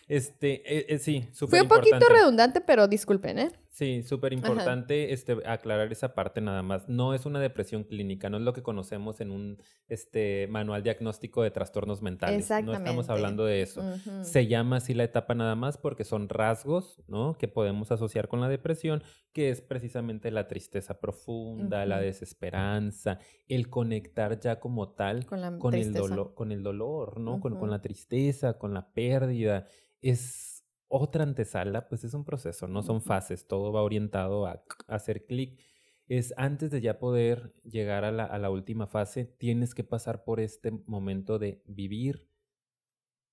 Este, 0.09 0.63
eh, 0.65 0.87
eh, 0.89 0.99
sí, 0.99 1.29
súper 1.33 1.51
Fue 1.51 1.63
un 1.63 1.69
poquito 1.69 2.09
redundante, 2.09 2.61
pero 2.61 2.87
disculpen, 2.87 3.39
¿eh? 3.39 3.53
Sí, 3.73 4.03
súper 4.03 4.35
importante 4.35 5.15
este, 5.15 5.39
aclarar 5.47 5.91
esa 5.91 6.15
parte 6.15 6.43
nada 6.43 6.63
más. 6.63 6.91
No 6.91 7.15
es 7.15 7.25
una 7.25 7.41
depresión 7.41 7.85
clínica, 7.85 8.29
no 8.29 8.37
es 8.37 8.43
lo 8.43 8.53
que 8.53 8.63
conocemos 8.63 9.23
en 9.23 9.31
un 9.31 9.63
este, 9.89 10.47
manual 10.49 10.83
diagnóstico 10.83 11.43
de 11.43 11.51
trastornos 11.51 12.03
mentales. 12.03 12.51
No 12.63 12.75
estamos 12.75 13.09
hablando 13.09 13.47
de 13.47 13.63
eso. 13.63 13.83
Se 14.25 14.47
llama 14.47 14.77
así 14.77 14.93
la 14.93 15.05
etapa 15.05 15.35
nada 15.35 15.55
más 15.55 15.79
porque 15.79 16.05
son 16.05 16.29
rasgos, 16.29 17.03
¿no? 17.09 17.39
Que 17.39 17.49
podemos 17.49 17.91
asociar 17.91 18.29
con 18.29 18.43
la 18.43 18.51
depresión, 18.51 19.03
que 19.33 19.49
es 19.49 19.63
precisamente 19.63 20.31
la 20.31 20.49
tristeza 20.49 21.01
profunda, 21.01 21.87
la 21.87 21.99
desesperanza, 21.99 23.21
el 23.49 23.71
conectar 23.71 24.39
ya 24.39 24.61
como 24.61 24.91
tal 24.91 25.25
con, 25.25 25.73
el, 25.73 25.95
dolor, 25.95 26.35
con 26.35 26.53
el 26.53 26.63
dolor, 26.63 27.19
¿no? 27.19 27.41
con, 27.41 27.59
con 27.59 27.71
la 27.71 27.81
tristeza, 27.81 28.59
con 28.59 28.75
la 28.75 28.93
pérdida 28.93 29.67
es 30.03 30.52
otra 30.95 31.23
antesala, 31.23 31.89
pues 31.89 32.05
es 32.05 32.13
un 32.13 32.23
proceso, 32.23 32.69
no 32.69 32.83
son 32.83 33.01
fases, 33.01 33.49
todo 33.49 33.73
va 33.73 33.83
orientado 33.83 34.47
a, 34.47 34.63
hacer 34.89 35.25
clic. 35.25 35.59
Es 36.07 36.35
antes 36.37 36.71
de 36.71 36.83
ya 36.83 36.99
poder 36.99 37.55
llegar 37.65 38.05
a 38.05 38.13
la, 38.13 38.51
última 38.51 38.87
fase, 38.87 39.25
tienes 39.25 39.75
que 39.75 39.85
pasar 39.85 40.23
por 40.23 40.39
este 40.39 40.71
momento 40.85 41.39
de 41.39 41.63
vivir 41.65 42.29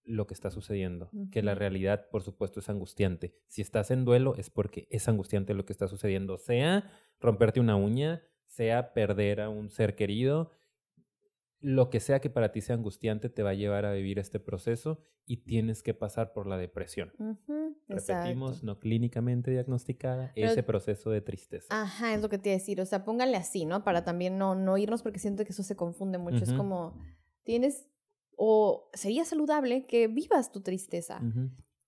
lo 0.06 0.26
que 0.26 0.34
está 0.34 0.50
sucediendo, 0.52 1.12
que 1.32 1.44
la 1.44 1.54
realidad, 1.54 2.08
por 2.10 2.24
supuesto, 2.24 2.62
es 2.62 2.70
angustiante. 2.70 3.36
Si 3.48 3.62
estás 3.62 3.92
en 3.92 4.06
duelo 4.06 4.36
es 4.38 4.50
porque 4.50 4.88
es 4.90 5.10
angustiante 5.10 5.54
lo 5.54 5.66
que 5.66 5.74
está 5.74 5.90
sucediendo, 5.90 6.38
sea 6.38 6.90
romperte 7.20 7.60
una 7.60 7.76
uña, 7.76 8.24
sea 8.46 8.94
perder 8.94 9.42
a 9.42 9.50
un 9.50 9.70
ser 9.70 9.96
querido, 9.96 10.52
lo 11.62 11.90
que 11.90 12.00
sea 12.00 12.20
que 12.22 12.30
para 12.30 12.52
ti 12.52 12.62
sea 12.62 12.76
angustiante 12.76 13.30
te 13.30 13.44
va 13.44 13.52
a 13.52 13.54
llevar 13.54 13.86
a 13.86 13.94
vivir 13.94 14.20
este 14.20 14.40
proceso 14.40 15.04
y 15.26 15.38
tienes 15.38 15.84
que 15.84 15.94
pasar 15.94 16.34
por 16.34 16.48
la 16.48 16.58
depresión. 16.58 17.12
Repetimos, 17.88 18.64
no 18.64 18.80
clínicamente 18.80 19.52
diagnosticada, 19.52 20.32
ese 20.36 20.64
proceso 20.64 21.10
de 21.12 21.22
tristeza. 21.22 21.68
Ajá, 21.70 22.14
es 22.16 22.22
lo 22.22 22.30
que 22.30 22.38
te 22.38 22.50
iba 22.50 22.56
a 22.56 22.60
decir. 22.60 22.80
O 22.82 22.86
sea, 22.86 23.04
pónganle 23.04 23.38
así, 23.38 23.66
¿no? 23.66 23.84
Para 23.84 24.04
también 24.04 24.38
no, 24.38 24.56
no 24.56 24.78
irnos 24.78 25.04
porque 25.04 25.20
siento 25.20 25.44
que 25.44 25.52
eso 25.52 25.64
se 25.64 25.76
confunde 25.76 26.18
mucho. 26.18 26.44
Es 26.44 26.54
como, 26.54 26.98
tienes, 27.44 27.88
o 28.36 28.90
sería 28.94 29.26
saludable 29.26 29.86
que 29.86 30.08
vivas 30.08 30.52
tu 30.52 30.62
tristeza. 30.62 31.22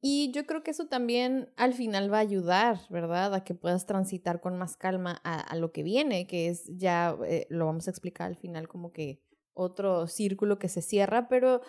Y 0.02 0.32
yo 0.32 0.46
creo 0.46 0.64
que 0.64 0.72
eso 0.72 0.88
también 0.88 1.50
al 1.56 1.74
final 1.74 2.12
va 2.12 2.18
a 2.18 2.22
ayudar, 2.22 2.80
¿verdad? 2.90 3.34
A 3.36 3.44
que 3.44 3.54
puedas 3.54 3.86
transitar 3.86 4.42
con 4.42 4.58
más 4.58 4.76
calma 4.76 5.22
a, 5.24 5.56
lo 5.56 5.72
que 5.72 5.84
viene, 5.84 6.28
que 6.28 6.48
es 6.50 6.66
ya, 6.76 7.16
eh, 7.26 7.46
lo 7.50 7.68
vamos 7.68 7.88
a 7.88 7.92
explicar 7.92 8.28
al 8.28 8.36
final 8.36 8.68
como 8.68 8.92
que 8.92 9.22
otro 9.54 10.08
círculo 10.08 10.60
que 10.60 10.70
se 10.70 10.82
cierra, 10.82 11.28
pero 11.28 11.62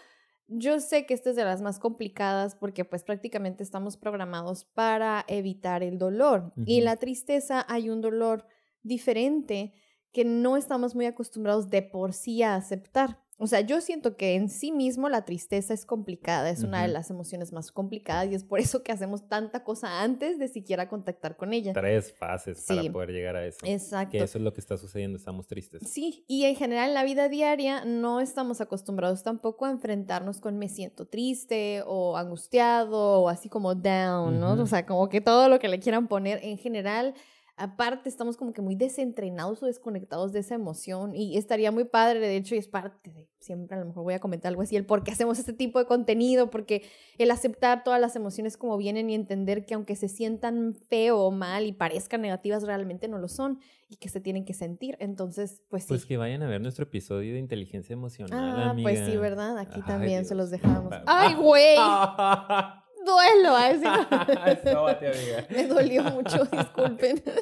yo 0.49 0.81
sé 0.81 1.07
que 1.07 1.15
esta 1.15 1.31
es 1.31 1.37
de 1.37 1.45
las 1.45 1.63
más 1.63 1.79
complicadas 1.79 2.55
porque 2.55 2.85
pues 2.85 3.05
prácticamente 3.05 3.63
estamos 3.63 3.97
programados 3.97 4.65
para 4.65 5.25
evitar 5.29 5.83
el 5.83 5.99
dolor 5.99 6.53
y 6.67 6.81
la 6.83 6.97
tristeza 6.97 7.65
hay 7.69 7.89
un 7.89 8.01
dolor 8.01 8.47
diferente 8.83 9.73
que 10.13 10.25
no 10.25 10.57
estamos 10.57 10.95
muy 10.95 11.07
acostumbrados 11.07 11.71
de 11.71 11.83
por 11.83 12.13
sí 12.13 12.43
a 12.43 12.55
aceptar. 12.55 13.22
O 13.43 13.49
sea, 13.49 13.61
yo 13.61 13.81
siento 13.81 14.17
que 14.17 14.37
en 14.37 14.49
sí 14.49 14.71
mismo 14.71 15.09
la 15.09 15.25
tristeza 15.25 15.75
es 15.75 15.85
complicada, 15.85 16.49
es 16.49 16.63
una 16.63 16.83
de 16.83 16.87
las 16.87 17.11
emociones 17.11 17.53
más 17.53 17.73
complicadas 17.73 18.31
y 18.31 18.37
es 18.37 18.45
por 18.45 18.61
eso 18.61 18.85
que 18.85 18.93
hacemos 18.93 19.29
tanta 19.29 19.65
cosa 19.65 20.01
antes 20.01 20.39
de 20.39 20.47
siquiera 20.47 20.89
contactar 20.89 21.37
con 21.37 21.53
ella. 21.53 21.73
Tres 21.73 22.13
fases 22.13 22.65
para 22.69 22.85
poder 22.93 23.11
llegar 23.11 23.35
a 23.35 23.45
eso. 23.45 23.59
Exacto. 23.65 24.13
Que 24.13 24.19
eso 24.19 24.39
es 24.39 24.45
lo 24.45 24.55
que 24.55 24.61
está 24.61 24.79
sucediendo, 24.79 25.19
estamos 25.19 25.49
tristes. 25.49 25.83
Sí, 25.91 26.25
y 26.29 26.45
en 26.45 26.55
general 26.55 26.91
en 26.91 26.95
la 26.95 27.03
vida 27.03 27.29
diaria 27.29 27.85
no 27.85 28.21
estamos 28.21 28.61
acostumbrados 28.61 29.25
tampoco 29.25 29.67
a 29.67 29.73
enfrentarnos 29.73 30.39
con 30.39 30.57
me 30.57 30.69
siento 30.69 31.09
triste 31.09 31.83
o 31.85 32.17
angustiado 32.17 33.23
o 33.23 33.29
así 33.29 33.49
como 33.49 33.75
down, 33.75 34.39
¿no? 34.39 34.53
O 34.53 34.67
sea, 34.69 34.87
como 34.87 35.09
que 35.09 35.21
todo 35.21 35.49
lo 35.49 35.59
que 35.59 35.67
le 35.67 35.81
quieran 35.81 36.07
poner 36.07 36.39
en 36.45 36.59
general 36.59 37.15
aparte 37.63 38.09
estamos 38.09 38.37
como 38.37 38.53
que 38.53 38.61
muy 38.61 38.75
desentrenados 38.75 39.63
o 39.63 39.67
desconectados 39.67 40.33
de 40.33 40.41
esa 40.41 40.57
emoción 40.57 41.15
y 41.15 41.37
estaría 41.37 41.71
muy 41.71 41.85
padre, 41.85 42.19
de 42.19 42.37
hecho, 42.37 42.57
y 42.57 42.59
es 42.59 42.67
parte 42.67 43.13
de, 43.13 43.29
siempre 43.39 43.77
a 43.77 43.81
lo 43.81 43.87
mejor 43.87 44.03
voy 44.03 44.15
a 44.15 44.19
comentar 44.19 44.51
algo 44.51 44.63
así, 44.63 44.75
el 44.75 44.85
por 44.85 45.05
qué 45.05 45.13
hacemos 45.13 45.39
este 45.39 45.53
tipo 45.53 45.79
de 45.79 45.85
contenido, 45.87 46.51
porque 46.51 46.83
el 47.19 47.31
aceptar 47.31 47.85
todas 47.85 48.01
las 48.01 48.17
emociones 48.17 48.57
como 48.57 48.77
vienen 48.79 49.09
y 49.11 49.15
entender 49.15 49.65
que 49.65 49.75
aunque 49.75 49.95
se 49.95 50.09
sientan 50.09 50.75
feo 50.89 51.21
o 51.21 51.31
mal 51.31 51.65
y 51.65 51.73
parezcan 51.73 52.21
negativas, 52.21 52.65
realmente 52.65 53.07
no 53.07 53.19
lo 53.19 53.29
son 53.29 53.61
y 53.89 53.95
que 53.95 54.09
se 54.09 54.21
tienen 54.21 54.45
que 54.45 54.55
sentir. 54.55 54.97
Entonces, 54.99 55.63
pues 55.69 55.85
sí. 55.85 55.89
Pues 55.91 56.05
que 56.05 56.17
vayan 56.17 56.43
a 56.43 56.49
ver 56.49 56.61
nuestro 56.61 56.83
episodio 56.83 57.35
de 57.35 57.39
inteligencia 57.39 57.93
emocional. 57.93 58.71
Ah, 58.71 58.77
pues 58.83 59.07
sí, 59.07 59.17
¿verdad? 59.17 59.57
Aquí 59.59 59.83
también 59.83 60.25
se 60.25 60.35
los 60.35 60.51
dejamos. 60.51 60.93
¡Ay, 61.07 61.35
güey! 61.35 61.77
duelo 63.05 63.57
a 63.57 63.73
decir. 63.73 63.87
amiga. 63.87 65.47
Me 65.51 65.67
dolió 65.67 66.03
mucho, 66.05 66.45
disculpen. 66.53 67.23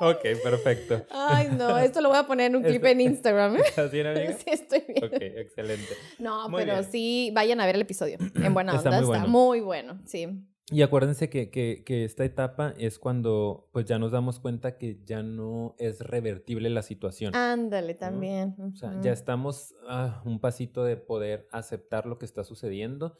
ok, 0.00 0.22
perfecto. 0.42 1.06
Ay, 1.10 1.48
no, 1.56 1.78
esto 1.78 2.00
lo 2.00 2.08
voy 2.08 2.18
a 2.18 2.26
poner 2.26 2.46
en 2.46 2.56
un 2.56 2.62
clip 2.62 2.84
en 2.84 3.00
Instagram. 3.00 3.56
¿Estás 3.66 3.90
bien, 3.90 4.06
amiga? 4.06 4.32
Sí, 4.32 4.50
estoy 4.50 4.84
bien. 4.86 5.04
Ok, 5.04 5.12
excelente. 5.20 5.96
No, 6.18 6.48
pero 6.54 6.82
sí, 6.82 7.30
vayan 7.34 7.60
a 7.60 7.66
ver 7.66 7.76
el 7.76 7.82
episodio. 7.82 8.18
En 8.34 8.54
buena 8.54 8.78
onda, 8.78 8.98
está 8.98 9.26
muy 9.26 9.60
bueno, 9.60 10.00
sí. 10.06 10.28
Y 10.72 10.82
acuérdense 10.82 11.28
que, 11.28 11.50
que, 11.50 11.82
que, 11.84 12.04
esta 12.04 12.24
etapa 12.24 12.74
es 12.78 12.98
cuando 12.98 13.68
pues 13.72 13.84
ya 13.84 13.98
nos 13.98 14.12
damos 14.12 14.40
cuenta 14.40 14.78
que 14.78 15.00
ya 15.04 15.22
no 15.22 15.74
es 15.78 16.00
revertible 16.00 16.70
la 16.70 16.82
situación. 16.82 17.34
Ándale, 17.34 17.94
también. 17.94 18.54
O 18.58 18.74
sea, 18.74 18.98
ya 19.02 19.12
estamos 19.12 19.74
a 19.86 20.22
un 20.24 20.40
pasito 20.40 20.84
de 20.84 20.96
poder 20.96 21.46
aceptar 21.52 22.06
lo 22.06 22.18
que 22.18 22.24
está 22.24 22.42
sucediendo. 22.42 23.14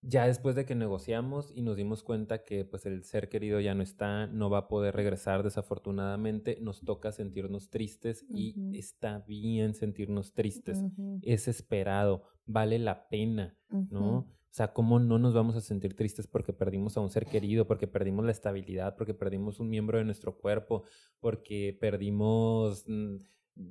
Ya 0.00 0.26
después 0.26 0.54
de 0.54 0.64
que 0.64 0.76
negociamos 0.76 1.50
y 1.52 1.62
nos 1.62 1.76
dimos 1.76 2.04
cuenta 2.04 2.44
que 2.44 2.64
pues 2.64 2.86
el 2.86 3.02
ser 3.02 3.28
querido 3.28 3.58
ya 3.58 3.74
no 3.74 3.82
está, 3.82 4.28
no 4.28 4.48
va 4.48 4.58
a 4.58 4.68
poder 4.68 4.94
regresar 4.94 5.42
desafortunadamente, 5.42 6.58
nos 6.60 6.82
toca 6.82 7.10
sentirnos 7.10 7.68
tristes 7.68 8.24
y 8.28 8.78
está 8.78 9.20
bien 9.26 9.74
sentirnos 9.74 10.34
tristes. 10.34 10.84
Es 11.22 11.48
esperado, 11.48 12.22
vale 12.46 12.78
la 12.78 13.08
pena, 13.08 13.56
¿no? 13.90 14.28
O 14.50 14.54
sea, 14.58 14.72
¿cómo 14.72 14.98
no 14.98 15.18
nos 15.18 15.34
vamos 15.34 15.56
a 15.56 15.60
sentir 15.60 15.94
tristes 15.94 16.26
porque 16.26 16.52
perdimos 16.52 16.96
a 16.96 17.00
un 17.00 17.10
ser 17.10 17.26
querido, 17.26 17.66
porque 17.66 17.86
perdimos 17.86 18.24
la 18.24 18.32
estabilidad, 18.32 18.96
porque 18.96 19.14
perdimos 19.14 19.60
un 19.60 19.68
miembro 19.68 19.98
de 19.98 20.04
nuestro 20.04 20.36
cuerpo, 20.38 20.84
porque 21.20 21.76
perdimos 21.80 22.84
mm, 22.86 23.16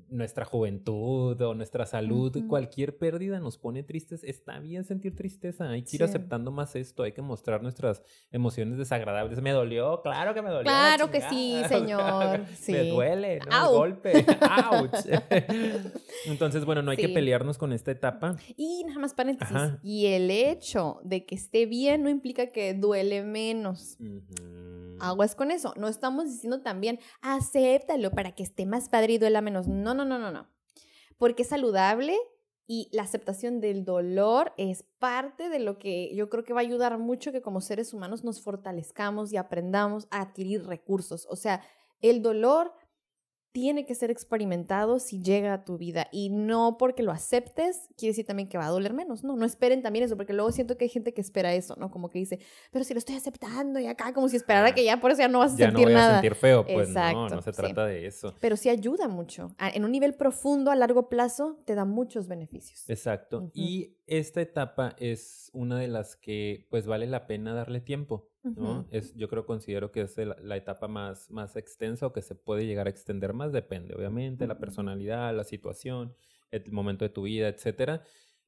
nuestra 0.09 0.45
juventud 0.45 1.39
o 1.41 1.53
nuestra 1.53 1.85
salud, 1.85 2.35
cualquier 2.47 2.97
pérdida 2.97 3.39
nos 3.39 3.57
pone 3.57 3.83
tristes. 3.83 4.23
Está 4.23 4.59
bien 4.59 4.83
sentir 4.83 5.15
tristeza, 5.15 5.69
hay 5.69 5.83
que 5.83 5.95
ir 5.97 6.03
aceptando 6.03 6.51
más 6.51 6.75
esto, 6.75 7.03
hay 7.03 7.13
que 7.13 7.21
mostrar 7.21 7.61
nuestras 7.61 8.03
emociones 8.31 8.77
desagradables. 8.77 9.41
Me 9.41 9.51
dolió, 9.51 10.01
claro 10.01 10.33
que 10.33 10.41
me 10.41 10.49
dolió. 10.49 10.63
Claro 10.63 11.09
que 11.11 11.21
sí, 11.21 11.61
señor. 11.69 12.41
Me 12.67 12.89
duele, 12.89 13.39
¿no? 13.49 13.71
golpe. 13.71 14.25
Entonces, 16.25 16.65
bueno, 16.65 16.81
no 16.81 16.91
hay 16.91 16.97
que 16.97 17.09
pelearnos 17.09 17.57
con 17.57 17.73
esta 17.73 17.91
etapa. 17.91 18.35
Y 18.55 18.83
nada 18.85 18.99
más 18.99 19.13
paréntesis. 19.13 19.57
Y 19.83 20.07
el 20.07 20.31
hecho 20.31 20.99
de 21.03 21.25
que 21.25 21.35
esté 21.35 21.65
bien 21.65 22.03
no 22.03 22.09
implica 22.09 22.47
que 22.47 22.73
duele 22.73 23.23
menos. 23.23 23.97
Aguas 24.99 25.35
con 25.35 25.51
eso. 25.51 25.73
No 25.77 25.87
estamos 25.87 26.25
diciendo 26.25 26.61
también, 26.61 26.99
acéptalo 27.21 28.11
para 28.11 28.33
que 28.33 28.43
esté 28.43 28.65
más 28.65 28.89
padre 28.89 29.13
y 29.13 29.17
duela 29.17 29.41
menos. 29.41 29.67
No, 29.67 29.93
no, 29.93 30.05
no, 30.05 30.19
no, 30.19 30.31
no. 30.31 30.47
Porque 31.17 31.43
es 31.43 31.49
saludable 31.49 32.17
y 32.67 32.89
la 32.91 33.03
aceptación 33.03 33.61
del 33.61 33.85
dolor 33.85 34.53
es 34.57 34.83
parte 34.99 35.49
de 35.49 35.59
lo 35.59 35.79
que 35.79 36.13
yo 36.13 36.29
creo 36.29 36.43
que 36.43 36.53
va 36.53 36.59
a 36.59 36.63
ayudar 36.63 36.97
mucho 36.97 37.31
que 37.31 37.41
como 37.41 37.61
seres 37.61 37.93
humanos 37.93 38.23
nos 38.23 38.41
fortalezcamos 38.41 39.31
y 39.31 39.37
aprendamos 39.37 40.07
a 40.11 40.21
adquirir 40.21 40.65
recursos. 40.65 41.25
O 41.29 41.37
sea, 41.37 41.61
el 42.01 42.21
dolor 42.21 42.73
tiene 43.58 43.88
que 43.88 43.95
ser 43.95 44.12
experimentado 44.12 44.99
si 44.99 45.20
llega 45.20 45.51
a 45.51 45.66
tu 45.66 45.80
vida 45.80 46.10
y 46.12 46.30
no 46.30 46.78
porque 46.78 47.01
lo 47.01 47.12
aceptes 47.12 47.89
quiere 47.97 48.12
decir 48.12 48.24
también 48.24 48.47
que 48.47 48.60
va 48.60 48.68
a 48.68 48.70
doler 48.70 48.93
menos, 48.93 49.24
no, 49.24 49.36
no 49.36 49.47
esperen 49.47 49.82
también 49.82 50.05
eso, 50.05 50.16
porque 50.16 50.32
luego 50.32 50.51
siento 50.51 50.78
que 50.78 50.86
hay 50.86 50.89
gente 50.89 51.12
que 51.12 51.22
espera 51.22 51.51
eso, 51.55 51.76
¿no? 51.76 51.89
Como 51.89 52.12
que 52.12 52.20
dice, 52.20 52.38
pero 52.70 52.86
si 52.86 52.93
lo 52.93 52.99
estoy 52.99 53.16
aceptando 53.16 53.80
y 53.80 53.88
acá 53.88 54.14
como 54.14 54.30
si 54.30 54.36
esperara 54.36 54.76
que 54.76 54.84
ya 54.84 54.99
por 54.99 55.10
eso 55.10 55.22
ya 55.22 55.28
no 55.28 55.39
vas 55.39 55.55
a 55.55 55.58
sentir 55.58 55.88
nada. 55.88 56.01
Ya 56.01 56.08
no 56.08 56.14
sentir 56.22 56.36
feo, 56.36 56.68
pues 56.68 56.89
no, 56.89 57.30
no 57.30 57.41
se 57.41 57.51
trata 57.51 57.88
de 57.88 58.05
eso. 58.05 58.36
Pero 58.39 58.58
sí 58.58 58.70
ayuda 58.70 59.08
mucho, 59.08 59.55
en 59.58 59.84
un 59.84 59.91
nivel 59.91 60.14
profundo 60.14 60.70
a 60.70 60.76
largo 60.76 61.10
plazo 61.10 61.58
te 61.66 61.74
da 61.74 61.84
muchos 61.84 62.28
beneficios. 62.28 62.88
Exacto, 62.88 63.49
y 63.55 63.97
esta 64.05 64.39
etapa 64.39 64.95
es 64.99 65.49
una 65.53 65.80
de 65.80 65.88
las 65.88 66.16
que 66.16 66.68
pues 66.70 66.86
vale 66.86 67.08
la 67.08 67.26
pena 67.26 67.55
darle 67.55 67.82
tiempo. 67.82 68.30
¿No? 68.55 68.87
es, 68.91 69.15
yo 69.15 69.27
creo, 69.27 69.45
considero 69.45 69.91
que 69.91 70.01
es 70.01 70.15
la, 70.17 70.57
etapa 70.57 70.87
más, 70.87 71.29
más 71.31 71.55
extensa 71.55 72.07
o 72.07 72.13
que 72.13 72.21
se 72.21 72.35
puede 72.35 72.65
llegar 72.65 72.87
a 72.87 72.89
extender 72.89 73.33
más, 73.33 73.51
depende, 73.51 73.95
obviamente, 73.95 74.47
la 74.47 74.57
personalidad, 74.57 75.35
la 75.35 75.43
situación, 75.43 76.15
el 76.51 76.71
momento 76.71 77.05
de 77.05 77.09
tu 77.09 77.23
vida, 77.23 77.47
etcétera. 77.47 78.03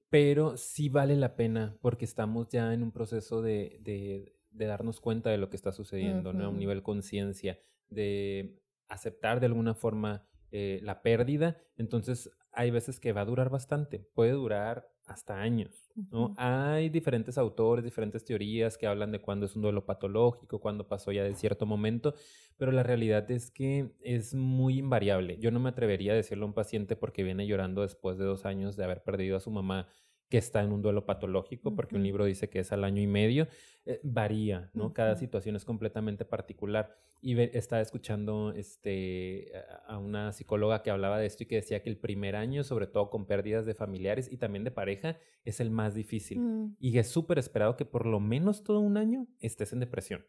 Pero 0.09 0.57
sí 0.57 0.89
vale 0.89 1.15
la 1.15 1.35
pena 1.35 1.77
porque 1.81 2.05
estamos 2.05 2.49
ya 2.49 2.73
en 2.73 2.81
un 2.81 2.91
proceso 2.91 3.41
de, 3.41 3.77
de, 3.81 4.35
darnos 4.51 4.99
cuenta 4.99 5.29
de 5.29 5.37
lo 5.37 5.49
que 5.49 5.55
está 5.55 5.71
sucediendo, 5.71 6.33
¿no? 6.33 6.45
A 6.45 6.49
un 6.49 6.57
nivel 6.57 6.81
conciencia, 6.81 7.59
de 7.89 8.59
aceptar 8.87 9.39
de 9.39 9.45
alguna 9.45 9.75
forma 9.75 10.25
eh, 10.51 10.79
la 10.81 11.03
pérdida. 11.03 11.57
Entonces, 11.77 12.31
hay 12.51 12.71
veces 12.71 12.99
que 12.99 13.13
va 13.13 13.21
a 13.21 13.25
durar 13.25 13.49
bastante, 13.49 13.99
puede 14.13 14.31
durar 14.31 14.89
hasta 15.10 15.41
años. 15.41 15.91
¿no? 16.12 16.34
Hay 16.38 16.89
diferentes 16.89 17.38
autores, 17.38 17.84
diferentes 17.84 18.24
teorías 18.24 18.78
que 18.78 18.88
hablan 18.88 19.12
de 19.12 19.20
cuándo 19.20 19.47
es 19.47 19.55
un 19.55 19.64
duelo 19.64 19.86
patológico, 19.86 20.60
cuándo 20.60 20.88
pasó 20.88 21.12
ya 21.12 21.24
de 21.24 21.34
cierto 21.34 21.66
momento, 21.66 22.14
pero 22.57 22.72
la 22.72 22.84
realidad 22.84 23.30
es 23.32 23.51
que 23.51 23.91
es 24.01 24.36
muy 24.36 24.78
invariable. 24.78 25.38
Yo 25.39 25.51
no 25.51 25.60
me 25.60 25.70
atrevería 25.70 26.14
a 26.14 26.16
decirle 26.16 26.43
a 26.43 26.47
un 26.47 26.53
paciente 26.53 26.95
porque 26.95 27.24
viene 27.24 27.47
llorando 27.47 27.82
después 27.82 28.18
de 28.18 28.26
dos 28.26 28.45
años 28.45 28.78
de 28.78 28.84
haber 28.84 29.03
perdido 29.03 29.36
a 29.36 29.39
su 29.39 29.51
mamá 29.51 29.88
que 30.30 30.38
está 30.38 30.61
en 30.63 30.71
un 30.71 30.82
duelo 30.82 31.05
patológico, 31.05 31.75
porque 31.75 31.95
un 31.95 32.03
libro 32.03 32.25
dice 32.25 32.49
que 32.49 32.59
es 32.59 32.71
al 32.71 32.84
año 32.84 33.01
y 33.01 33.07
medio, 33.07 33.47
eh, 33.86 33.99
varía, 34.03 34.69
¿no? 34.73 34.93
Cada 34.93 35.15
situación 35.15 35.55
es 35.55 35.65
completamente 35.65 36.23
particular. 36.23 36.95
Y 37.21 37.38
estaba 37.39 37.82
escuchando 37.82 38.53
este, 38.55 39.51
a 39.88 39.97
una 39.97 40.32
psicóloga 40.32 40.84
que 40.84 40.91
hablaba 40.91 41.17
de 41.17 41.25
esto 41.25 41.43
y 41.43 41.47
que 41.47 41.55
decía 41.55 41.82
que 41.82 41.89
el 41.89 41.97
primer 41.97 42.36
año, 42.36 42.63
sobre 42.63 42.86
todo 42.86 43.09
con 43.09 43.25
pérdidas 43.25 43.65
de 43.65 43.73
familiares 43.73 44.32
y 44.32 44.38
también 44.38 44.63
de 44.63 44.71
pareja, 44.71 45.17
es 45.43 45.59
el 45.59 45.71
más 45.71 45.95
difícil. 45.95 46.39
Mm. 46.39 46.77
Y 46.80 46.97
es 46.99 47.07
súper 47.07 47.39
esperado 47.39 47.75
que 47.75 47.86
por 47.86 48.05
lo 48.05 48.19
menos 48.19 48.63
todo 48.63 48.80
un 48.80 48.97
año 48.97 49.27
estés 49.39 49.73
en 49.73 49.80
depresión, 49.80 50.23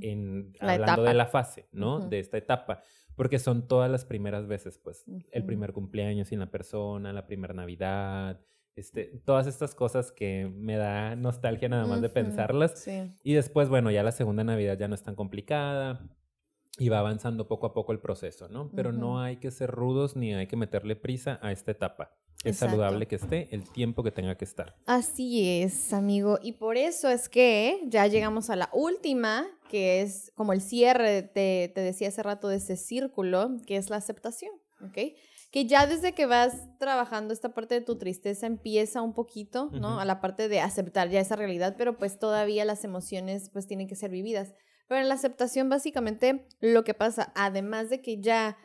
en, 0.00 0.54
hablando 0.60 1.04
de 1.04 1.14
la 1.14 1.26
fase, 1.26 1.68
¿no? 1.72 2.00
De 2.00 2.18
esta 2.18 2.38
etapa 2.38 2.82
porque 3.14 3.38
son 3.38 3.68
todas 3.68 3.90
las 3.90 4.06
primeras 4.06 4.46
veces, 4.46 4.78
pues, 4.78 5.04
el 5.32 5.44
primer 5.44 5.74
cumpleaños 5.74 6.28
sin 6.28 6.38
la 6.38 6.50
persona, 6.50 7.12
la 7.12 7.26
primera 7.26 7.52
Navidad, 7.52 8.40
este, 8.74 9.20
todas 9.24 9.46
estas 9.46 9.74
cosas 9.74 10.12
que 10.12 10.50
me 10.54 10.76
da 10.76 11.14
nostalgia 11.16 11.68
nada 11.68 11.86
más 11.86 12.00
de 12.00 12.08
pensarlas. 12.08 12.88
Y 13.22 13.34
después, 13.34 13.68
bueno, 13.68 13.90
ya 13.90 14.02
la 14.02 14.12
segunda 14.12 14.44
Navidad 14.44 14.78
ya 14.78 14.88
no 14.88 14.94
es 14.94 15.02
tan 15.02 15.14
complicada 15.14 16.08
y 16.78 16.88
va 16.88 17.00
avanzando 17.00 17.46
poco 17.48 17.66
a 17.66 17.74
poco 17.74 17.92
el 17.92 18.00
proceso, 18.00 18.48
¿no? 18.48 18.70
Pero 18.74 18.92
no 18.92 19.20
hay 19.20 19.36
que 19.36 19.50
ser 19.50 19.70
rudos 19.70 20.16
ni 20.16 20.34
hay 20.34 20.46
que 20.46 20.56
meterle 20.56 20.96
prisa 20.96 21.38
a 21.42 21.52
esta 21.52 21.70
etapa. 21.70 22.16
Es 22.44 22.56
saludable 22.56 23.06
que 23.06 23.16
esté 23.16 23.48
el 23.52 23.70
tiempo 23.70 24.02
que 24.02 24.10
tenga 24.10 24.36
que 24.36 24.44
estar. 24.44 24.74
Así 24.86 25.62
es, 25.62 25.92
amigo. 25.92 26.40
Y 26.42 26.52
por 26.52 26.76
eso 26.76 27.08
es 27.08 27.28
que 27.28 27.80
ya 27.86 28.06
llegamos 28.08 28.50
a 28.50 28.56
la 28.56 28.68
última, 28.72 29.46
que 29.70 30.00
es 30.00 30.32
como 30.34 30.52
el 30.52 30.60
cierre, 30.60 31.22
te, 31.22 31.70
te 31.72 31.80
decía 31.82 32.08
hace 32.08 32.22
rato, 32.22 32.48
de 32.48 32.56
ese 32.56 32.76
círculo, 32.76 33.58
que 33.64 33.76
es 33.76 33.90
la 33.90 33.96
aceptación, 33.96 34.52
¿ok? 34.84 35.14
Que 35.52 35.66
ya 35.66 35.86
desde 35.86 36.14
que 36.14 36.24
vas 36.24 36.66
trabajando 36.78 37.34
esta 37.34 37.52
parte 37.52 37.74
de 37.74 37.82
tu 37.82 37.98
tristeza 37.98 38.46
empieza 38.46 39.02
un 39.02 39.12
poquito, 39.12 39.70
¿no? 39.70 40.00
A 40.00 40.06
la 40.06 40.20
parte 40.22 40.48
de 40.48 40.60
aceptar 40.60 41.10
ya 41.10 41.20
esa 41.20 41.36
realidad, 41.36 41.74
pero 41.76 41.98
pues 41.98 42.18
todavía 42.18 42.64
las 42.64 42.84
emociones 42.84 43.50
pues 43.50 43.66
tienen 43.66 43.86
que 43.86 43.94
ser 43.94 44.10
vividas. 44.10 44.54
Pero 44.88 45.02
en 45.02 45.08
la 45.08 45.14
aceptación 45.14 45.68
básicamente 45.68 46.48
lo 46.60 46.84
que 46.84 46.94
pasa, 46.94 47.32
además 47.36 47.90
de 47.90 48.00
que 48.00 48.22
ya 48.22 48.56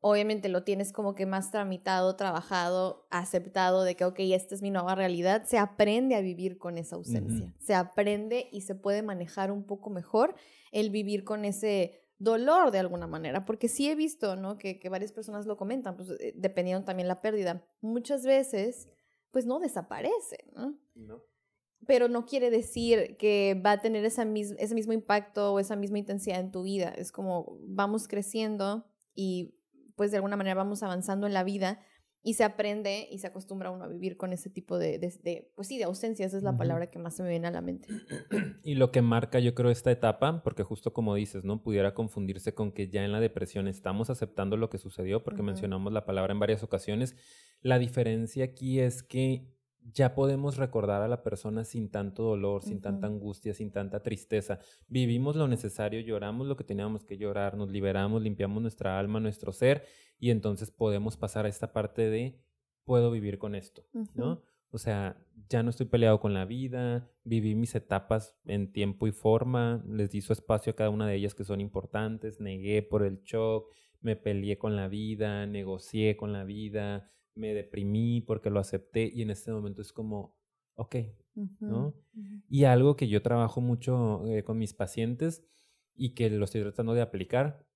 obviamente 0.00 0.48
lo 0.48 0.64
tienes 0.64 0.92
como 0.92 1.14
que 1.14 1.26
más 1.26 1.52
tramitado, 1.52 2.16
trabajado, 2.16 3.06
aceptado 3.10 3.84
de 3.84 3.94
que, 3.94 4.04
ok, 4.04 4.18
esta 4.18 4.56
es 4.56 4.62
mi 4.62 4.72
nueva 4.72 4.96
realidad, 4.96 5.44
se 5.44 5.58
aprende 5.58 6.16
a 6.16 6.20
vivir 6.20 6.58
con 6.58 6.76
esa 6.76 6.96
ausencia, 6.96 7.54
se 7.60 7.74
aprende 7.74 8.48
y 8.50 8.62
se 8.62 8.74
puede 8.74 9.02
manejar 9.02 9.52
un 9.52 9.64
poco 9.64 9.90
mejor 9.90 10.34
el 10.72 10.90
vivir 10.90 11.22
con 11.22 11.44
ese 11.44 12.05
dolor 12.18 12.70
de 12.70 12.78
alguna 12.78 13.06
manera, 13.06 13.44
porque 13.44 13.68
sí 13.68 13.88
he 13.90 13.94
visto, 13.94 14.36
¿no? 14.36 14.56
Que, 14.58 14.78
que 14.78 14.88
varias 14.88 15.12
personas 15.12 15.46
lo 15.46 15.56
comentan, 15.56 15.96
pues 15.96 16.10
eh, 16.20 16.32
dependiendo 16.36 16.84
también 16.84 17.08
la 17.08 17.20
pérdida. 17.20 17.66
Muchas 17.80 18.24
veces, 18.24 18.88
pues 19.30 19.46
no 19.46 19.58
desaparece, 19.60 20.38
¿no? 20.54 20.78
No. 20.94 21.22
Pero 21.86 22.08
no 22.08 22.24
quiere 22.24 22.50
decir 22.50 23.16
que 23.18 23.60
va 23.64 23.72
a 23.72 23.80
tener 23.82 24.04
esa 24.04 24.24
mis- 24.24 24.54
ese 24.58 24.74
mismo 24.74 24.92
impacto 24.94 25.52
o 25.52 25.60
esa 25.60 25.76
misma 25.76 25.98
intensidad 25.98 26.40
en 26.40 26.50
tu 26.50 26.62
vida. 26.62 26.88
Es 26.88 27.12
como 27.12 27.58
vamos 27.60 28.08
creciendo 28.08 28.86
y 29.14 29.54
pues 29.94 30.10
de 30.10 30.16
alguna 30.16 30.36
manera 30.36 30.54
vamos 30.54 30.82
avanzando 30.82 31.26
en 31.26 31.34
la 31.34 31.44
vida 31.44 31.80
y 32.26 32.34
se 32.34 32.42
aprende 32.42 33.06
y 33.08 33.18
se 33.20 33.28
acostumbra 33.28 33.70
uno 33.70 33.84
a 33.84 33.86
vivir 33.88 34.16
con 34.16 34.32
ese 34.32 34.50
tipo 34.50 34.78
de, 34.78 34.98
de- 34.98 35.14
de- 35.22 35.52
pues 35.54 35.68
sí, 35.68 35.78
de 35.78 35.84
ausencia. 35.84 36.26
Esa 36.26 36.36
es 36.36 36.42
la 36.42 36.56
palabra 36.58 36.90
que 36.90 36.98
más 36.98 37.14
se 37.14 37.22
me 37.22 37.28
viene 37.28 37.46
a 37.46 37.52
la 37.52 37.60
mente. 37.60 37.86
Y 38.64 38.74
lo 38.74 38.90
que 38.90 39.00
marca, 39.00 39.38
yo 39.38 39.54
creo, 39.54 39.70
esta 39.70 39.92
etapa, 39.92 40.42
porque 40.42 40.64
justo 40.64 40.92
como 40.92 41.14
dices, 41.14 41.44
¿no? 41.44 41.62
Pudiera 41.62 41.94
confundirse 41.94 42.52
con 42.52 42.72
que 42.72 42.88
ya 42.88 43.04
en 43.04 43.12
la 43.12 43.20
depresión 43.20 43.68
estamos 43.68 44.10
aceptando 44.10 44.56
lo 44.56 44.70
que 44.70 44.78
sucedió, 44.78 45.22
porque 45.22 45.42
mencionamos 45.44 45.92
la 45.92 46.04
palabra 46.04 46.32
en 46.32 46.40
varias 46.40 46.64
ocasiones. 46.64 47.14
La 47.62 47.78
diferencia 47.78 48.44
aquí 48.44 48.80
es 48.80 49.04
que 49.04 49.46
ya 49.92 50.14
podemos 50.14 50.56
recordar 50.56 51.02
a 51.02 51.08
la 51.08 51.22
persona 51.22 51.64
sin 51.64 51.90
tanto 51.90 52.22
dolor, 52.22 52.62
sin 52.62 52.80
tanta 52.80 53.06
angustia, 53.06 53.54
sin 53.54 53.70
tanta 53.70 54.02
tristeza. 54.02 54.58
Vivimos 54.88 55.36
lo 55.36 55.48
necesario, 55.48 56.00
lloramos 56.00 56.46
lo 56.46 56.56
que 56.56 56.64
teníamos 56.64 57.04
que 57.04 57.18
llorar, 57.18 57.56
nos 57.56 57.70
liberamos, 57.70 58.22
limpiamos 58.22 58.62
nuestra 58.62 58.98
alma, 58.98 59.20
nuestro 59.20 59.52
ser, 59.52 59.84
y 60.18 60.30
entonces 60.30 60.70
podemos 60.70 61.16
pasar 61.16 61.46
a 61.46 61.48
esta 61.48 61.72
parte 61.72 62.10
de 62.10 62.40
puedo 62.84 63.10
vivir 63.10 63.38
con 63.38 63.54
esto, 63.54 63.84
¿no? 64.14 64.42
O 64.70 64.78
sea, 64.78 65.16
ya 65.48 65.62
no 65.62 65.70
estoy 65.70 65.86
peleado 65.86 66.20
con 66.20 66.34
la 66.34 66.44
vida, 66.44 67.10
viví 67.24 67.54
mis 67.54 67.74
etapas 67.74 68.36
en 68.44 68.72
tiempo 68.72 69.06
y 69.06 69.12
forma, 69.12 69.84
les 69.88 70.10
di 70.10 70.20
su 70.20 70.32
espacio 70.32 70.72
a 70.72 70.76
cada 70.76 70.90
una 70.90 71.06
de 71.06 71.14
ellas 71.16 71.34
que 71.34 71.44
son 71.44 71.60
importantes, 71.60 72.40
negué 72.40 72.82
por 72.82 73.04
el 73.04 73.22
shock, 73.22 73.72
me 74.00 74.16
peleé 74.16 74.58
con 74.58 74.76
la 74.76 74.88
vida, 74.88 75.46
negocié 75.46 76.16
con 76.16 76.32
la 76.32 76.44
vida, 76.44 77.10
me 77.36 77.54
deprimí 77.54 78.20
porque 78.20 78.50
lo 78.50 78.58
acepté 78.58 79.10
y 79.14 79.22
en 79.22 79.30
este 79.30 79.52
momento 79.52 79.82
es 79.82 79.92
como, 79.92 80.36
ok. 80.74 80.96
¿no? 81.60 81.94
Y 82.48 82.64
algo 82.64 82.96
que 82.96 83.08
yo 83.08 83.22
trabajo 83.22 83.60
mucho 83.60 84.26
eh, 84.26 84.42
con 84.42 84.58
mis 84.58 84.72
pacientes 84.72 85.44
y 85.94 86.10
que 86.10 86.30
lo 86.30 86.44
estoy 86.44 86.62
tratando 86.62 86.94
de 86.94 87.02
aplicar 87.02 87.66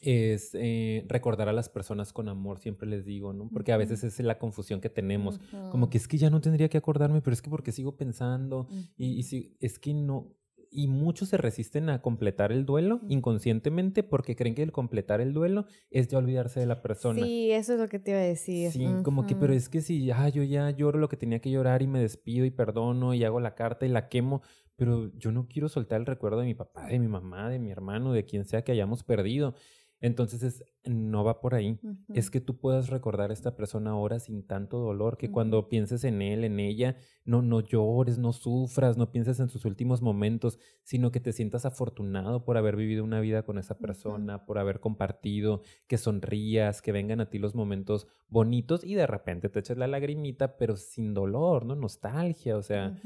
es 0.00 0.50
eh, 0.54 1.04
recordar 1.08 1.48
a 1.48 1.52
las 1.52 1.68
personas 1.68 2.12
con 2.12 2.28
amor, 2.28 2.58
siempre 2.58 2.88
les 2.88 3.04
digo, 3.04 3.32
¿no? 3.32 3.48
Porque 3.48 3.72
a 3.72 3.76
veces 3.76 4.04
es 4.04 4.20
la 4.20 4.38
confusión 4.38 4.80
que 4.80 4.90
tenemos. 4.90 5.40
Como 5.70 5.90
que 5.90 5.98
es 5.98 6.06
que 6.06 6.18
ya 6.18 6.30
no 6.30 6.40
tendría 6.40 6.68
que 6.68 6.78
acordarme, 6.78 7.22
pero 7.22 7.32
es 7.34 7.42
que 7.42 7.50
porque 7.50 7.72
sigo 7.72 7.96
pensando 7.96 8.68
y, 8.96 9.18
y 9.18 9.22
si, 9.22 9.56
es 9.60 9.78
que 9.78 9.94
no. 9.94 10.36
Y 10.70 10.88
muchos 10.88 11.28
se 11.30 11.36
resisten 11.36 11.88
a 11.88 12.02
completar 12.02 12.52
el 12.52 12.66
duelo 12.66 13.00
inconscientemente 13.08 14.02
porque 14.02 14.36
creen 14.36 14.54
que 14.54 14.62
el 14.62 14.72
completar 14.72 15.20
el 15.20 15.32
duelo 15.32 15.66
es 15.90 16.08
ya 16.08 16.18
olvidarse 16.18 16.60
de 16.60 16.66
la 16.66 16.82
persona. 16.82 17.22
Sí, 17.22 17.50
eso 17.52 17.74
es 17.74 17.80
lo 17.80 17.88
que 17.88 17.98
te 17.98 18.12
iba 18.12 18.20
a 18.20 18.24
decir. 18.24 18.70
Sí, 18.72 18.86
como 19.02 19.26
que, 19.26 19.36
pero 19.36 19.52
es 19.52 19.68
que 19.68 19.80
si 19.80 20.10
ah, 20.10 20.28
yo 20.28 20.42
ya 20.42 20.70
lloro 20.70 20.98
lo 20.98 21.08
que 21.08 21.16
tenía 21.16 21.40
que 21.40 21.50
llorar 21.50 21.82
y 21.82 21.86
me 21.86 22.00
despido 22.00 22.44
y 22.44 22.50
perdono 22.50 23.14
y 23.14 23.24
hago 23.24 23.40
la 23.40 23.54
carta 23.54 23.86
y 23.86 23.88
la 23.88 24.08
quemo, 24.08 24.42
pero 24.76 25.10
yo 25.16 25.32
no 25.32 25.48
quiero 25.48 25.68
soltar 25.68 26.00
el 26.00 26.06
recuerdo 26.06 26.40
de 26.40 26.46
mi 26.46 26.54
papá, 26.54 26.86
de 26.86 26.98
mi 26.98 27.08
mamá, 27.08 27.48
de 27.48 27.58
mi 27.58 27.70
hermano, 27.70 28.12
de 28.12 28.24
quien 28.24 28.44
sea 28.44 28.62
que 28.62 28.72
hayamos 28.72 29.02
perdido. 29.02 29.54
Entonces 30.00 30.42
es, 30.42 30.64
no 30.84 31.24
va 31.24 31.40
por 31.40 31.54
ahí. 31.54 31.80
Es 32.12 32.30
que 32.30 32.40
tú 32.40 32.58
puedas 32.58 32.88
recordar 32.88 33.30
a 33.30 33.32
esta 33.32 33.56
persona 33.56 33.90
ahora 33.90 34.18
sin 34.18 34.46
tanto 34.46 34.78
dolor, 34.78 35.16
que 35.16 35.30
cuando 35.30 35.68
pienses 35.68 36.04
en 36.04 36.22
él, 36.22 36.44
en 36.44 36.60
ella, 36.60 36.96
no, 37.24 37.42
no 37.42 37.60
llores, 37.60 38.18
no 38.18 38.32
sufras, 38.32 38.96
no 38.96 39.10
pienses 39.10 39.40
en 39.40 39.48
sus 39.48 39.64
últimos 39.64 40.02
momentos, 40.02 40.58
sino 40.82 41.10
que 41.10 41.20
te 41.20 41.32
sientas 41.32 41.64
afortunado 41.64 42.44
por 42.44 42.56
haber 42.56 42.76
vivido 42.76 43.04
una 43.04 43.20
vida 43.20 43.42
con 43.42 43.58
esa 43.58 43.78
persona, 43.78 44.44
por 44.44 44.58
haber 44.58 44.80
compartido, 44.80 45.62
que 45.86 45.98
sonrías, 45.98 46.82
que 46.82 46.92
vengan 46.92 47.20
a 47.20 47.30
ti 47.30 47.38
los 47.38 47.54
momentos 47.54 48.06
bonitos 48.28 48.84
y 48.84 48.94
de 48.94 49.06
repente 49.06 49.48
te 49.48 49.60
eches 49.60 49.78
la 49.78 49.86
lagrimita, 49.86 50.56
pero 50.56 50.76
sin 50.76 51.14
dolor, 51.14 51.64
¿no? 51.64 51.74
Nostalgia, 51.74 52.56
o 52.56 52.62
sea, 52.62 52.96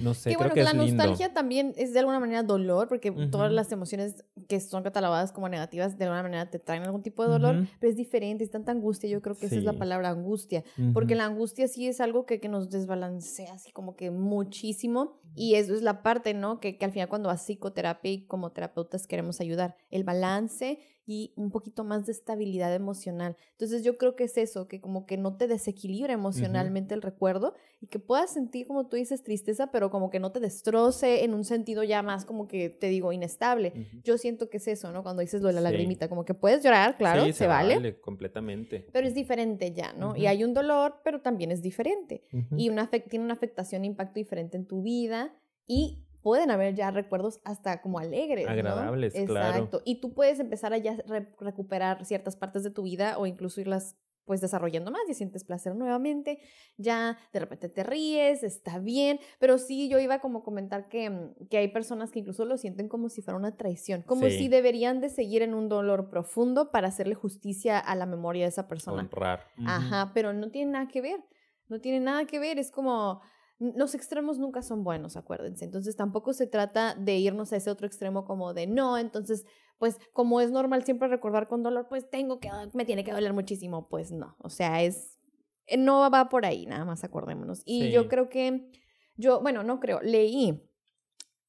no 0.00 0.14
sé, 0.14 0.34
creo 0.34 0.52
que 0.52 0.62
la 0.62 0.70
es 0.70 0.76
lindo. 0.76 0.96
nostalgia 0.96 1.34
también 1.34 1.74
es 1.76 1.92
de 1.92 2.00
alguna 2.00 2.18
manera 2.18 2.42
dolor, 2.42 2.88
porque 2.88 3.12
todas 3.30 3.52
las 3.52 3.70
emociones 3.72 4.24
que 4.48 4.58
son 4.58 4.82
catalogadas 4.82 5.32
como 5.32 5.48
negativas 5.48 5.98
de 5.98 6.04
alguna 6.04 6.22
manera 6.22 6.29
te 6.50 6.58
traen 6.58 6.82
algún 6.82 7.02
tipo 7.02 7.22
de 7.22 7.30
dolor, 7.30 7.56
Ujú. 7.56 7.66
pero 7.80 7.90
es 7.90 7.96
diferente, 7.96 8.44
es 8.44 8.50
tanta 8.50 8.72
angustia, 8.72 9.08
yo 9.10 9.20
creo 9.22 9.36
que 9.36 9.46
esa 9.46 9.56
es 9.56 9.64
la 9.64 9.72
Sí. 9.72 9.78
palabra 9.78 10.10
angustia, 10.10 10.62
porque 10.94 11.14
Ujú. 11.14 11.18
la 11.18 11.24
angustia 11.26 11.68
sí 11.68 11.86
es 11.88 12.00
algo 12.00 12.26
que, 12.26 12.40
que 12.40 12.48
nos 12.48 12.70
desbalancea 12.70 13.54
así 13.54 13.72
como 13.72 13.96
que 13.96 14.10
muchísimo 14.10 15.12
y 15.34 15.54
eso 15.54 15.74
es 15.74 15.82
la 15.82 16.02
parte, 16.02 16.34
¿no? 16.34 16.60
Que, 16.60 16.76
que 16.78 16.84
al 16.84 16.92
final 16.92 17.08
cuando 17.08 17.30
a 17.30 17.34
psicoterapia 17.36 18.10
y 18.12 18.26
como 18.26 18.52
terapeutas 18.52 19.06
queremos 19.06 19.40
ayudar, 19.40 19.76
el 19.90 20.04
balance 20.04 20.78
y 21.10 21.32
un 21.34 21.50
poquito 21.50 21.82
más 21.82 22.06
de 22.06 22.12
estabilidad 22.12 22.72
emocional. 22.72 23.36
Entonces 23.50 23.82
yo 23.82 23.96
creo 23.98 24.14
que 24.14 24.22
es 24.24 24.38
eso, 24.38 24.68
que 24.68 24.80
como 24.80 25.06
que 25.06 25.16
no 25.16 25.36
te 25.36 25.48
desequilibra 25.48 26.12
emocionalmente 26.12 26.94
el 26.94 27.02
recuerdo 27.02 27.54
y 27.80 27.88
que 27.88 27.98
puedas 27.98 28.32
sentir, 28.32 28.68
como 28.68 28.86
tú 28.86 28.94
dices, 28.96 29.24
tristeza, 29.24 29.72
pero 29.72 29.90
como 29.90 30.08
que 30.10 30.20
no 30.20 30.30
te 30.30 30.38
destroce 30.38 31.24
en 31.24 31.34
un 31.34 31.44
sentido 31.44 31.82
ya 31.82 32.02
más 32.02 32.24
como 32.24 32.46
que, 32.46 32.70
te 32.70 32.88
digo, 32.88 33.12
inestable. 33.12 33.72
Yo 34.04 34.18
siento 34.18 34.48
que 34.50 34.58
es 34.58 34.68
eso, 34.68 34.92
¿no? 34.92 35.02
Cuando 35.02 35.20
dices 35.22 35.42
lo 35.42 35.48
de 35.48 35.54
la 35.54 35.60
Sí. 35.60 35.64
lagrimita, 35.64 36.08
como 36.08 36.24
que 36.24 36.34
puedes 36.34 36.62
llorar, 36.62 36.96
claro, 36.96 37.24
Sí, 37.24 37.32
se, 37.32 37.48
vale, 37.48 37.98
completamente. 38.00 38.86
pero 38.92 39.08
es 39.08 39.14
diferente 39.14 39.72
ya, 39.72 39.92
¿no? 39.94 40.14
Y 40.14 40.26
hay 40.26 40.44
un 40.44 40.54
dolor, 40.54 41.00
pero 41.02 41.20
también 41.22 41.50
es 41.50 41.60
diferente. 41.60 42.22
Y 42.56 42.68
una 42.68 42.88
tiene 42.88 43.24
una 43.24 43.34
afectación, 43.34 43.84
impacto 43.84 44.14
diferente 44.20 44.56
en 44.56 44.66
tu 44.66 44.82
vida 44.82 45.34
y 45.66 46.04
pueden 46.22 46.50
haber 46.50 46.74
ya 46.74 46.90
recuerdos 46.90 47.40
hasta 47.44 47.80
como 47.82 47.98
alegres, 47.98 48.46
¿no? 48.46 48.52
Agradables, 48.52 49.14
claro. 49.26 49.54
Exacto. 49.56 49.82
Y 49.84 50.00
tú 50.00 50.12
puedes 50.14 50.38
empezar 50.40 50.72
a 50.72 50.78
ya 50.78 50.96
re- 51.06 51.34
recuperar 51.40 52.04
ciertas 52.04 52.36
partes 52.36 52.62
de 52.62 52.70
tu 52.70 52.82
vida 52.82 53.18
o 53.18 53.26
incluso 53.26 53.60
irlas 53.60 53.96
pues 54.26 54.40
desarrollando 54.40 54.92
más 54.92 55.00
y 55.08 55.14
sientes 55.14 55.42
placer 55.42 55.74
nuevamente, 55.74 56.38
ya 56.76 57.18
de 57.32 57.40
repente 57.40 57.68
te 57.68 57.82
ríes, 57.82 58.44
está 58.44 58.78
bien, 58.78 59.18
pero 59.40 59.58
sí 59.58 59.88
yo 59.88 59.98
iba 59.98 60.20
como 60.20 60.38
a 60.40 60.42
comentar 60.44 60.88
que, 60.88 61.10
mm, 61.10 61.48
que 61.48 61.56
hay 61.58 61.66
personas 61.68 62.12
que 62.12 62.20
incluso 62.20 62.44
lo 62.44 62.56
sienten 62.56 62.88
como 62.88 63.08
si 63.08 63.22
fuera 63.22 63.36
una 63.36 63.56
traición, 63.56 64.02
como 64.02 64.26
Sí. 64.28 64.38
si 64.38 64.48
deberían 64.48 65.00
de 65.00 65.08
seguir 65.08 65.42
en 65.42 65.52
un 65.52 65.68
dolor 65.68 66.10
profundo 66.10 66.70
para 66.70 66.86
hacerle 66.88 67.16
justicia 67.16 67.76
a 67.80 67.96
la 67.96 68.06
memoria 68.06 68.44
de 68.44 68.50
esa 68.50 68.68
persona. 68.68 69.02
Honrar. 69.02 69.46
Ajá, 69.66 70.12
pero 70.14 70.32
no 70.32 70.50
tiene 70.52 70.72
nada 70.72 70.86
que 70.86 71.00
ver. 71.00 71.24
No 71.66 71.80
tiene 71.80 71.98
nada 71.98 72.24
que 72.26 72.38
ver. 72.38 72.58
Es 72.60 72.70
como. 72.70 73.20
Los 73.60 73.94
extremos 73.94 74.38
nunca 74.38 74.62
son 74.62 74.82
buenos, 74.84 75.16
acuérdense. 75.18 75.66
Entonces 75.66 75.94
tampoco 75.94 76.32
se 76.32 76.46
trata 76.46 76.94
de 76.94 77.16
irnos 77.18 77.52
a 77.52 77.56
ese 77.56 77.70
otro 77.70 77.86
extremo 77.86 78.24
como 78.24 78.54
de 78.54 78.66
no, 78.66 78.96
entonces, 78.96 79.44
pues 79.76 79.98
como 80.14 80.40
es 80.40 80.50
normal 80.50 80.82
siempre 80.84 81.08
recordar 81.08 81.46
con 81.46 81.62
dolor, 81.62 81.86
pues 81.88 82.08
tengo 82.08 82.40
que, 82.40 82.50
me 82.72 82.86
tiene 82.86 83.04
que 83.04 83.12
doler 83.12 83.34
muchísimo. 83.34 83.86
Pues 83.88 84.12
no, 84.12 84.34
o 84.38 84.48
sea, 84.48 84.82
es, 84.82 85.18
eh, 85.66 85.76
no 85.76 86.10
va 86.10 86.30
por 86.30 86.46
ahí, 86.46 86.64
nada 86.64 86.86
más 86.86 87.04
acordémonos. 87.04 87.60
Y 87.66 87.82
Sí. 87.82 87.90
yo 87.92 88.08
creo 88.08 88.30
que, 88.30 88.72
yo, 89.16 89.40
bueno, 89.42 89.62
no 89.62 89.78
creo, 89.78 90.00
leí, 90.00 90.66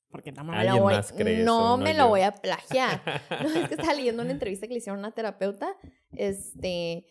porque 0.10 0.34
no 0.34 0.44
me 0.44 0.66
lo 0.66 0.82
voy, 0.82 0.94
cree 1.16 1.46
no 1.46 1.60
eso, 1.60 1.78
no 1.78 1.78
me 1.78 1.94
lo 1.94 2.10
voy 2.10 2.22
a 2.22 2.34
plagiar. 2.34 3.02
No, 3.42 3.50
es 3.62 3.70
que 3.70 3.76
estaba 3.76 3.94
leyendo 3.94 4.22
una 4.22 4.32
entrevista 4.32 4.68
que 4.68 4.74
le 4.74 4.80
hicieron 4.80 5.00
a 5.00 5.08
una 5.08 5.12
terapeuta, 5.14 5.78
este, 6.12 7.06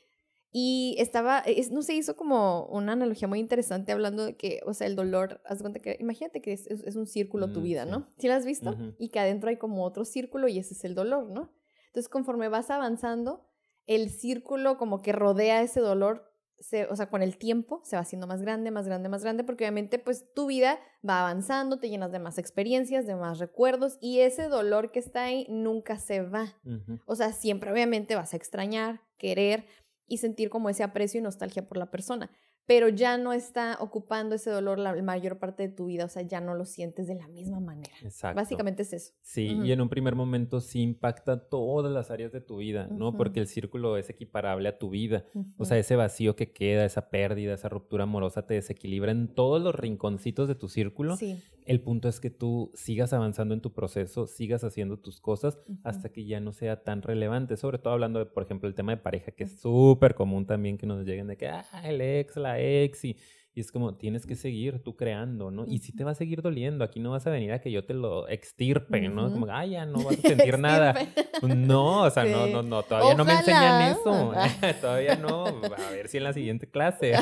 y 0.52 0.96
estaba, 0.98 1.38
es, 1.40 1.70
no 1.70 1.82
sé, 1.82 1.94
hizo 1.94 2.16
como 2.16 2.66
una 2.66 2.92
analogía 2.92 3.28
muy 3.28 3.38
interesante 3.38 3.92
hablando 3.92 4.24
de 4.24 4.36
que, 4.36 4.60
o 4.66 4.74
sea, 4.74 4.86
el 4.86 4.96
dolor, 4.96 5.40
haz 5.44 5.60
cuenta 5.60 5.80
que, 5.80 5.96
imagínate 6.00 6.42
que 6.42 6.52
es, 6.52 6.66
es- 6.66 6.82
es 6.84 6.96
un 6.96 7.06
círculo 7.06 7.52
tu 7.52 7.60
Mm, 7.60 7.62
vida, 7.62 7.84
sí. 7.84 7.90
¿no? 7.90 8.06
¿Sí 8.18 8.26
lo 8.28 8.34
has 8.34 8.44
visto? 8.44 8.76
Y 8.98 9.10
que 9.10 9.20
adentro 9.20 9.48
hay 9.48 9.56
como 9.58 9.84
otro 9.84 10.04
círculo 10.04 10.48
y 10.48 10.58
ese 10.58 10.74
es 10.74 10.84
el 10.84 10.94
dolor, 10.94 11.30
¿no? 11.30 11.52
Entonces, 11.86 12.08
conforme 12.08 12.48
vas 12.48 12.70
avanzando, 12.70 13.46
el 13.86 14.10
círculo 14.10 14.76
como 14.76 15.02
que 15.02 15.12
rodea 15.12 15.62
ese 15.62 15.80
dolor, 15.80 16.26
se, 16.58 16.84
o 16.86 16.94
sea, 16.94 17.08
con 17.08 17.22
el 17.22 17.38
tiempo 17.38 17.80
se 17.84 17.96
va 17.96 18.02
haciendo 18.02 18.26
más 18.26 18.42
grande, 18.42 18.70
más 18.70 18.86
grande, 18.86 19.08
más 19.08 19.22
grande, 19.22 19.44
porque 19.44 19.64
obviamente 19.64 19.98
pues 19.98 20.32
tu 20.34 20.46
vida 20.46 20.78
va 21.08 21.20
avanzando, 21.20 21.78
te 21.78 21.88
llenas 21.88 22.12
de 22.12 22.18
más 22.18 22.36
experiencias, 22.36 23.06
de 23.06 23.16
más 23.16 23.38
recuerdos 23.38 23.96
y 24.00 24.20
ese 24.20 24.48
dolor 24.48 24.92
que 24.92 24.98
está 24.98 25.22
ahí 25.24 25.46
nunca 25.48 25.98
se 25.98 26.20
va. 26.20 26.60
O 27.06 27.16
sea, 27.16 27.32
siempre 27.32 27.72
obviamente 27.72 28.14
vas 28.14 28.34
a 28.34 28.36
extrañar, 28.36 29.00
querer 29.16 29.64
y 30.10 30.18
sentir 30.18 30.50
como 30.50 30.68
ese 30.68 30.82
aprecio 30.82 31.20
y 31.20 31.22
nostalgia 31.22 31.66
por 31.66 31.78
la 31.78 31.90
persona, 31.90 32.30
pero 32.70 32.88
ya 32.88 33.18
no 33.18 33.32
está 33.32 33.78
ocupando 33.80 34.36
ese 34.36 34.48
dolor 34.48 34.78
la 34.78 34.94
mayor 35.02 35.40
parte 35.40 35.66
de 35.66 35.74
tu 35.74 35.86
vida, 35.86 36.04
o 36.04 36.08
sea, 36.08 36.22
ya 36.22 36.40
no 36.40 36.54
lo 36.54 36.64
sientes 36.64 37.08
de 37.08 37.16
la 37.16 37.26
misma 37.26 37.58
manera. 37.58 37.92
Exacto. 38.00 38.36
Básicamente 38.36 38.82
es 38.82 38.92
eso. 38.92 39.12
Sí, 39.22 39.58
y 39.64 39.72
en 39.72 39.80
un 39.80 39.88
primer 39.88 40.14
momento 40.14 40.60
sí 40.60 40.80
impacta 40.80 41.48
todas 41.48 41.92
las 41.92 42.12
áreas 42.12 42.30
de 42.30 42.40
tu 42.40 42.58
vida, 42.58 42.86
¿no? 42.86 43.08
Ujú. 43.08 43.16
Porque 43.16 43.40
el 43.40 43.48
círculo 43.48 43.96
es 43.96 44.08
equiparable 44.08 44.68
a 44.68 44.78
tu 44.78 44.88
vida. 44.88 45.24
O 45.58 45.64
sea, 45.64 45.78
ese 45.78 45.96
vacío 45.96 46.36
que 46.36 46.52
queda, 46.52 46.84
esa 46.84 47.10
pérdida, 47.10 47.54
esa 47.54 47.68
ruptura 47.68 48.04
amorosa 48.04 48.46
te 48.46 48.54
desequilibra 48.54 49.10
en 49.10 49.34
todos 49.34 49.60
los 49.60 49.74
rinconcitos 49.74 50.46
de 50.46 50.54
tu 50.54 50.68
círculo. 50.68 51.16
Sí. 51.16 51.42
El 51.66 51.80
punto 51.80 52.08
es 52.08 52.20
que 52.20 52.30
tú 52.30 52.72
sigas 52.74 53.12
avanzando 53.12 53.54
en 53.54 53.60
tu 53.60 53.72
proceso, 53.72 54.26
sigas 54.26 54.64
haciendo 54.64 54.98
tus 54.98 55.20
cosas 55.20 55.58
hasta 55.84 56.08
que 56.08 56.24
ya 56.24 56.40
no 56.40 56.52
sea 56.52 56.82
tan 56.82 57.02
relevante. 57.02 57.56
Sobre 57.56 57.78
todo 57.78 57.92
hablando 57.92 58.18
de, 58.18 58.26
por 58.26 58.42
ejemplo, 58.42 58.68
el 58.68 58.74
tema 58.74 58.92
de 58.92 58.96
pareja, 58.96 59.32
que 59.32 59.44
es 59.44 59.60
súper 59.60 60.14
común 60.14 60.46
también 60.46 60.78
que 60.78 60.86
nos 60.86 61.04
lleguen 61.04 61.26
de 61.26 61.36
que, 61.36 61.48
ah, 61.48 61.64
el 61.84 62.00
ex, 62.00 62.36
la 62.36 62.59
ex, 62.60 63.04
y, 63.04 63.16
Y 63.52 63.60
es 63.60 63.72
como, 63.72 63.96
tienes 63.96 64.26
que 64.26 64.36
seguir 64.36 64.78
tú 64.78 64.94
creando, 64.94 65.50
¿no? 65.50 65.66
Y 65.66 65.78
si 65.78 65.92
te 65.92 66.04
va 66.04 66.12
a 66.12 66.14
seguir 66.14 66.40
doliendo, 66.40 66.84
aquí 66.84 67.00
no 67.00 67.10
vas 67.10 67.26
a 67.26 67.30
venir 67.30 67.50
a 67.50 67.60
que 67.60 67.72
yo 67.72 67.84
te 67.84 67.94
lo 67.94 68.28
extirpe, 68.28 69.08
¿no? 69.08 69.28
Como, 69.32 69.46
ah, 69.46 69.66
ya 69.66 69.84
no 69.86 70.04
vas 70.04 70.18
a 70.18 70.20
sentir 70.28 70.56
nada. 70.56 70.94
No, 71.42 72.02
o 72.02 72.10
sea, 72.10 72.24
no, 72.24 72.46
no, 72.46 72.62
no, 72.62 72.84
todavía 72.84 73.14
no 73.14 73.24
me 73.24 73.32
enseñan 73.32 73.90
eso. 73.90 74.32
todavía 74.80 75.16
no. 75.16 75.46
A 75.46 75.90
ver 75.90 76.06
si 76.06 76.18
en 76.18 76.24
la 76.24 76.32
siguiente 76.32 76.68
clase, 76.68 77.14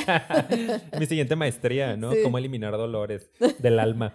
mi 0.99 1.07
siguiente 1.07 1.35
maestría, 1.35 1.97
¿no? 1.97 2.11
Cómo 2.23 2.37
eliminar 2.37 2.73
dolores 2.73 3.31
del 3.59 3.79
alma. 3.79 4.15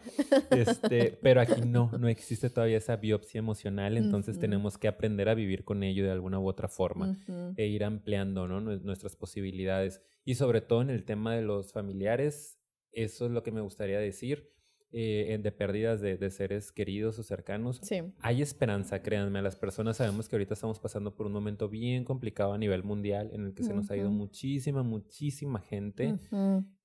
Este, 0.51 1.17
pero 1.19 1.41
aquí 1.41 1.61
no, 1.65 1.89
no 1.97 2.07
existe 2.09 2.51
todavía 2.51 2.77
esa 2.77 2.95
biopsia 2.95 3.39
emocional, 3.39 3.97
entonces 3.97 4.37
tenemos 4.37 4.77
que 4.77 4.87
aprender 4.87 5.29
a 5.29 5.33
vivir 5.33 5.63
con 5.63 5.81
ello 5.81 6.03
de 6.03 6.11
alguna 6.11 6.39
u 6.39 6.47
otra 6.47 6.67
forma 6.67 7.17
e 7.57 7.65
ir 7.65 7.83
ampliando, 7.83 8.47
¿no? 8.47 8.61
Nuestras 8.61 9.15
posibilidades. 9.15 9.99
Y 10.25 10.35
sobre 10.35 10.61
todo 10.61 10.81
en 10.81 10.89
el 10.89 11.03
tema 11.05 11.35
de 11.35 11.41
los 11.41 11.71
familiares, 11.73 12.59
eso 12.91 13.25
es 13.25 13.31
lo 13.31 13.43
que 13.43 13.51
me 13.51 13.61
gustaría 13.61 13.99
decir. 13.99 14.53
Eh, 14.95 15.39
de 15.41 15.51
pérdidas 15.51 16.01
de, 16.01 16.29
seres 16.29 16.71
queridos 16.71 17.17
o 17.17 17.23
cercanos. 17.23 17.81
Hay 18.19 18.43
esperanza, 18.43 19.01
créanme. 19.01 19.41
Las 19.41 19.55
personas 19.55 19.97
sabemos 19.97 20.29
que 20.29 20.35
ahorita 20.35 20.53
estamos 20.53 20.79
pasando 20.79 21.15
por 21.15 21.25
un 21.25 21.33
momento 21.33 21.67
bien 21.67 22.03
complicado 22.03 22.53
a 22.53 22.59
nivel 22.59 22.83
mundial 22.83 23.31
en 23.33 23.47
el 23.47 23.55
que 23.55 23.63
se 23.63 23.73
nos 23.73 23.89
ha 23.89 23.97
ido 23.97 24.11
muchísima, 24.11 24.83
muchísima 24.83 25.61
gente. 25.61 26.13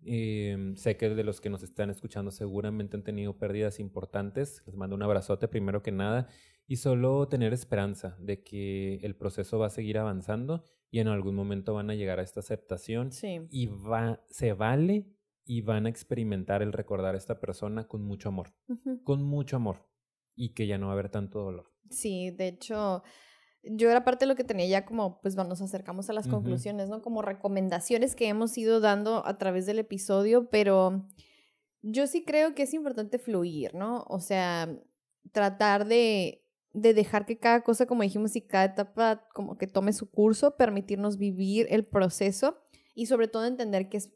Em, 0.02 0.74
sé 0.74 0.96
que 0.96 1.10
de 1.10 1.22
los 1.22 1.42
que 1.42 1.50
nos 1.50 1.62
están 1.62 1.90
escuchando 1.90 2.30
seguramente 2.30 2.96
han 2.96 3.04
tenido 3.04 3.36
pérdidas 3.36 3.78
importantes. 3.78 4.62
Les 4.64 4.74
mando 4.74 4.96
un 4.96 5.02
abrazote 5.02 5.46
primero 5.46 5.82
que 5.82 5.92
nada 5.92 6.28
y 6.66 6.76
solo 6.76 7.28
tener 7.28 7.52
esperanza 7.52 8.16
de 8.20 8.42
que 8.42 9.00
el 9.02 9.16
proceso 9.16 9.58
va 9.58 9.66
a 9.66 9.70
seguir 9.70 9.98
avanzando 9.98 10.64
y 10.90 11.00
en 11.00 11.08
algún 11.08 11.34
momento 11.34 11.74
van 11.74 11.90
a 11.90 11.94
llegar 11.94 12.18
a 12.18 12.22
esta 12.22 12.40
aceptación 12.40 13.10
y 13.50 13.66
va, 13.66 14.22
se 14.28 14.52
vale 14.52 15.06
y 15.44 15.62
van 15.62 15.86
a 15.86 15.88
experimentar 15.88 16.62
el 16.62 16.72
recordar 16.72 17.14
a 17.14 17.18
esta 17.18 17.40
persona 17.40 17.86
con 17.86 18.04
mucho 18.04 18.28
amor, 18.28 18.54
con 19.04 19.22
mucho 19.22 19.56
amor 19.56 19.86
y 20.34 20.54
que 20.54 20.66
ya 20.66 20.78
no 20.78 20.86
va 20.86 20.92
a 20.92 20.94
haber 20.94 21.10
tanto 21.10 21.42
dolor. 21.42 21.72
Sí, 21.90 22.30
de 22.30 22.48
hecho, 22.48 23.02
yo 23.62 23.90
era 23.90 24.04
parte 24.04 24.24
de 24.24 24.28
lo 24.28 24.36
que 24.36 24.44
tenía 24.44 24.66
ya 24.66 24.84
como, 24.84 25.20
pues 25.20 25.36
nos 25.36 25.60
acercamos 25.60 26.08
a 26.10 26.12
las 26.12 26.28
conclusiones, 26.28 26.88
¿no? 26.88 27.02
Como 27.02 27.22
recomendaciones 27.22 28.14
que 28.14 28.28
hemos 28.28 28.56
ido 28.56 28.80
dando 28.80 29.26
a 29.26 29.38
través 29.38 29.66
del 29.66 29.78
episodio, 29.78 30.48
pero 30.50 31.06
yo 31.82 32.06
sí 32.06 32.24
creo 32.24 32.54
que 32.54 32.64
es 32.64 32.74
importante 32.74 33.18
fluir, 33.18 33.74
¿no? 33.74 34.04
O 34.08 34.20
sea, 34.20 34.68
tratar 35.32 35.86
de 35.86 36.47
de 36.72 36.94
dejar 36.94 37.26
que 37.26 37.38
cada 37.38 37.62
cosa, 37.62 37.86
como 37.86 38.02
dijimos, 38.02 38.36
y 38.36 38.42
cada 38.42 38.64
etapa 38.64 39.26
como 39.34 39.56
que 39.56 39.66
tome 39.66 39.92
su 39.92 40.10
curso, 40.10 40.56
permitirnos 40.56 41.16
vivir 41.16 41.66
el 41.70 41.84
proceso 41.84 42.58
y 42.94 43.06
sobre 43.06 43.28
todo 43.28 43.46
entender 43.46 43.88
que 43.88 43.98
es, 43.98 44.12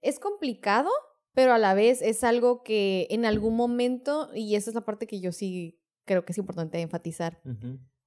es 0.00 0.18
complicado, 0.18 0.90
pero 1.32 1.52
a 1.52 1.58
la 1.58 1.74
vez 1.74 2.02
es 2.02 2.24
algo 2.24 2.62
que 2.62 3.06
en 3.10 3.24
algún 3.24 3.56
momento, 3.56 4.30
y 4.34 4.54
esa 4.54 4.70
es 4.70 4.74
la 4.74 4.84
parte 4.84 5.06
que 5.06 5.20
yo 5.20 5.32
sí 5.32 5.80
creo 6.04 6.24
que 6.24 6.32
es 6.32 6.38
importante 6.38 6.80
enfatizar, 6.80 7.40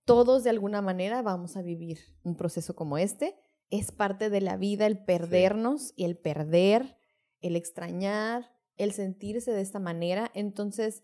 todos 0.05 0.43
de 0.43 0.49
alguna 0.49 0.81
manera 0.81 1.21
vamos 1.21 1.55
a 1.55 1.61
vivir 1.61 1.99
un 2.23 2.35
proceso 2.35 2.75
como 2.75 2.97
este. 2.97 3.35
Es 3.69 3.91
parte 3.91 4.29
de 4.29 4.41
la 4.41 4.57
vida 4.57 4.85
el 4.85 5.03
perdernos 5.03 5.93
y 5.95 6.03
el 6.03 6.17
perder, 6.17 6.97
el 7.39 7.55
extrañar, 7.55 8.51
el 8.75 8.91
sentirse 8.91 9.51
de 9.51 9.61
esta 9.61 9.79
manera. 9.79 10.31
Entonces, 10.33 11.03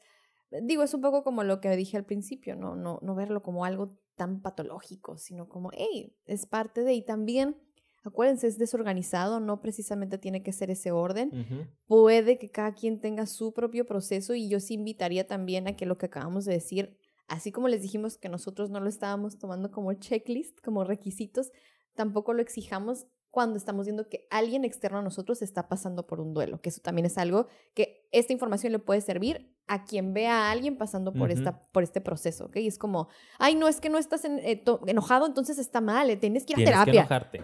digo, 0.52 0.84
es 0.84 0.94
un 0.94 1.02
poco 1.02 1.24
como 1.24 1.44
lo 1.44 1.62
que 1.62 1.76
dije 1.76 1.98
al 1.98 2.06
principio, 2.06 2.56
no, 2.56 2.76
no, 2.76 3.00
no 3.02 3.16
verlo 3.16 3.42
como 3.42 3.66
algo 3.66 3.98
tan 4.16 4.42
patológico, 4.42 5.18
sino 5.18 5.48
como, 5.48 5.72
hey, 5.74 6.16
es 6.26 6.46
parte 6.46 6.84
de, 6.84 6.94
y 6.94 7.04
también, 7.04 7.56
acuérdense, 8.04 8.48
es 8.48 8.58
desorganizado, 8.58 9.40
no 9.40 9.62
precisamente 9.62 10.18
tiene 10.18 10.44
que 10.44 10.52
ser 10.52 10.72
ese 10.72 10.92
orden, 10.92 11.70
puede 11.86 12.38
que 12.38 12.50
cada 12.50 12.74
quien 12.74 13.00
tenga 13.00 13.26
su 13.26 13.54
propio 13.54 13.86
proceso 13.86 14.34
y 14.36 14.50
yo 14.50 14.60
sí 14.60 14.74
invitaría 14.74 15.28
también 15.28 15.68
a 15.68 15.76
que 15.76 15.86
lo 15.86 15.98
que 15.98 16.08
acabamos 16.08 16.46
de 16.46 16.54
decir, 16.54 16.98
así 17.28 17.52
como 17.52 17.68
les 17.68 17.82
dijimos 17.82 18.18
que 18.18 18.30
nosotros 18.30 18.70
no 18.70 18.80
lo 18.80 18.90
estábamos 18.90 19.38
tomando 19.38 19.72
como 19.72 19.94
checklist, 19.94 20.60
como 20.62 20.84
requisitos, 20.84 21.52
tampoco 21.94 22.34
lo 22.34 22.42
exijamos 22.42 23.06
cuando 23.32 23.58
estamos 23.58 23.86
viendo 23.86 24.10
que 24.10 24.28
alguien 24.32 24.66
externo 24.66 25.00
a 25.00 25.02
nosotros 25.02 25.42
está 25.42 25.68
pasando 25.68 26.08
por 26.08 26.20
un 26.20 26.34
duelo, 26.34 26.62
que 26.62 26.70
eso 26.70 26.82
también 26.82 27.06
es 27.06 27.18
algo 27.18 27.48
que 27.74 28.08
esta 28.12 28.34
información 28.34 28.72
le 28.72 28.80
puede 28.80 29.02
servir 29.02 29.56
a 29.68 29.86
quien 29.86 30.14
vea 30.14 30.48
a 30.48 30.52
alguien 30.52 30.78
pasando 30.78 31.14
por, 31.14 31.30
esta, 31.32 31.64
por 31.72 31.84
este 31.84 32.02
proceso, 32.02 32.46
¿ok? 32.46 32.58
Y 32.58 32.68
es 32.68 32.80
como, 32.80 33.08
ay, 33.38 33.54
no, 33.54 33.68
es 33.68 33.80
que 33.80 33.90
no 33.90 34.00
estás 34.00 34.26
eh, 34.26 34.64
enojado, 34.88 35.28
entonces 35.28 35.60
está 35.60 35.80
mal, 35.80 36.10
eh, 36.10 36.18
tienes 36.18 36.44
que 36.44 36.54
ir 36.54 36.56
a 36.56 36.58
tienes 36.58 36.74
terapia. 36.74 36.92
Que 36.92 36.98
enojarte. 36.98 37.42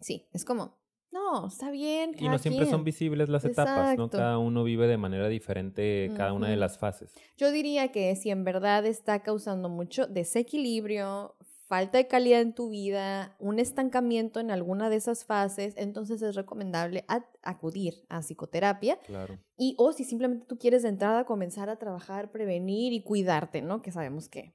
Sí, 0.00 0.28
es 0.32 0.44
como, 0.44 0.78
no, 1.10 1.48
está 1.48 1.70
bien. 1.70 2.14
y 2.18 2.28
no 2.28 2.38
siempre 2.38 2.66
son 2.66 2.84
visibles 2.84 3.28
las 3.28 3.44
etapas, 3.44 3.96
¿no? 3.96 4.10
Cada 4.10 4.38
uno 4.38 4.62
vive 4.62 4.86
de 4.86 4.98
manera 4.98 5.28
diferente 5.28 6.12
cada 6.16 6.32
una 6.32 6.48
de 6.48 6.56
las 6.56 6.78
fases. 6.78 7.14
Yo 7.36 7.50
diría 7.50 7.90
que 7.90 8.14
si 8.14 8.30
en 8.30 8.44
verdad 8.44 8.84
está 8.84 9.20
causando 9.22 9.68
mucho 9.68 10.06
desequilibrio, 10.06 11.34
falta 11.68 11.98
de 11.98 12.06
calidad 12.06 12.40
en 12.40 12.54
tu 12.54 12.70
vida, 12.70 13.36
un 13.38 13.58
estancamiento 13.58 14.40
en 14.40 14.50
alguna 14.50 14.88
de 14.88 14.96
esas 14.96 15.26
fases, 15.26 15.74
entonces 15.76 16.22
es 16.22 16.34
recomendable 16.34 17.04
acudir 17.42 18.06
a 18.08 18.20
psicoterapia. 18.20 18.98
Claro. 19.00 19.38
Y 19.58 19.74
o 19.76 19.92
si 19.92 20.04
simplemente 20.04 20.46
tú 20.46 20.58
quieres 20.58 20.82
de 20.82 20.88
entrada 20.88 21.26
comenzar 21.26 21.68
a 21.68 21.76
trabajar, 21.76 22.32
prevenir 22.32 22.94
y 22.94 23.02
cuidarte, 23.02 23.60
¿no? 23.60 23.82
Que 23.82 23.92
sabemos 23.92 24.30
que 24.30 24.54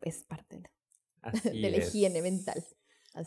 es 0.00 0.24
parte 0.24 0.56
de, 0.56 0.70
la 1.70 1.76
higiene 1.76 2.22
mental 2.22 2.64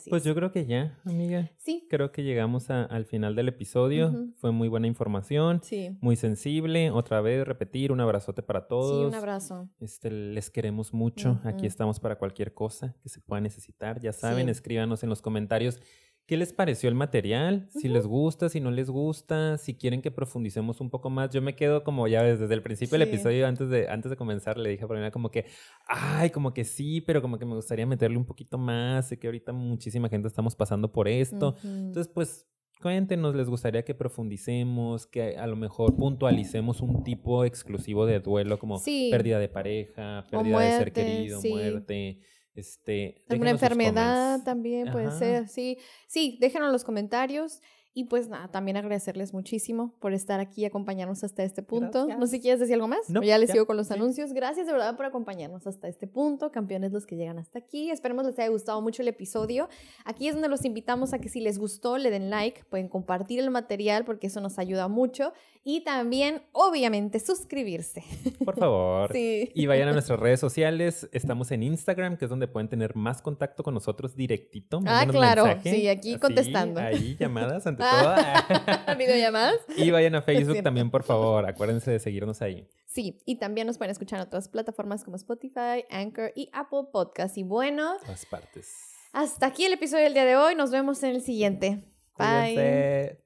pues 0.09 0.23
yo 0.23 0.33
creo 0.33 0.51
que 0.51 0.65
ya, 0.65 0.99
amiga. 1.05 1.51
Sí. 1.57 1.87
Creo 1.89 2.11
que 2.11 2.23
llegamos 2.23 2.69
al 2.69 3.05
final 3.05 3.35
del 3.35 3.49
episodio. 3.49 4.29
Fue 4.35 4.51
muy 4.51 4.67
buena 4.67 4.87
información. 4.87 5.61
Sí. 5.63 5.97
Muy 6.01 6.15
sensible. 6.15 6.91
Otra 6.91 7.21
vez, 7.21 7.45
repetir, 7.45 7.91
un 7.91 7.99
abrazote 7.99 8.41
para 8.41 8.67
todos. 8.67 9.01
Sí, 9.01 9.07
un 9.07 9.15
abrazo. 9.15 9.69
Este, 9.79 10.09
les 10.09 10.49
queremos 10.49 10.93
mucho. 10.93 11.39
Aquí 11.43 11.65
estamos 11.65 11.99
para 11.99 12.17
cualquier 12.17 12.53
cosa 12.53 12.95
que 13.01 13.09
se 13.09 13.19
pueda 13.19 13.41
necesitar. 13.41 13.99
Ya 13.99 14.13
saben, 14.13 14.49
escríbanos 14.49 15.03
en 15.03 15.09
los 15.09 15.21
comentarios 15.21 15.79
¿Qué 16.25 16.37
les 16.37 16.53
pareció 16.53 16.87
el 16.87 16.95
material? 16.95 17.67
Si 17.69 17.89
les 17.89 18.07
gusta, 18.07 18.47
si 18.47 18.61
no 18.61 18.71
les 18.71 18.89
gusta, 18.89 19.57
si 19.57 19.75
quieren 19.75 20.01
que 20.01 20.09
profundicemos 20.09 20.79
un 20.79 20.89
poco 20.89 21.09
más. 21.09 21.31
Yo 21.31 21.41
me 21.41 21.53
quedo 21.53 21.83
como 21.83 22.07
ya 22.07 22.23
desde 22.23 22.53
el 22.53 22.61
principio 22.61 22.97
del 22.97 23.09
episodio, 23.09 23.45
antes 23.45 23.69
de, 23.69 23.89
antes 23.89 24.09
de 24.09 24.15
comenzar, 24.15 24.57
le 24.57 24.69
dije 24.69 24.85
a 24.85 24.87
Paulina 24.87 25.11
como 25.11 25.31
que, 25.31 25.45
ay, 25.85 26.29
como 26.29 26.53
que 26.53 26.63
sí, 26.63 27.01
pero 27.01 27.21
como 27.21 27.37
que 27.37 27.45
me 27.45 27.55
gustaría 27.55 27.85
meterle 27.85 28.17
un 28.17 28.25
poquito 28.25 28.57
más. 28.57 29.09
Sé 29.09 29.19
que 29.19 29.27
ahorita 29.27 29.51
muchísima 29.51 30.07
gente 30.07 30.29
estamos 30.29 30.55
pasando 30.55 30.93
por 30.93 31.09
esto. 31.09 31.55
Entonces, 31.61 32.07
pues 32.07 32.47
cuéntenos, 32.81 33.35
les 33.35 33.49
gustaría 33.49 33.83
que 33.83 33.93
profundicemos, 33.93 35.07
que 35.07 35.37
a 35.37 35.47
lo 35.47 35.55
mejor 35.57 35.95
puntualicemos 35.95 36.81
un 36.81 37.03
tipo 37.03 37.43
exclusivo 37.43 38.05
de 38.05 38.21
duelo 38.21 38.59
como 38.59 38.81
pérdida 38.83 39.39
de 39.39 39.49
pareja, 39.49 40.25
pérdida 40.31 40.59
de 40.59 40.77
ser 40.77 40.93
querido, 40.93 41.41
muerte. 41.41 42.19
Este, 42.55 43.23
Alguna 43.29 43.51
enfermedad 43.51 44.43
también 44.43 44.91
puede 44.91 45.11
ser, 45.11 45.47
sí. 45.47 45.77
Sí, 46.07 46.37
déjenos 46.39 46.67
en 46.67 46.73
los 46.73 46.83
comentarios. 46.83 47.61
Y 47.95 48.05
pues 48.05 48.27
nada, 48.27 48.47
también 48.47 48.75
agradecerles 48.75 49.33
muchísimo 49.33 49.93
por 49.99 50.13
estar 50.13 50.39
aquí 50.39 50.61
y 50.61 50.65
acompañarnos 50.65 51.23
hasta 51.23 51.43
este 51.43 51.61
punto. 51.61 52.07
No 52.07 52.25
sé 52.25 52.37
si 52.37 52.41
quieres 52.41 52.59
decir 52.59 52.73
algo 52.73 52.87
más. 52.87 53.07
No, 53.07 53.21
ya 53.21 53.37
les 53.37 53.51
sigo 53.51 53.67
con 53.67 53.77
los 53.77 53.91
anuncios. 53.91 54.33
Gracias 54.33 54.65
de 54.65 54.73
verdad 54.73 54.97
por 54.97 55.05
acompañarnos 55.05 55.67
hasta 55.67 55.87
este 55.87 56.07
punto. 56.07 56.51
Campeones 56.51 56.91
los 56.91 57.05
que 57.05 57.17
llegan 57.17 57.37
hasta 57.37 57.59
aquí. 57.59 57.91
Esperemos 57.91 58.25
les 58.25 58.39
haya 58.39 58.49
gustado 58.49 58.81
mucho 58.81 59.03
el 59.03 59.09
episodio. 59.09 59.69
Aquí 60.05 60.27
es 60.27 60.33
donde 60.33 60.49
los 60.49 60.65
invitamos 60.65 61.13
a 61.13 61.19
que 61.19 61.29
si 61.29 61.39
les 61.39 61.59
gustó, 61.59 61.99
le 61.99 62.09
den 62.09 62.31
like, 62.31 62.63
pueden 62.63 62.89
compartir 62.89 63.39
el 63.39 63.51
material 63.51 64.05
porque 64.05 64.25
eso 64.25 64.41
nos 64.41 64.57
ayuda 64.57 64.87
mucho. 64.87 65.31
Y 65.65 65.81
también, 65.85 66.41
obviamente, 66.51 67.21
suscribirse. 67.21 68.03
Por 68.43 68.57
favor. 68.57 69.11
sí. 69.13 69.49
Y 69.55 69.65
vayan 69.65 69.87
a 69.87 69.93
nuestras 69.93 70.19
redes 70.19 70.41
sociales. 70.41 71.07
Estamos 71.13 71.51
en 71.51 71.63
Instagram, 71.63 72.17
que 72.17 72.25
es 72.25 72.29
donde 72.29 72.49
pueden 72.49 72.67
tener 72.67 72.95
más 72.95 73.21
contacto 73.21 73.63
con 73.63 73.73
nosotros 73.73 74.15
directito. 74.15 74.81
Ah, 74.85 75.05
claro. 75.09 75.45
Sí, 75.63 75.87
aquí 75.87 76.17
contestando. 76.19 76.81
Ahí, 76.81 77.15
llamadas 77.17 77.65
ante 77.65 77.83
Videollamadas. 78.97 79.55
Y 79.77 79.89
vayan 79.91 80.15
a 80.15 80.21
Facebook 80.21 80.61
también, 80.61 80.91
por 80.91 81.03
favor. 81.03 81.45
Acuérdense 81.45 81.91
de 81.91 81.99
seguirnos 81.99 82.41
ahí. 82.41 82.67
Sí, 82.85 83.21
y 83.25 83.37
también 83.37 83.65
nos 83.65 83.77
pueden 83.77 83.91
escuchar 83.91 84.19
en 84.19 84.27
otras 84.27 84.49
plataformas 84.49 85.05
como 85.05 85.15
Spotify, 85.15 85.85
Anchor 85.89 86.33
y 86.35 86.49
Apple 86.51 86.89
Podcast. 86.91 87.37
Y 87.37 87.43
bueno, 87.43 87.97
todas 88.01 88.25
partes. 88.25 88.69
Hasta 89.13 89.47
aquí 89.47 89.63
el 89.63 89.73
episodio 89.73 90.03
del 90.03 90.13
día 90.13 90.25
de 90.25 90.35
hoy. 90.35 90.55
Nos 90.55 90.71
vemos 90.71 91.01
en 91.03 91.11
el 91.11 91.21
siguiente. 91.21 91.83
Bye. 92.17 93.22